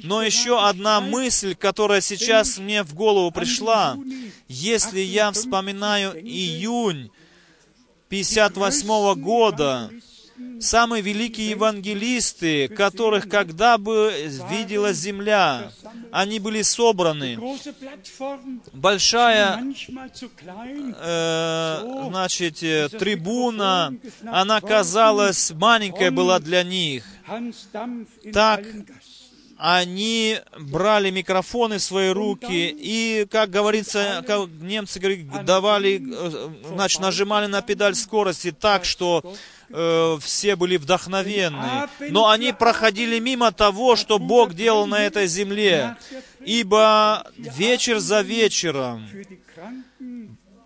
Но 0.04 0.24
еще 0.24 0.66
одна 0.66 1.02
мысль, 1.02 1.56
которая 1.56 2.00
сейчас 2.00 2.58
мне 2.58 2.84
в 2.84 2.94
голову 2.96 3.32
пришла, 3.32 3.98
если 4.48 5.02
я 5.02 5.30
вспоминаю 5.34 6.18
июнь 6.26 7.12
58 8.08 9.22
года, 9.22 9.92
самые 10.60 11.02
великие 11.02 11.52
евангелисты, 11.52 12.68
которых 12.68 13.30
когда 13.30 13.78
бы 13.78 14.14
видела 14.50 14.94
земля, 14.94 15.72
они 16.12 16.40
были 16.40 16.62
собраны. 16.62 17.38
Большая, 18.74 19.64
э, 21.00 22.08
значит, 22.10 22.64
э, 22.64 22.90
трибуна, 22.90 23.94
она 24.26 24.62
казалась 24.62 25.52
маленькая 25.52 26.12
была 26.12 26.40
для 26.40 26.64
них. 26.64 27.04
Так 28.34 28.64
они 29.58 30.38
брали 30.60 31.10
микрофоны 31.10 31.80
в 31.80 31.84
свои 31.84 32.10
руки 32.10 32.70
и, 32.78 33.26
как 33.30 33.50
говорится, 33.50 34.24
как 34.26 34.48
немцы 34.62 35.00
говорят, 35.00 35.46
давали, 35.46 36.00
э, 36.00 36.50
значит, 36.74 37.02
нажимали 37.02 37.48
на 37.48 37.62
педаль 37.62 37.96
скорости 37.96 38.52
так, 38.52 38.86
что 38.86 39.24
э, 39.69 40.18
все 40.22 40.56
были 40.56 40.77
вдохновенны, 40.77 41.88
но 42.10 42.30
они 42.30 42.53
проходили 42.53 43.19
мимо 43.19 43.52
того, 43.52 43.95
что 43.95 44.19
Бог 44.19 44.53
делал 44.53 44.85
на 44.88 45.03
этой 45.06 45.27
земле, 45.27 45.95
ибо 46.44 47.26
вечер 47.38 47.99
за 47.99 48.22
вечером 48.22 49.07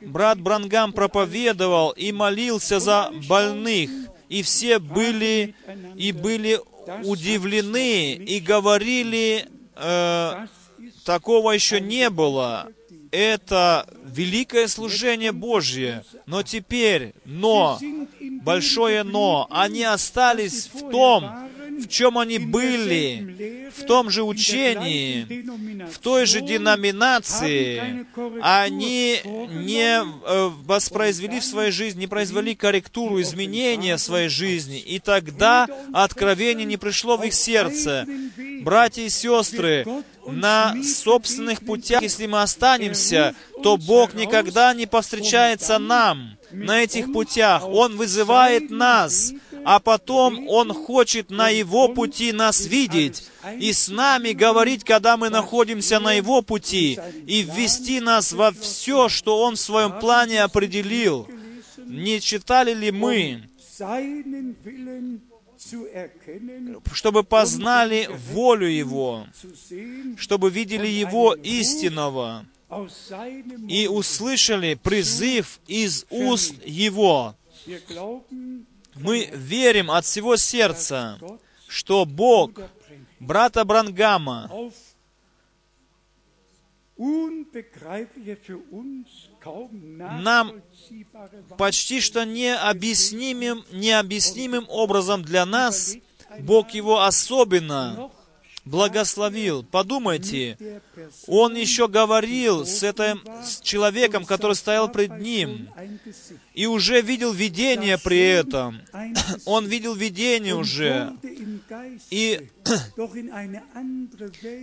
брат 0.02 0.40
Брангам 0.40 0.94
проповедовал 0.94 1.92
и 1.92 2.12
молился 2.12 2.80
за 2.80 3.12
больных, 3.28 3.90
и 4.30 4.44
все 4.44 4.80
были 4.80 5.56
и 5.96 6.12
были 6.12 6.60
удивлены 7.04 8.14
и 8.14 8.40
говорили, 8.40 9.48
э, 9.76 10.48
такого 11.06 11.52
еще 11.52 11.80
не 11.80 12.10
было. 12.10 12.72
Это 13.12 13.88
великое 14.06 14.68
служение 14.68 15.32
Божье. 15.32 16.04
Но 16.26 16.44
теперь, 16.44 17.14
но, 17.26 17.80
большое 18.42 19.04
но, 19.04 19.48
они 19.50 19.84
остались 19.84 20.70
в 20.74 20.90
том, 20.90 21.30
в 21.82 21.88
чем 21.88 22.18
они 22.18 22.38
были, 22.38 23.70
в 23.76 23.86
том 23.86 24.10
же 24.10 24.24
учении, 24.24 25.46
в 25.92 25.98
той 26.00 26.26
же 26.26 26.42
деноминации, 26.42 28.06
они 28.42 29.20
не 29.24 30.02
э, 30.02 30.50
воспроизвели 30.66 31.40
в 31.40 31.46
своей 31.46 31.72
жизни, 31.72 32.02
не 32.02 32.08
произвели 32.08 32.56
корректуру, 32.56 33.22
изменения 33.22 33.98
в 33.98 34.02
своей 34.02 34.30
жизни, 34.30 34.80
и 34.80 35.00
тогда 35.00 35.68
откровение 35.94 36.66
не 36.66 36.78
пришло 36.78 37.18
в 37.18 37.24
их 37.24 37.34
сердце. 37.34 38.06
Братья 38.62 39.02
и 39.02 39.10
сестры, 39.10 39.86
на 40.28 40.76
собственных 40.84 41.66
путях, 41.66 42.02
если 42.02 42.26
мы 42.28 42.42
останемся, 42.42 43.36
то 43.64 43.78
Бог 43.78 44.14
никогда 44.14 44.74
не 44.74 44.86
повстречается 44.86 45.80
нам 45.80 46.38
на 46.52 46.84
этих 46.84 47.12
путях. 47.12 47.64
Он 47.68 47.96
вызывает 47.98 48.70
нас, 48.70 49.34
а 49.64 49.80
потом 49.80 50.48
Он 50.48 50.74
хочет 50.74 51.30
на 51.30 51.50
Его 51.50 51.90
пути 51.90 52.32
нас 52.32 52.66
видеть 52.66 53.24
и 53.60 53.74
с 53.74 53.90
нами 53.90 54.32
говорить, 54.32 54.84
когда 54.84 55.18
мы 55.18 55.30
находимся 55.30 56.00
на 56.00 56.14
Его 56.14 56.42
пути, 56.42 57.00
и 57.26 57.44
ввести 57.44 58.00
нас 58.00 58.34
во 58.34 58.52
все, 58.52 59.10
что 59.10 59.40
Он 59.42 59.56
в 59.56 59.60
своем 59.60 60.00
плане 60.00 60.44
определил. 60.44 61.28
Не 61.78 62.20
читали 62.22 62.74
ли 62.74 62.92
мы, 62.92 63.44
чтобы 66.94 67.24
познали 67.24 68.10
волю 68.32 68.68
Его, 68.68 69.28
чтобы 70.18 70.50
видели 70.50 70.88
Его 70.88 71.34
истинного, 71.34 72.46
и 73.68 73.88
услышали 73.88 74.76
призыв 74.76 75.60
из 75.68 76.06
уст 76.10 76.56
Его. 76.66 77.36
Мы 78.96 79.30
верим 79.34 79.92
от 79.92 80.06
всего 80.06 80.38
сердца, 80.38 81.20
что 81.68 82.06
Бог 82.06 82.60
брата 83.20 83.64
Брангама 83.64 84.50
нам 89.44 90.62
почти 91.58 92.02
что 92.02 92.26
необъяснимым, 92.26 93.64
необъяснимым 93.72 94.66
образом 94.70 95.24
для 95.24 95.46
нас 95.46 95.96
Бог 96.40 96.72
его 96.72 97.04
особенно 97.04 98.12
благословил. 98.66 99.64
Подумайте, 99.64 100.82
он 101.28 101.56
еще 101.56 101.88
говорил 101.88 102.66
с 102.66 102.84
этим 102.84 103.24
с 103.44 103.60
человеком, 103.62 104.26
который 104.26 104.56
стоял 104.56 104.90
пред 104.90 105.18
ним, 105.20 105.70
и 106.54 106.66
уже 106.66 107.02
видел 107.02 107.32
видение 107.32 107.98
при 107.98 108.20
этом. 108.20 108.82
Он 109.46 109.66
видел 109.66 109.94
видение 109.96 110.56
уже. 110.56 111.14
И, 112.10 112.50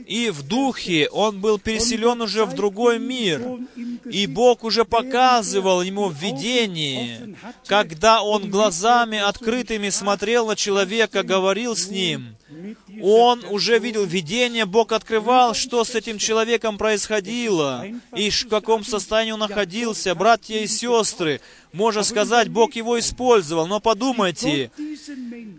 и 0.07 0.31
в 0.31 0.43
духе 0.43 1.09
он 1.09 1.41
был 1.41 1.59
переселен 1.59 2.21
уже 2.21 2.45
в 2.45 2.55
другой 2.55 2.99
мир. 2.99 3.43
И 4.05 4.27
Бог 4.27 4.65
уже 4.65 4.85
показывал 4.85 5.83
ему 5.83 6.09
в 6.09 6.15
видении, 6.15 7.37
когда 7.67 8.23
он 8.23 8.51
глазами 8.51 9.19
открытыми 9.19 9.89
смотрел 9.89 10.47
на 10.47 10.57
человека, 10.57 11.23
говорил 11.23 11.75
с 11.75 11.89
ним, 11.89 12.37
он 13.03 13.45
уже 13.45 13.79
видел 13.79 14.05
видение, 14.05 14.65
Бог 14.65 14.93
открывал, 14.93 15.55
что 15.55 15.85
с 15.85 15.95
этим 15.95 16.19
человеком 16.19 16.79
происходило, 16.79 17.87
и 18.17 18.31
в 18.31 18.49
каком 18.49 18.85
состоянии 18.85 19.33
он 19.33 19.41
находился, 19.41 20.15
братья 20.15 20.59
и 20.59 20.67
сестры. 20.67 21.41
Можно 21.73 22.03
сказать, 22.03 22.49
Бог 22.49 22.75
его 22.75 22.99
использовал, 22.99 23.67
но 23.67 23.81
подумайте, 23.81 24.71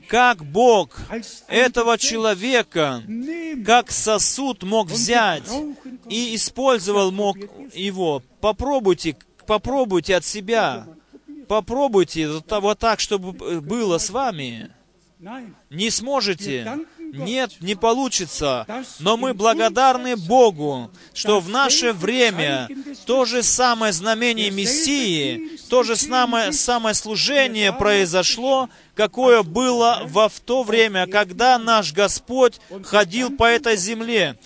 как 0.07 0.43
Бог 0.43 0.99
этого 1.47 1.97
человека, 1.97 3.03
как 3.65 3.91
сосуд 3.91 4.63
мог 4.63 4.89
взять 4.89 5.49
и 6.09 6.35
использовал 6.35 7.11
мог 7.11 7.37
его. 7.73 8.23
Попробуйте, 8.41 9.15
попробуйте 9.45 10.15
от 10.15 10.25
себя. 10.25 10.87
Попробуйте 11.47 12.27
вот 12.27 12.79
так, 12.79 12.99
чтобы 12.99 13.61
было 13.61 13.97
с 13.97 14.09
вами. 14.09 14.71
Не 15.69 15.89
сможете. 15.89 16.85
Нет, 17.11 17.53
не 17.59 17.75
получится. 17.75 18.65
Но 18.99 19.17
мы 19.17 19.33
благодарны 19.33 20.15
Богу, 20.15 20.91
что 21.13 21.39
в 21.39 21.49
наше 21.49 21.93
время 21.93 22.67
то 23.05 23.25
же 23.25 23.43
самое 23.43 23.93
знамение 23.93 24.51
Мессии, 24.51 25.57
то 25.69 25.83
же 25.83 25.95
самое, 25.95 26.51
самое 26.53 26.95
служение 26.95 27.73
произошло, 27.73 28.69
какое 28.99 29.43
было 29.43 30.01
во 30.07 30.27
в 30.27 30.41
то 30.41 30.63
время, 30.63 31.07
когда 31.07 31.57
наш 31.57 31.93
Господь 31.93 32.59
ходил 32.83 33.29
по 33.29 33.45
этой 33.45 33.77
земле. 33.77 34.37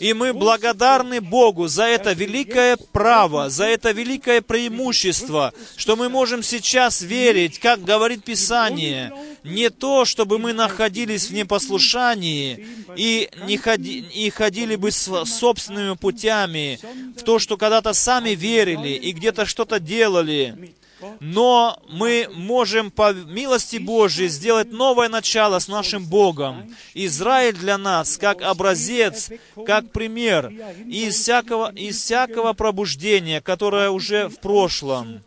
И 0.00 0.14
мы 0.14 0.32
благодарны 0.32 1.20
Богу 1.20 1.68
за 1.68 1.84
это 1.84 2.12
великое 2.12 2.76
право, 2.76 3.48
за 3.50 3.66
это 3.66 3.92
великое 3.92 4.40
преимущество, 4.42 5.54
что 5.76 5.94
мы 5.94 6.08
можем 6.08 6.42
сейчас 6.42 7.02
верить, 7.02 7.60
как 7.60 7.84
говорит 7.84 8.24
Писание, 8.24 9.12
не 9.44 9.70
то, 9.70 10.04
чтобы 10.04 10.40
мы 10.40 10.54
находились 10.54 11.28
в 11.28 11.32
непослушании 11.32 12.66
и, 12.96 13.30
не 13.46 13.58
ходи, 13.58 14.00
и 14.00 14.28
ходили 14.30 14.74
бы 14.74 14.90
с 14.90 15.24
собственными 15.24 15.94
путями, 15.94 16.80
в 17.16 17.22
то, 17.22 17.38
что 17.38 17.56
когда-то 17.56 17.92
сами 17.92 18.30
верили 18.30 18.88
и 18.88 19.12
где-то 19.12 19.46
что-то 19.46 19.78
делали, 19.78 20.74
но 21.20 21.82
мы 21.88 22.28
можем 22.32 22.90
по 22.90 23.12
милости 23.12 23.76
Божьей 23.76 24.28
сделать 24.28 24.72
новое 24.72 25.08
начало 25.08 25.58
с 25.58 25.68
нашим 25.68 26.04
Богом. 26.06 26.74
Израиль 26.94 27.56
для 27.56 27.78
нас 27.78 28.16
как 28.16 28.42
образец, 28.42 29.30
как 29.66 29.92
пример 29.92 30.52
из 30.86 31.16
всякого, 31.16 31.72
из 31.72 32.00
всякого 32.00 32.52
пробуждения, 32.52 33.40
которое 33.40 33.90
уже 33.90 34.28
в 34.28 34.40
прошлом. 34.40 35.22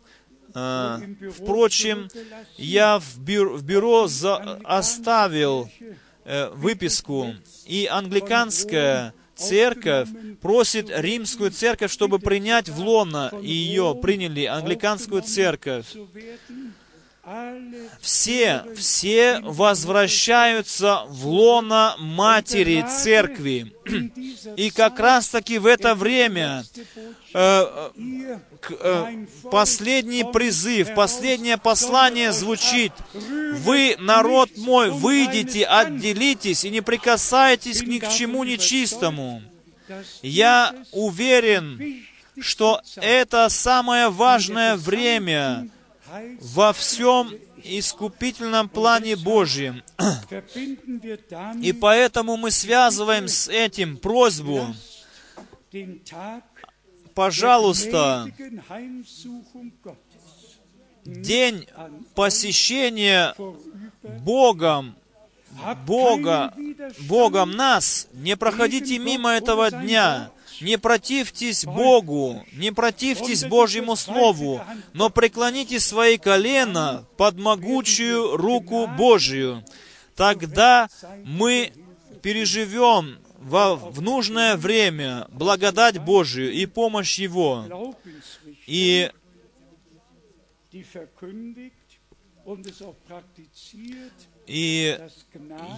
А, 0.56 1.00
впрочем, 1.36 2.08
я 2.56 3.00
в 3.00 3.18
бюро, 3.18 3.56
в 3.56 3.64
бюро 3.64 4.06
за, 4.06 4.36
оставил 4.62 5.68
э, 6.24 6.48
выписку, 6.50 7.34
и 7.66 7.88
англиканская 7.90 9.14
церковь 9.36 10.08
просит 10.40 10.90
римскую 10.90 11.50
церковь, 11.50 11.92
чтобы 11.92 12.18
принять 12.18 12.68
в 12.68 12.78
лона 12.78 13.30
ее, 13.42 13.98
приняли 14.00 14.44
англиканскую 14.44 15.22
церковь. 15.22 15.86
Все, 18.00 18.64
все 18.76 19.40
возвращаются 19.40 21.04
в 21.08 21.26
лона 21.26 21.96
матери 21.98 22.84
церкви. 22.86 23.74
И 24.56 24.70
как 24.70 25.00
раз-таки 25.00 25.58
в 25.58 25.66
это 25.66 25.94
время 25.94 26.64
э, 27.32 27.90
э, 28.70 29.26
последний 29.50 30.24
призыв, 30.24 30.94
последнее 30.94 31.56
послание 31.56 32.32
звучит. 32.32 32.92
Вы, 33.14 33.96
народ 33.98 34.50
мой, 34.58 34.90
выйдите, 34.90 35.64
отделитесь 35.64 36.64
и 36.64 36.70
не 36.70 36.82
прикасайтесь 36.82 37.82
ни 37.82 38.00
к 38.00 38.08
чему 38.10 38.44
нечистому. 38.44 39.42
Я 40.20 40.74
уверен, 40.92 42.04
что 42.40 42.82
это 42.96 43.48
самое 43.48 44.10
важное 44.10 44.76
время 44.76 45.70
во 46.40 46.72
всем 46.72 47.32
искупительном 47.62 48.68
плане 48.68 49.16
Божьем. 49.16 49.82
И 51.60 51.72
поэтому 51.72 52.36
мы 52.36 52.50
связываем 52.50 53.28
с 53.28 53.48
этим 53.48 53.96
просьбу, 53.96 54.66
пожалуйста, 57.14 58.28
день 61.04 61.66
посещения 62.14 63.34
Богом, 64.02 64.96
Бога, 65.86 66.52
Богом 67.08 67.52
нас, 67.52 68.08
не 68.12 68.36
проходите 68.36 68.98
мимо 68.98 69.30
этого 69.30 69.70
дня. 69.70 70.30
Не 70.60 70.78
противьтесь 70.78 71.64
Богу, 71.64 72.44
не 72.52 72.72
противьтесь 72.72 73.44
Божьему 73.44 73.96
Слову, 73.96 74.60
но 74.92 75.10
преклоните 75.10 75.80
свои 75.80 76.18
колена 76.18 77.04
под 77.16 77.38
могучую 77.38 78.36
руку 78.36 78.86
Божию. 78.86 79.64
Тогда 80.16 80.88
мы 81.24 81.72
переживем 82.22 83.18
во, 83.38 83.74
в 83.74 84.00
нужное 84.00 84.56
время 84.56 85.26
благодать 85.30 85.98
Божию 85.98 86.52
и 86.52 86.66
помощь 86.66 87.18
Его. 87.18 87.94
И 88.66 89.10
и 94.46 94.98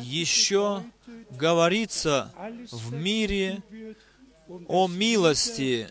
еще 0.02 0.82
говорится 1.30 2.32
в 2.70 2.92
мире 2.92 3.62
о 4.68 4.88
милости, 4.88 5.88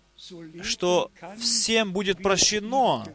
что 0.62 1.12
всем 1.40 1.94
будет 1.94 2.22
прощено, 2.22 3.06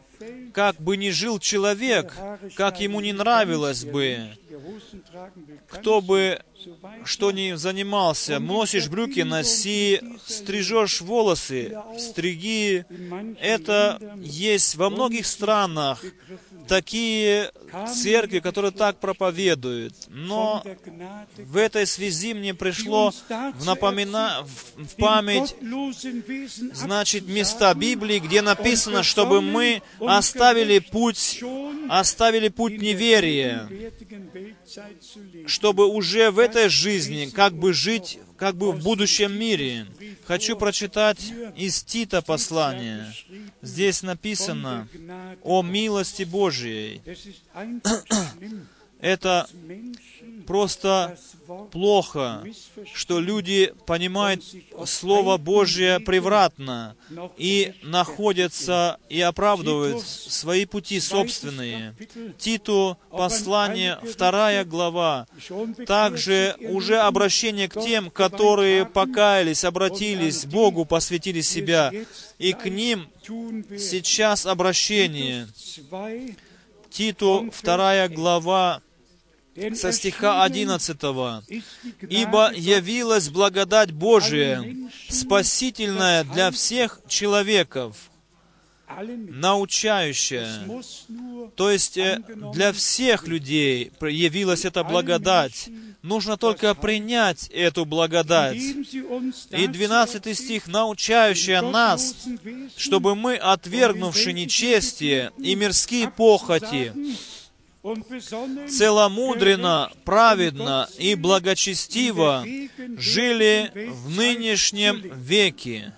как 0.53 0.75
бы 0.77 0.97
ни 0.97 1.09
жил 1.09 1.39
человек, 1.39 2.15
как 2.55 2.79
ему 2.79 3.01
не 3.01 3.13
нравилось 3.13 3.85
бы, 3.85 4.37
кто 5.67 6.01
бы 6.01 6.41
что 7.05 7.31
ни 7.31 7.53
занимался, 7.53 8.39
носишь 8.39 8.87
брюки, 8.87 9.21
носи, 9.21 10.01
стрижешь 10.25 11.01
волосы, 11.01 11.77
стриги. 11.97 12.85
Это 13.39 13.99
есть 14.17 14.75
во 14.75 14.89
многих 14.89 15.25
странах 15.25 16.03
такие 16.67 17.51
церкви, 17.93 18.39
которые 18.39 18.71
так 18.71 18.97
проповедуют. 18.99 19.93
Но 20.07 20.63
в 21.37 21.57
этой 21.57 21.85
связи 21.85 22.33
мне 22.33 22.53
пришло 22.53 23.11
в, 23.11 23.65
напомина... 23.65 24.45
в 24.75 24.95
память, 24.95 25.55
значит, 26.73 27.27
места 27.27 27.73
Библии, 27.73 28.19
где 28.19 28.41
написано, 28.41 29.03
чтобы 29.03 29.41
мы 29.41 29.81
оставили 29.99 30.79
путь, 30.79 31.43
оставили 31.89 32.49
путь 32.49 32.81
неверия, 32.81 33.67
чтобы 35.47 35.87
уже 35.87 36.31
в 36.31 36.39
этой 36.39 36.69
жизни 36.69 37.29
как 37.33 37.53
бы 37.53 37.73
жить 37.73 38.19
как 38.37 38.55
бы 38.55 38.71
в 38.71 38.83
будущем 38.83 39.37
мире. 39.37 39.85
Хочу 40.25 40.57
прочитать 40.57 41.31
из 41.55 41.83
Тита 41.83 42.21
послание. 42.21 43.13
Здесь 43.61 44.01
написано 44.01 44.87
о 45.43 45.61
милости 45.61 46.23
Божьей. 46.23 47.01
Это 48.99 49.47
просто 50.45 51.17
плохо, 51.71 52.43
что 52.93 53.19
люди 53.19 53.73
понимают 53.85 54.43
Слово 54.85 55.37
Божье 55.37 55.99
превратно 55.99 56.95
и 57.37 57.73
находятся 57.83 58.97
и 59.09 59.21
оправдывают 59.21 60.01
свои 60.05 60.65
пути 60.65 60.99
собственные. 60.99 61.95
Титу 62.37 62.97
послание, 63.09 63.99
вторая 64.03 64.65
глава, 64.65 65.27
также 65.85 66.55
уже 66.59 66.97
обращение 66.97 67.67
к 67.67 67.81
тем, 67.81 68.09
которые 68.09 68.85
покаялись, 68.85 69.63
обратились 69.63 70.45
Богу, 70.45 70.85
посвятили 70.85 71.41
себя, 71.41 71.91
и 72.37 72.53
к 72.53 72.65
ним 72.69 73.09
сейчас 73.77 74.45
обращение. 74.45 75.47
Титу, 76.89 77.49
вторая 77.53 78.09
глава, 78.09 78.81
со 79.75 79.91
стиха 79.91 80.43
11. 80.43 80.97
«Ибо 82.09 82.51
явилась 82.53 83.29
благодать 83.29 83.91
Божия, 83.91 84.63
спасительная 85.09 86.23
для 86.23 86.51
всех 86.51 86.99
человеков, 87.07 88.09
научающая». 88.97 90.67
То 91.55 91.69
есть 91.69 91.97
э, 91.97 92.21
для 92.53 92.71
всех 92.71 93.27
людей 93.27 93.91
явилась 94.01 94.65
эта 94.65 94.83
благодать. 94.83 95.69
Нужно 96.01 96.37
только 96.37 96.73
принять 96.75 97.47
эту 97.49 97.85
благодать. 97.85 98.57
И 98.57 99.67
12 99.67 100.37
стих, 100.37 100.67
научающая 100.67 101.61
нас, 101.61 102.15
чтобы 102.77 103.15
мы, 103.15 103.35
отвергнувши 103.35 104.33
нечестие 104.33 105.31
и 105.37 105.55
мирские 105.55 106.09
похоти, 106.09 106.93
целомудренно, 107.83 109.91
праведно 110.05 110.87
и 110.97 111.15
благочестиво 111.15 112.45
жили 112.97 113.89
в 113.89 114.15
нынешнем 114.15 115.01
веке. 115.15 115.93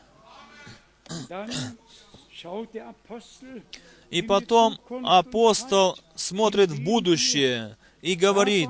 И 4.10 4.22
потом 4.22 4.80
апостол 5.03 5.97
смотрит 6.15 6.69
в 6.69 6.84
будущее 6.84 7.77
и 8.01 8.15
говорит, 8.15 8.69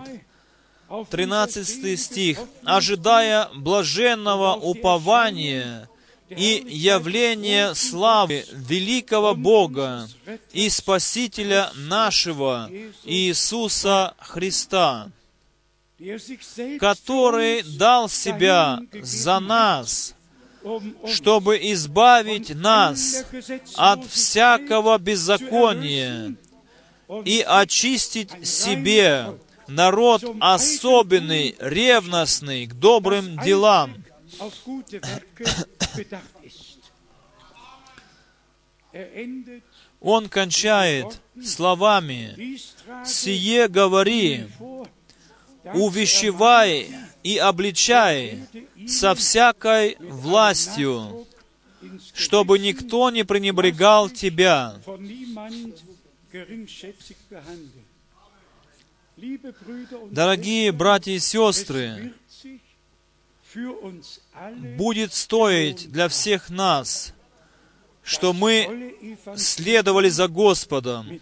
13 1.10 2.00
стих, 2.00 2.40
«Ожидая 2.64 3.50
блаженного 3.56 4.56
упования 4.56 5.90
и 6.38 6.64
явление 6.68 7.76
славы 7.76 8.46
великого 8.52 9.36
Бога 9.36 10.08
и 10.52 10.70
Спасителя 10.70 11.72
нашего 11.76 12.70
Иисуса 13.04 14.14
Христа, 14.20 15.10
который 16.80 17.64
дал 17.64 18.10
Себя 18.10 18.80
за 19.02 19.40
нас, 19.40 20.16
чтобы 21.08 21.58
избавить 21.74 22.56
нас 22.56 23.26
от 23.76 24.06
всякого 24.06 24.98
беззакония 24.98 26.36
и 27.26 27.46
очистить 27.46 28.48
себе 28.48 29.38
народ 29.68 30.24
особенный, 30.40 31.56
ревностный 31.60 32.66
к 32.68 32.74
добрым 32.74 33.38
делам, 33.40 34.04
он 40.00 40.30
кончает 40.30 41.22
словами. 41.44 42.60
«Сие 43.06 43.68
говори, 43.68 44.48
увещевай 45.74 46.90
и 47.24 47.38
обличай 47.38 48.40
со 48.88 49.16
всякой 49.16 49.96
властью, 50.00 51.26
чтобы 52.14 52.60
никто 52.60 53.10
не 53.10 53.24
пренебрегал 53.24 54.10
тебя, 54.10 54.76
Дорогие 60.12 60.72
братья 60.72 61.12
и 61.12 61.20
сестры, 61.20 62.14
будет 64.78 65.14
стоить 65.14 65.92
для 65.92 66.08
всех 66.08 66.50
нас, 66.50 67.14
что 68.04 68.34
мы 68.34 68.96
следовали 69.36 70.10
за 70.10 70.28
Господом, 70.28 71.22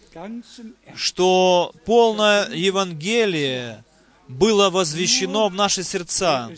что 0.96 1.74
полное 1.86 2.50
Евангелие 2.50 3.84
было 4.28 4.70
возвещено 4.70 5.50
в 5.50 5.54
наши 5.54 5.84
сердца. 5.84 6.52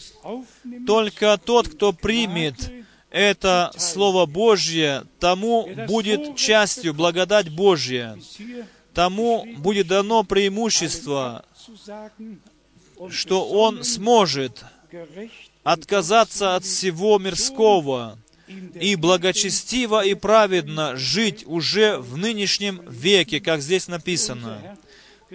Только 0.86 1.40
тот, 1.44 1.68
кто 1.68 1.92
примет 1.92 2.72
это 3.10 3.72
Слово 3.78 4.26
Божье, 4.26 5.04
тому 5.20 5.70
будет 5.88 6.36
частью 6.36 6.94
благодать 6.94 7.50
Божья. 7.50 8.18
Тому 8.94 9.46
будет 9.58 9.88
дано 9.88 10.24
преимущество, 10.24 11.46
что 13.10 13.50
он 13.50 13.84
сможет 13.84 14.64
отказаться 15.64 16.56
от 16.56 16.64
всего 16.66 17.18
мирского 17.20 18.18
и 18.80 18.96
благочестиво 18.96 20.06
и 20.06 20.14
праведно 20.14 20.96
жить 20.96 21.44
уже 21.46 21.98
в 21.98 22.18
нынешнем 22.18 22.82
веке, 22.90 23.40
как 23.40 23.62
здесь 23.62 23.88
написано. 23.88 24.78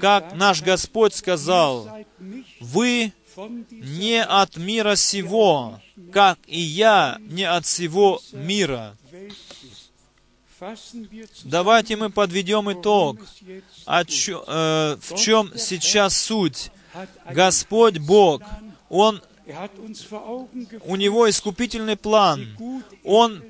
Как 0.01 0.35
наш 0.35 0.63
Господь 0.63 1.15
сказал, 1.15 1.89
«Вы 2.61 3.13
не 3.71 4.23
от 4.23 4.57
мира 4.57 4.95
сего, 4.97 5.81
как 6.13 6.39
и 6.47 6.61
я 6.61 7.19
не 7.21 7.45
от 7.45 7.65
всего 7.67 8.21
мира». 8.33 8.97
Давайте 11.45 11.97
мы 11.97 12.11
подведем 12.11 12.71
итог, 12.73 13.19
о 13.87 14.05
чё- 14.05 14.45
э, 14.47 14.97
в 15.01 15.15
чем 15.17 15.53
сейчас 15.57 16.17
суть. 16.21 16.71
Господь 17.31 17.99
Бог, 17.99 18.43
Он, 18.89 19.23
Er 19.49 19.71
у 20.85 20.97
Него 20.97 21.29
искупительный 21.29 21.97
план. 21.97 22.47
gut 22.59 22.85
Он 23.05 23.43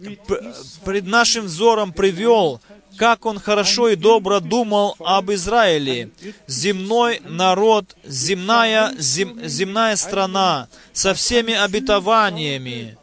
Israel 0.00 0.54
пред 0.84 1.06
нашим 1.06 1.44
взором 1.44 1.92
привел, 1.92 2.60
как 2.96 3.24
Он 3.26 3.38
хорошо 3.38 3.88
и 3.90 3.96
добро 3.96 4.40
думал 4.40 4.96
об 4.98 5.30
Израиле. 5.30 6.10
Земной 6.48 7.20
народ, 7.24 7.96
земная, 8.04 8.92
зем- 8.98 9.38
земная 9.46 9.94
страна 9.96 10.68
со 10.92 11.14
всеми 11.14 11.54
обетованиями. 11.54 12.96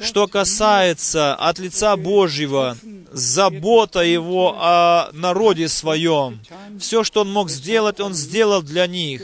Что 0.00 0.26
касается 0.26 1.34
от 1.34 1.58
лица 1.58 1.96
Божьего, 1.96 2.76
забота 3.12 4.00
Его 4.00 4.56
о 4.58 5.10
народе 5.12 5.68
своем. 5.68 6.40
Все, 6.78 7.04
что 7.04 7.22
Он 7.22 7.32
мог 7.32 7.50
сделать, 7.50 8.00
Он 8.00 8.14
сделал 8.14 8.62
для 8.62 8.86
них. 8.86 9.22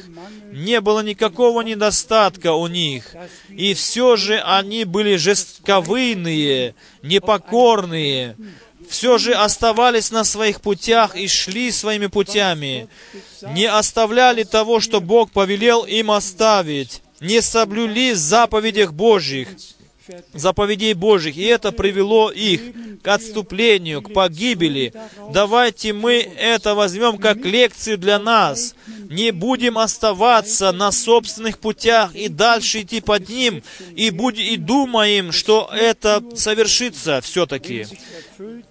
Не 0.53 0.81
было 0.81 1.01
никакого 1.01 1.63
недостатка 1.63 2.53
у 2.53 2.67
них. 2.67 3.15
И 3.49 3.75
все 3.75 4.17
же 4.17 4.41
они 4.41 4.85
были 4.85 5.17
жестковыйные, 5.17 6.75
непокорные. 7.03 8.37
Все 8.89 9.17
же 9.19 9.33
оставались 9.33 10.11
на 10.11 10.25
своих 10.25 10.61
путях 10.61 11.17
и 11.17 11.27
шли 11.27 11.71
своими 11.71 12.07
путями. 12.07 12.89
Не 13.43 13.67
оставляли 13.67 14.43
того, 14.43 14.81
что 14.81 15.01
Бог 15.01 15.31
повелел 15.31 15.85
им 15.85 16.11
оставить. 16.11 17.03
Не 17.21 17.41
соблюли 17.41 18.13
заповедях 18.13 18.93
Божьих 18.93 19.49
заповедей 20.33 20.95
Божьих, 20.95 21.37
и 21.37 21.43
это 21.43 21.73
привело 21.73 22.31
их 22.31 22.61
к 23.03 23.09
отступлению, 23.09 24.03
к 24.03 24.13
погибели. 24.13 24.93
Давайте 25.33 25.93
мы 25.93 26.15
это 26.15 26.75
возьмем 26.75 27.19
как 27.19 27.45
лекцию 27.45 27.99
для 27.99 28.19
нас. 28.19 28.75
Не 29.11 29.31
будем 29.31 29.79
оставаться 29.79 30.73
на 30.73 30.91
собственных 30.91 31.59
путях 31.59 32.15
и 32.15 32.29
дальше 32.29 32.83
идти 32.83 33.01
под 33.01 33.29
ним, 33.29 33.63
и, 33.95 34.11
будь, 34.11 34.39
и 34.39 34.57
думаем, 34.57 35.33
что 35.33 35.71
это 35.73 36.23
совершится 36.35 37.21
все-таки. 37.21 37.87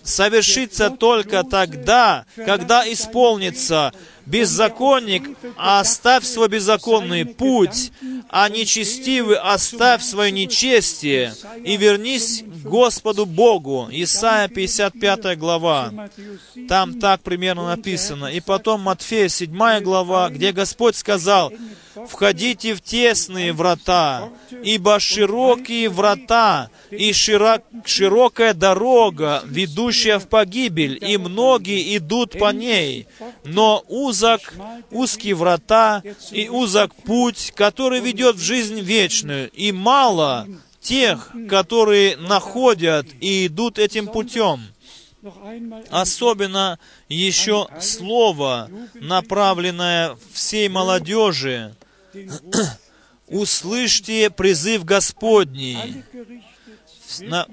Совершится 0.04 0.90
только 0.90 1.44
тогда, 1.44 2.26
когда 2.36 2.92
исполнится 2.92 3.94
Беззаконник, 4.26 5.30
оставь 5.58 6.24
свой 6.24 6.48
беззаконный 6.48 7.26
путь, 7.26 7.92
а 8.30 8.50
нечестивый 8.50 9.38
оставь 9.38 10.02
свое 10.02 10.32
нечестие 10.32 11.34
и 11.64 11.78
вернись 11.78 12.44
к 12.44 12.68
Господу 12.68 13.26
Богу. 13.26 13.90
Исайя 13.92 14.48
55 14.48 15.38
глава. 15.38 15.94
Там 16.68 17.00
так 17.00 17.22
примерно 17.22 17.68
написано. 17.68 18.28
И 18.28 18.40
потом 18.40 18.82
Матфея 18.82 19.28
7 19.28 19.82
глава, 19.82 20.30
где 20.30 20.52
Господь 20.52 20.96
сказал, 20.96 21.52
«Входите 22.08 22.74
в 22.74 22.82
тесные 22.82 23.54
врата, 23.54 24.30
ибо 24.64 25.00
широкие 25.00 25.90
врата 25.90 26.70
и 26.90 27.14
широк, 27.14 27.62
широкая 27.86 28.56
дорога, 28.56 29.44
ведущая 29.46 30.18
в 30.18 30.28
погибель, 30.28 30.98
и 31.00 31.18
многие 31.18 31.96
идут 31.98 32.40
по 32.40 32.52
ней. 32.52 33.06
Но 33.46 33.84
узок, 34.14 34.54
узкие 34.92 35.34
врата 35.36 36.04
и 36.32 36.50
узок 36.50 36.94
путь, 36.96 37.52
который 37.56 38.00
ведет 38.00 38.36
в 38.36 38.42
жизнь 38.42 38.80
вечную, 38.80 39.50
и 39.52 39.72
мало 39.72 40.48
тех, 40.82 41.32
которые 41.50 42.18
находят 42.18 43.08
и 43.20 43.48
идут 43.48 43.80
этим 43.80 44.08
путем. 44.08 44.62
Особенно 45.90 46.78
еще 47.10 47.68
слово, 47.80 48.70
направленное 48.94 50.18
всей 50.32 50.70
молодежи. 50.70 51.76
Услышьте 53.28 54.30
призыв 54.30 54.84
Господний, 54.84 56.04
на- 57.22 57.48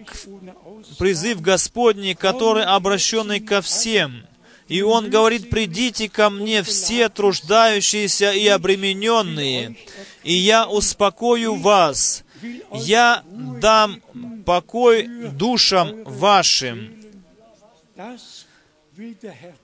призыв 0.99 1.41
Господний, 1.41 2.15
который 2.15 2.65
обращенный 2.65 3.41
ко 3.41 3.63
всем. 3.63 4.27
И 4.71 4.83
Он 4.83 5.11
говорит, 5.11 5.51
«Придите 5.51 6.09
ко 6.09 6.31
мне 6.31 6.63
все 6.63 7.09
труждающиеся 7.09 8.31
и 8.31 8.47
обремененные, 8.47 9.75
и 10.23 10.33
я 10.33 10.69
успокою 10.69 11.57
вас. 11.57 12.23
Я 12.73 13.25
дам 13.29 14.01
покой 14.47 15.09
душам 15.33 16.05
вашим». 16.05 16.95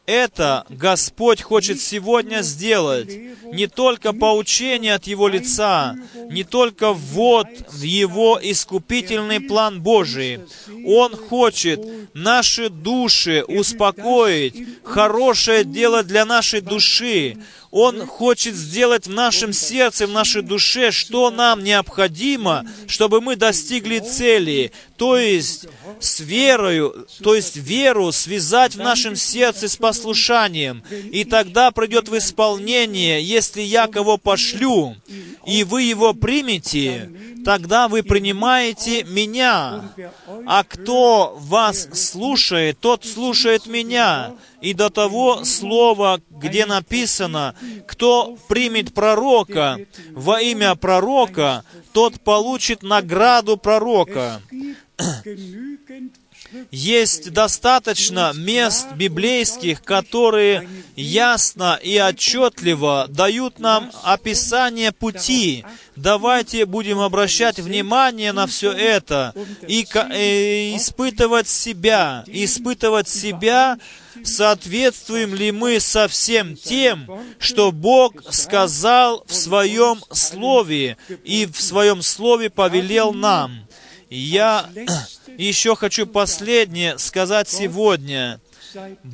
Это 0.06 0.64
Господь 0.68 1.42
хочет 1.42 1.80
сегодня 1.80 2.42
сделать. 2.42 3.08
Не 3.44 3.66
только 3.66 4.12
поучение 4.12 4.94
от 4.94 5.06
Его 5.06 5.28
лица, 5.28 5.96
не 6.30 6.44
только 6.44 6.92
ввод 6.92 7.46
в 7.70 7.82
Его 7.82 8.38
искупительный 8.42 9.40
план 9.40 9.82
Божий. 9.82 10.40
Он 10.86 11.14
хочет 11.16 11.80
наши 12.14 12.70
души 12.70 13.44
успокоить, 13.46 14.54
хорошее 14.82 15.64
дело 15.64 16.02
для 16.02 16.24
нашей 16.24 16.60
души. 16.60 17.36
Он 17.78 18.06
хочет 18.06 18.54
сделать 18.54 19.06
в 19.06 19.10
нашем 19.10 19.52
сердце, 19.52 20.06
в 20.06 20.10
нашей 20.10 20.40
душе, 20.40 20.90
что 20.90 21.30
нам 21.30 21.62
необходимо, 21.62 22.64
чтобы 22.86 23.20
мы 23.20 23.36
достигли 23.36 23.98
цели. 23.98 24.72
То 24.96 25.18
есть 25.18 25.66
с 26.00 26.20
верою, 26.20 27.06
то 27.22 27.34
есть 27.34 27.56
веру 27.56 28.12
связать 28.12 28.76
в 28.76 28.78
нашем 28.78 29.14
сердце 29.14 29.68
с 29.68 29.76
послушанием. 29.76 30.82
И 31.12 31.24
тогда 31.24 31.70
придет 31.70 32.08
в 32.08 32.16
исполнение, 32.16 33.22
если 33.22 33.60
я 33.60 33.88
кого 33.88 34.16
пошлю, 34.16 34.96
и 35.46 35.62
вы 35.62 35.82
его 35.82 36.14
примете, 36.14 37.10
тогда 37.44 37.88
вы 37.88 38.02
принимаете 38.02 39.04
меня. 39.04 39.90
А 40.46 40.64
кто 40.64 41.36
вас 41.38 41.88
слушает, 41.92 42.80
тот 42.80 43.04
слушает 43.04 43.66
меня. 43.66 44.32
И 44.60 44.74
до 44.74 44.90
того 44.90 45.44
слова, 45.44 46.20
где 46.30 46.66
написано, 46.66 47.54
кто 47.86 48.36
примет 48.48 48.94
пророка 48.94 49.78
во 50.10 50.40
имя 50.40 50.74
пророка, 50.74 51.64
тот 51.92 52.20
получит 52.20 52.82
награду 52.82 53.56
пророка. 53.56 54.40
Есть 56.70 57.32
достаточно 57.32 58.32
мест 58.34 58.88
библейских, 58.94 59.82
которые 59.82 60.68
ясно 60.94 61.78
и 61.82 61.98
отчетливо 61.98 63.06
дают 63.08 63.58
нам 63.58 63.90
описание 64.02 64.92
пути. 64.92 65.64
Давайте 65.96 66.66
будем 66.66 67.00
обращать 67.00 67.58
внимание 67.58 68.32
на 68.32 68.46
все 68.46 68.72
это 68.72 69.34
и 69.66 69.86
э, 69.94 70.76
испытывать 70.76 71.48
себя, 71.48 72.24
испытывать 72.26 73.08
себя, 73.08 73.78
соответствуем 74.22 75.34
ли 75.34 75.52
мы 75.52 75.80
со 75.80 76.08
всем 76.08 76.56
тем, 76.56 77.06
что 77.38 77.72
Бог 77.72 78.14
сказал 78.30 79.24
в 79.26 79.34
Своем 79.34 80.02
Слове 80.12 80.96
и 81.24 81.46
в 81.46 81.60
Своем 81.60 82.02
Слове 82.02 82.50
повелел 82.50 83.12
нам. 83.12 83.65
Я 84.10 84.68
еще 85.36 85.74
хочу 85.76 86.06
последнее 86.06 86.98
сказать 86.98 87.48
сегодня. 87.48 88.40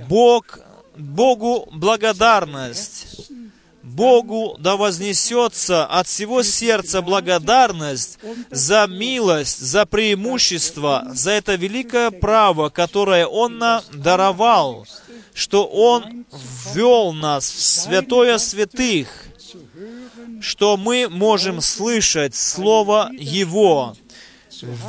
Бог 0.09 0.59
Богу 0.97 1.69
благодарность. 1.73 3.31
Богу 3.83 4.57
да 4.61 4.77
вознесется 4.77 5.85
от 5.85 6.07
всего 6.07 6.45
сердца 6.45 7.03
благодарность 7.03 8.19
за 8.51 8.87
милость, 8.87 9.59
за 9.59 9.87
преимущество, 9.87 11.05
за 11.13 11.33
это 11.33 11.57
великое 11.57 12.13
право, 12.13 12.69
которое 12.69 13.27
Он 13.27 13.59
нам 13.59 13.83
даровал, 13.93 14.87
что 15.35 15.67
Он 15.67 16.25
ввел 16.73 17.13
нас 17.13 17.51
в 17.51 17.61
святое 17.61 18.39
святых, 18.39 19.09
что 20.41 20.77
мы 20.77 21.09
можем 21.11 21.61
слышать 21.61 22.37
Слово 22.37 23.11
Его, 23.13 23.97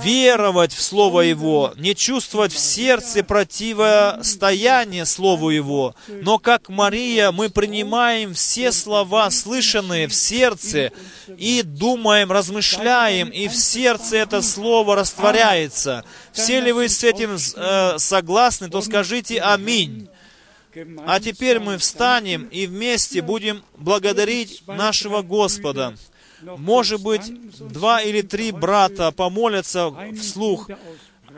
веровать 0.03 0.73
в 0.73 0.81
Слово 0.81 1.21
Его, 1.21 1.73
не 1.77 1.95
чувствовать 1.95 2.53
в 2.53 2.59
сердце 2.59 3.23
противостояние 3.23 5.05
Слову 5.05 5.49
Его, 5.49 5.95
но 6.07 6.39
как 6.39 6.69
Мария 6.69 7.31
мы 7.31 7.49
принимаем 7.49 8.33
все 8.33 8.71
слова, 8.71 9.29
слышанные 9.31 10.07
в 10.07 10.13
сердце, 10.13 10.91
и 11.37 11.61
думаем, 11.63 12.31
размышляем, 12.31 13.29
и 13.29 13.47
в 13.47 13.55
сердце 13.55 14.17
это 14.17 14.41
Слово 14.41 14.95
растворяется. 14.95 16.03
Все 16.31 16.59
ли 16.59 16.71
вы 16.71 16.89
с 16.89 17.03
этим 17.03 17.35
э, 17.35 17.97
согласны, 17.97 18.69
то 18.69 18.81
скажите 18.81 19.39
«Аминь». 19.39 20.09
А 21.05 21.19
теперь 21.19 21.59
мы 21.59 21.77
встанем 21.77 22.47
и 22.47 22.65
вместе 22.65 23.21
будем 23.21 23.63
благодарить 23.77 24.63
нашего 24.65 25.21
Господа. 25.21 25.95
Может 26.57 27.01
быть, 27.01 27.31
два 27.59 28.01
или 28.01 28.21
три 28.21 28.51
брата 28.51 29.11
помолятся 29.11 29.91
вслух, 30.19 30.69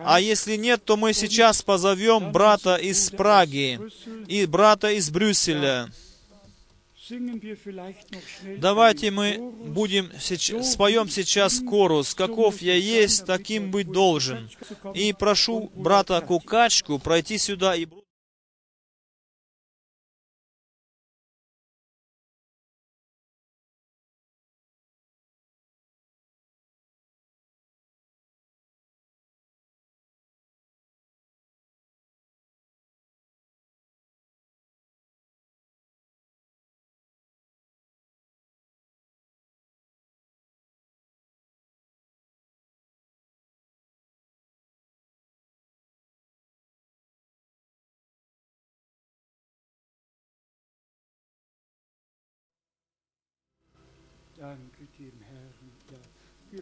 а 0.03 0.19
если 0.19 0.55
нет, 0.55 0.83
то 0.83 0.97
мы 0.97 1.13
сейчас 1.13 1.61
позовем 1.61 2.31
брата 2.31 2.75
из 2.75 3.09
Праги 3.11 3.79
и 4.27 4.45
брата 4.45 4.91
из 4.91 5.09
Брюсселя. 5.09 5.89
Давайте 8.57 9.11
мы 9.11 9.37
будем 9.67 10.11
споем 10.63 11.07
сейчас 11.07 11.59
корус 11.59 12.15
«Каков 12.15 12.61
я 12.61 12.75
есть, 12.75 13.25
таким 13.25 13.69
быть 13.69 13.91
должен». 13.91 14.49
И 14.95 15.13
прошу 15.13 15.71
брата 15.75 16.19
Кукачку 16.21 16.99
пройти 16.99 17.37
сюда 17.37 17.75
и... 17.75 17.87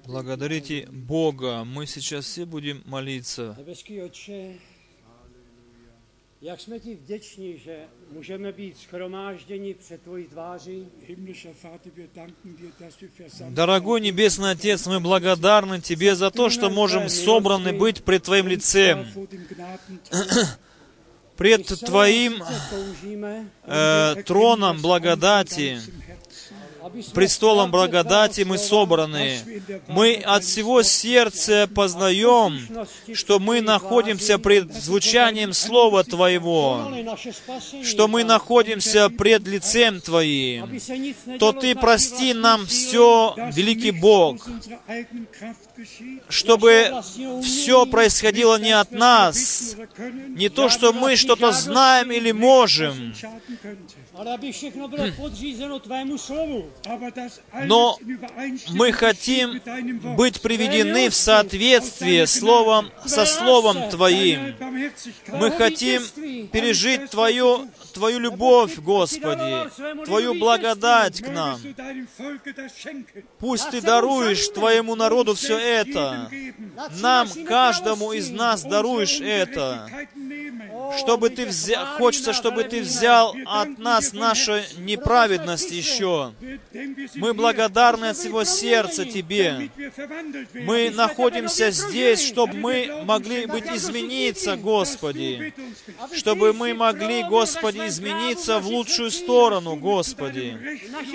Благодарите 0.05 0.87
Бога. 0.91 1.63
Мы 1.63 1.85
сейчас 1.85 2.25
все 2.25 2.45
будем 2.45 2.81
молиться. 2.85 3.55
Jak 6.43 6.59
jsme 6.59 6.79
ti 6.79 6.95
vděční, 6.95 7.57
že 7.57 7.77
můžeme 8.11 8.51
být 8.51 8.77
schromážděni 8.77 9.73
před 9.73 10.01
tvojí 10.01 10.25
tváří. 10.25 10.87
Дорогой 13.49 14.01
Небесный 14.01 14.51
Отец, 14.51 14.85
мы 14.87 14.99
благодарны 14.99 15.79
Тебе 15.79 16.15
за 16.15 16.31
то, 16.31 16.49
что 16.49 16.69
можем 16.69 17.07
собраны 17.07 17.71
быть 17.71 18.03
пред 18.03 18.23
Твоим 18.23 18.47
лицем, 18.47 19.05
пред 21.37 21.65
Твоим 21.85 22.43
э, 23.65 24.23
троном 24.25 24.81
благодати, 24.81 25.79
престолом 27.13 27.71
благодати 27.71 28.41
мы 28.41 28.57
собраны. 28.57 29.39
Мы 29.87 30.15
от 30.15 30.43
всего 30.43 30.83
сердца 30.83 31.69
познаем, 31.73 32.67
что 33.13 33.39
мы 33.39 33.61
находимся 33.61 34.37
пред 34.39 34.73
звучанием 34.73 35.53
Слова 35.53 36.03
Твоего, 36.03 36.91
что 37.83 38.07
мы 38.07 38.23
находимся 38.23 39.09
пред 39.09 39.47
лицем 39.47 40.01
Твоим, 40.01 40.79
то 41.39 41.51
Ты 41.53 41.75
прости 41.75 42.33
нам 42.33 42.65
все, 42.65 43.35
великий 43.53 43.91
Бог, 43.91 44.47
чтобы 46.29 46.91
все 47.43 47.85
происходило 47.85 48.59
не 48.59 48.71
от 48.71 48.91
нас, 48.91 49.75
не 50.29 50.49
то, 50.49 50.69
что 50.69 50.93
мы 50.93 51.15
что-то 51.15 51.51
знаем 51.51 52.11
или 52.11 52.31
можем, 52.31 53.13
но 57.63 57.97
мы 58.69 58.91
хотим 58.91 59.61
быть 60.15 60.41
приведены 60.41 61.09
в 61.09 61.15
соответствие 61.15 62.27
словом, 62.27 62.91
со 63.05 63.25
Словом 63.25 63.89
Твоим. 63.89 64.55
Мы 65.27 65.51
хотим 65.51 66.01
пережить 66.49 67.09
Твою, 67.09 67.67
Твою 67.93 68.19
любовь, 68.19 68.77
Господи, 68.79 69.69
Твою 70.05 70.33
благодать 70.33 71.21
к 71.21 71.27
нам. 71.29 71.59
Пусть 73.39 73.69
Ты 73.69 73.81
даруешь 73.81 74.47
Твоему 74.49 74.95
народу 74.95 75.35
все 75.35 75.57
это. 75.57 76.29
Нам, 76.99 77.27
каждому 77.45 78.13
из 78.13 78.29
нас, 78.29 78.63
даруешь 78.63 79.19
это. 79.21 79.89
Чтобы 80.97 81.29
Ты 81.29 81.45
взял, 81.45 81.85
хочется, 81.97 82.33
чтобы 82.33 82.63
Ты 82.63 82.81
взял 82.81 83.35
от 83.45 83.77
нас 83.77 84.13
нашу 84.13 84.53
неправедность 84.77 85.71
еще. 85.71 86.33
Мы 87.15 87.33
благодарны 87.33 88.05
от 88.05 88.17
всего 88.17 88.43
сердца 88.43 89.05
Тебе. 89.05 89.69
Мы 90.53 90.89
находимся 90.89 91.71
здесь, 91.71 92.25
чтобы 92.25 92.55
мы 92.55 93.03
могли 93.05 93.45
быть 93.45 93.65
измениться, 93.67 94.55
Господи. 94.55 95.53
Чтобы 96.13 96.53
мы 96.53 96.73
могли, 96.73 97.23
Господи, 97.23 97.82
измениться 97.87 98.59
в 98.59 98.67
лучшую 98.67 99.11
сторону, 99.11 99.75
Господи. 99.75 100.57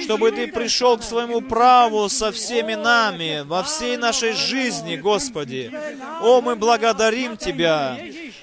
Чтобы 0.03 0.31
Ты 0.32 0.49
пришел 0.49 0.99
к 0.99 1.03
своему 1.03 1.40
праву 1.40 2.09
со 2.09 2.32
всеми 2.32 2.74
нами, 2.74 3.43
во 3.45 3.62
всей 3.62 3.97
нашей 3.97 4.32
жизни, 4.32 4.97
Господи. 4.97 5.73
О, 6.20 6.40
мы 6.40 6.57
благодарим 6.57 7.36
Тебя. 7.36 7.99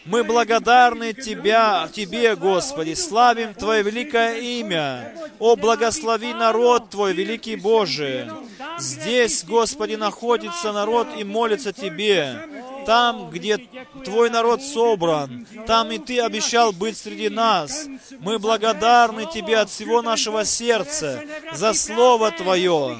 Мы 0.05 0.23
благодарны 0.23 1.13
Тебя, 1.13 1.89
Тебе, 1.93 2.35
Господи. 2.35 2.93
Славим 2.93 3.53
Твое 3.53 3.83
великое 3.83 4.39
имя. 4.39 5.13
О, 5.39 5.55
благослови 5.55 6.33
народ 6.33 6.89
Твой, 6.89 7.13
великий 7.13 7.55
Боже. 7.55 8.31
Здесь, 8.77 9.43
Господи, 9.43 9.95
находится 9.95 10.71
народ 10.71 11.07
и 11.17 11.23
молится 11.23 11.73
Тебе. 11.73 12.39
Там, 12.85 13.29
где 13.29 13.57
Твой 14.03 14.29
народ 14.29 14.61
собран, 14.61 15.47
там 15.65 15.91
и 15.91 15.97
Ты 15.97 16.19
обещал 16.19 16.71
быть 16.71 16.97
среди 16.97 17.29
нас. 17.29 17.87
Мы 18.19 18.39
благодарны 18.39 19.25
Тебе 19.31 19.57
от 19.57 19.69
всего 19.69 20.01
нашего 20.01 20.45
сердца 20.45 21.23
за 21.53 21.73
Слово 21.73 22.31
Твое, 22.31 22.97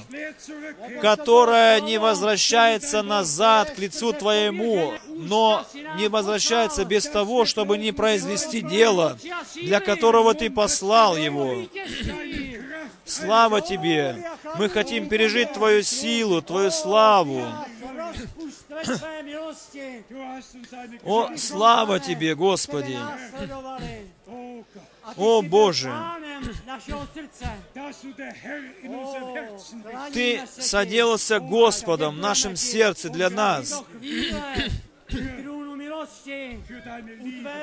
которое 1.02 1.80
не 1.82 1.98
возвращается 1.98 3.04
назад 3.04 3.72
к 3.72 3.80
лицу 3.80 4.14
Твоему, 4.14 4.94
но 5.08 5.66
не 5.98 6.08
возвращается 6.08 6.86
без 6.86 7.06
того, 7.06 7.46
чтобы 7.46 7.78
не 7.78 7.92
произвести 7.92 8.62
дело, 8.62 9.18
для 9.56 9.80
которого 9.80 10.34
Ты 10.34 10.50
послал 10.50 11.16
его. 11.16 11.66
Слава 13.06 13.62
Тебе! 13.62 14.26
Мы 14.58 14.70
хотим 14.70 15.08
пережить 15.08 15.54
Твою 15.54 15.84
силу, 15.84 16.42
Твою 16.42 16.72
славу. 16.72 17.46
О, 21.04 21.38
слава 21.38 22.00
Тебе, 22.00 22.36
Господи! 22.36 22.98
Oh 24.28 24.64
О, 25.18 25.42
Боже! 25.42 25.94
Ты 30.14 30.42
соделался 30.48 31.40
Господом 31.40 32.16
в 32.16 32.20
нашем 32.20 32.56
сердце 32.56 33.10
для 33.10 33.30
нас. 33.30 33.84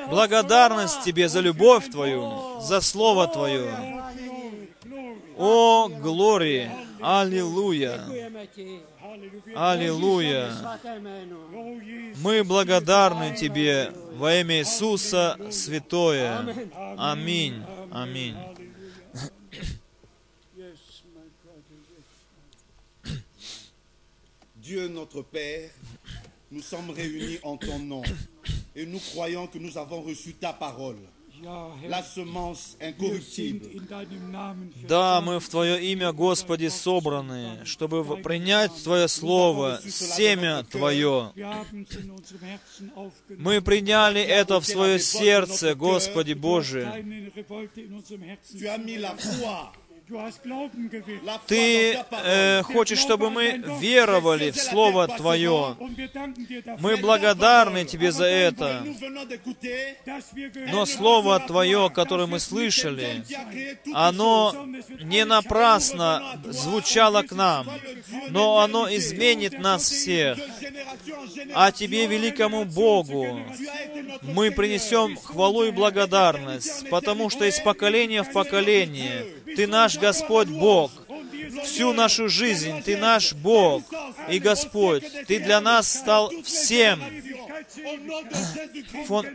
Благодарность. 0.08 1.02
Тебе 1.02 1.28
за 1.28 1.40
любовь 1.40 1.90
Твою, 1.90 2.60
за 2.60 2.80
Слово 2.80 3.26
Твое. 3.26 4.02
О, 5.36 5.88
глория! 5.88 6.72
Аллилуйя! 7.00 8.00
Аллилуйя! 9.54 10.50
Oh 11.52 11.80
Мы 12.22 12.44
благодарны 12.44 13.36
Тебе 13.36 13.92
во 14.14 14.34
имя 14.40 14.60
Иисуса 14.60 15.38
Святое. 15.50 16.38
Аминь. 16.96 17.62
Аминь. 17.90 18.36
Notre 24.88 25.20
Père, 25.20 25.70
nous 26.50 26.62
et 28.74 28.86
nous 28.86 28.98
croyons 28.98 29.46
que 29.46 29.58
nous 29.58 29.76
avons 29.76 30.00
reçu 30.00 30.32
ta 30.32 30.54
parole, 30.54 30.96
la 31.88 32.02
semence 32.02 32.76
incorruptible, 32.80 33.70
Да, 34.88 35.20
мы 35.20 35.40
в 35.40 35.48
Твое 35.48 35.82
имя, 35.92 36.12
Господи, 36.12 36.68
собраны, 36.68 37.64
чтобы 37.64 38.04
принять 38.18 38.72
Твое 38.82 39.08
Слово, 39.08 39.80
семя 39.84 40.64
Твое. 40.64 41.32
Мы 43.28 43.60
приняли 43.60 44.20
это 44.20 44.60
в 44.60 44.66
свое 44.66 44.98
сердце, 44.98 45.74
Господи 45.74 46.34
Боже. 46.34 46.92
Ты 51.46 51.98
э, 52.10 52.62
хочешь, 52.62 52.98
чтобы 52.98 53.30
мы 53.30 53.62
веровали 53.80 54.50
в 54.50 54.56
Слово 54.56 55.08
Твое. 55.08 55.76
Мы 56.80 56.96
благодарны 56.96 57.84
Тебе 57.84 58.12
за 58.12 58.26
это. 58.26 58.84
Но 60.70 60.86
Слово 60.86 61.40
Твое, 61.40 61.90
которое 61.90 62.26
мы 62.26 62.40
слышали, 62.40 63.24
оно 63.94 64.54
не 65.00 65.24
напрасно 65.24 66.40
звучало 66.44 67.22
к 67.22 67.32
нам, 67.32 67.68
но 68.28 68.58
оно 68.58 68.88
изменит 68.94 69.58
нас 69.58 69.84
всех. 69.84 70.38
А 71.54 71.72
Тебе, 71.72 72.06
великому 72.06 72.64
Богу, 72.64 73.40
мы 74.22 74.50
принесем 74.50 75.16
хвалу 75.16 75.64
и 75.64 75.70
благодарность, 75.70 76.88
потому 76.90 77.30
что 77.30 77.44
из 77.44 77.58
поколения 77.60 78.22
в 78.22 78.32
поколение 78.32 79.26
Ты 79.56 79.66
наш 79.66 79.98
Господь 79.98 80.48
Бог. 80.48 80.90
Всю 81.64 81.92
нашу 81.92 82.28
жизнь 82.28 82.82
Ты 82.82 82.96
наш 82.96 83.34
Бог 83.34 83.82
и 84.28 84.38
Господь. 84.38 85.04
Ты 85.26 85.40
для 85.40 85.60
нас 85.60 85.92
стал 85.92 86.30
всем. 86.42 87.00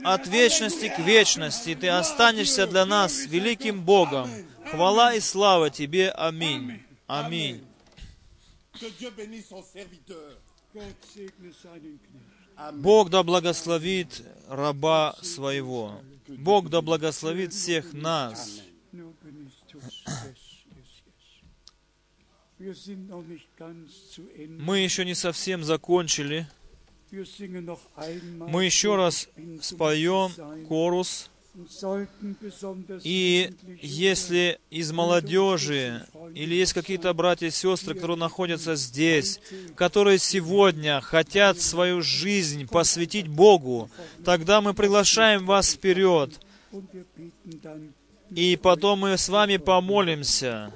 от 0.04 0.28
вечности 0.28 0.90
к 0.90 1.00
вечности 1.00 1.76
Ты 1.76 1.90
останешься 1.90 2.68
для 2.68 2.86
нас 2.86 3.26
великим 3.26 3.82
Богом. 3.84 4.30
Хвала 4.72 5.14
и 5.14 5.20
слава 5.20 5.70
Тебе. 5.70 6.10
Аминь. 6.12 6.82
Аминь. 7.08 7.64
Бог 12.74 13.10
да 13.10 13.24
благословит 13.24 14.24
раба 14.50 15.16
своего. 15.22 16.02
Бог 16.28 16.70
да 16.70 16.82
благословит 16.82 17.54
всех 17.54 17.94
нас. 17.94 18.62
Мы 24.60 24.80
еще 24.80 25.06
не 25.06 25.14
совсем 25.14 25.64
закончили. 25.64 26.48
Мы 27.12 28.66
еще 28.66 28.96
раз 28.96 29.30
споем 29.62 30.66
корус. 30.68 31.30
И 33.04 33.52
если 33.82 34.60
из 34.70 34.92
молодежи 34.92 36.06
или 36.36 36.54
есть 36.54 36.74
какие-то 36.74 37.14
братья 37.14 37.48
и 37.48 37.52
сестры, 37.52 37.96
которые 37.96 38.18
находятся 38.18 38.76
здесь, 38.76 39.40
которые 39.76 40.20
сегодня 40.20 41.02
хотят 41.02 41.60
свою 41.60 42.04
жизнь 42.04 42.68
посвятить 42.68 43.28
Богу, 43.28 43.90
тогда 44.24 44.62
мы 44.62 44.76
приглашаем 44.76 45.46
вас 45.48 45.72
вперед, 45.74 46.40
и 48.30 48.56
потом 48.56 49.00
мы 49.00 49.18
с 49.18 49.30
вами 49.30 49.58
помолимся. 49.58 50.72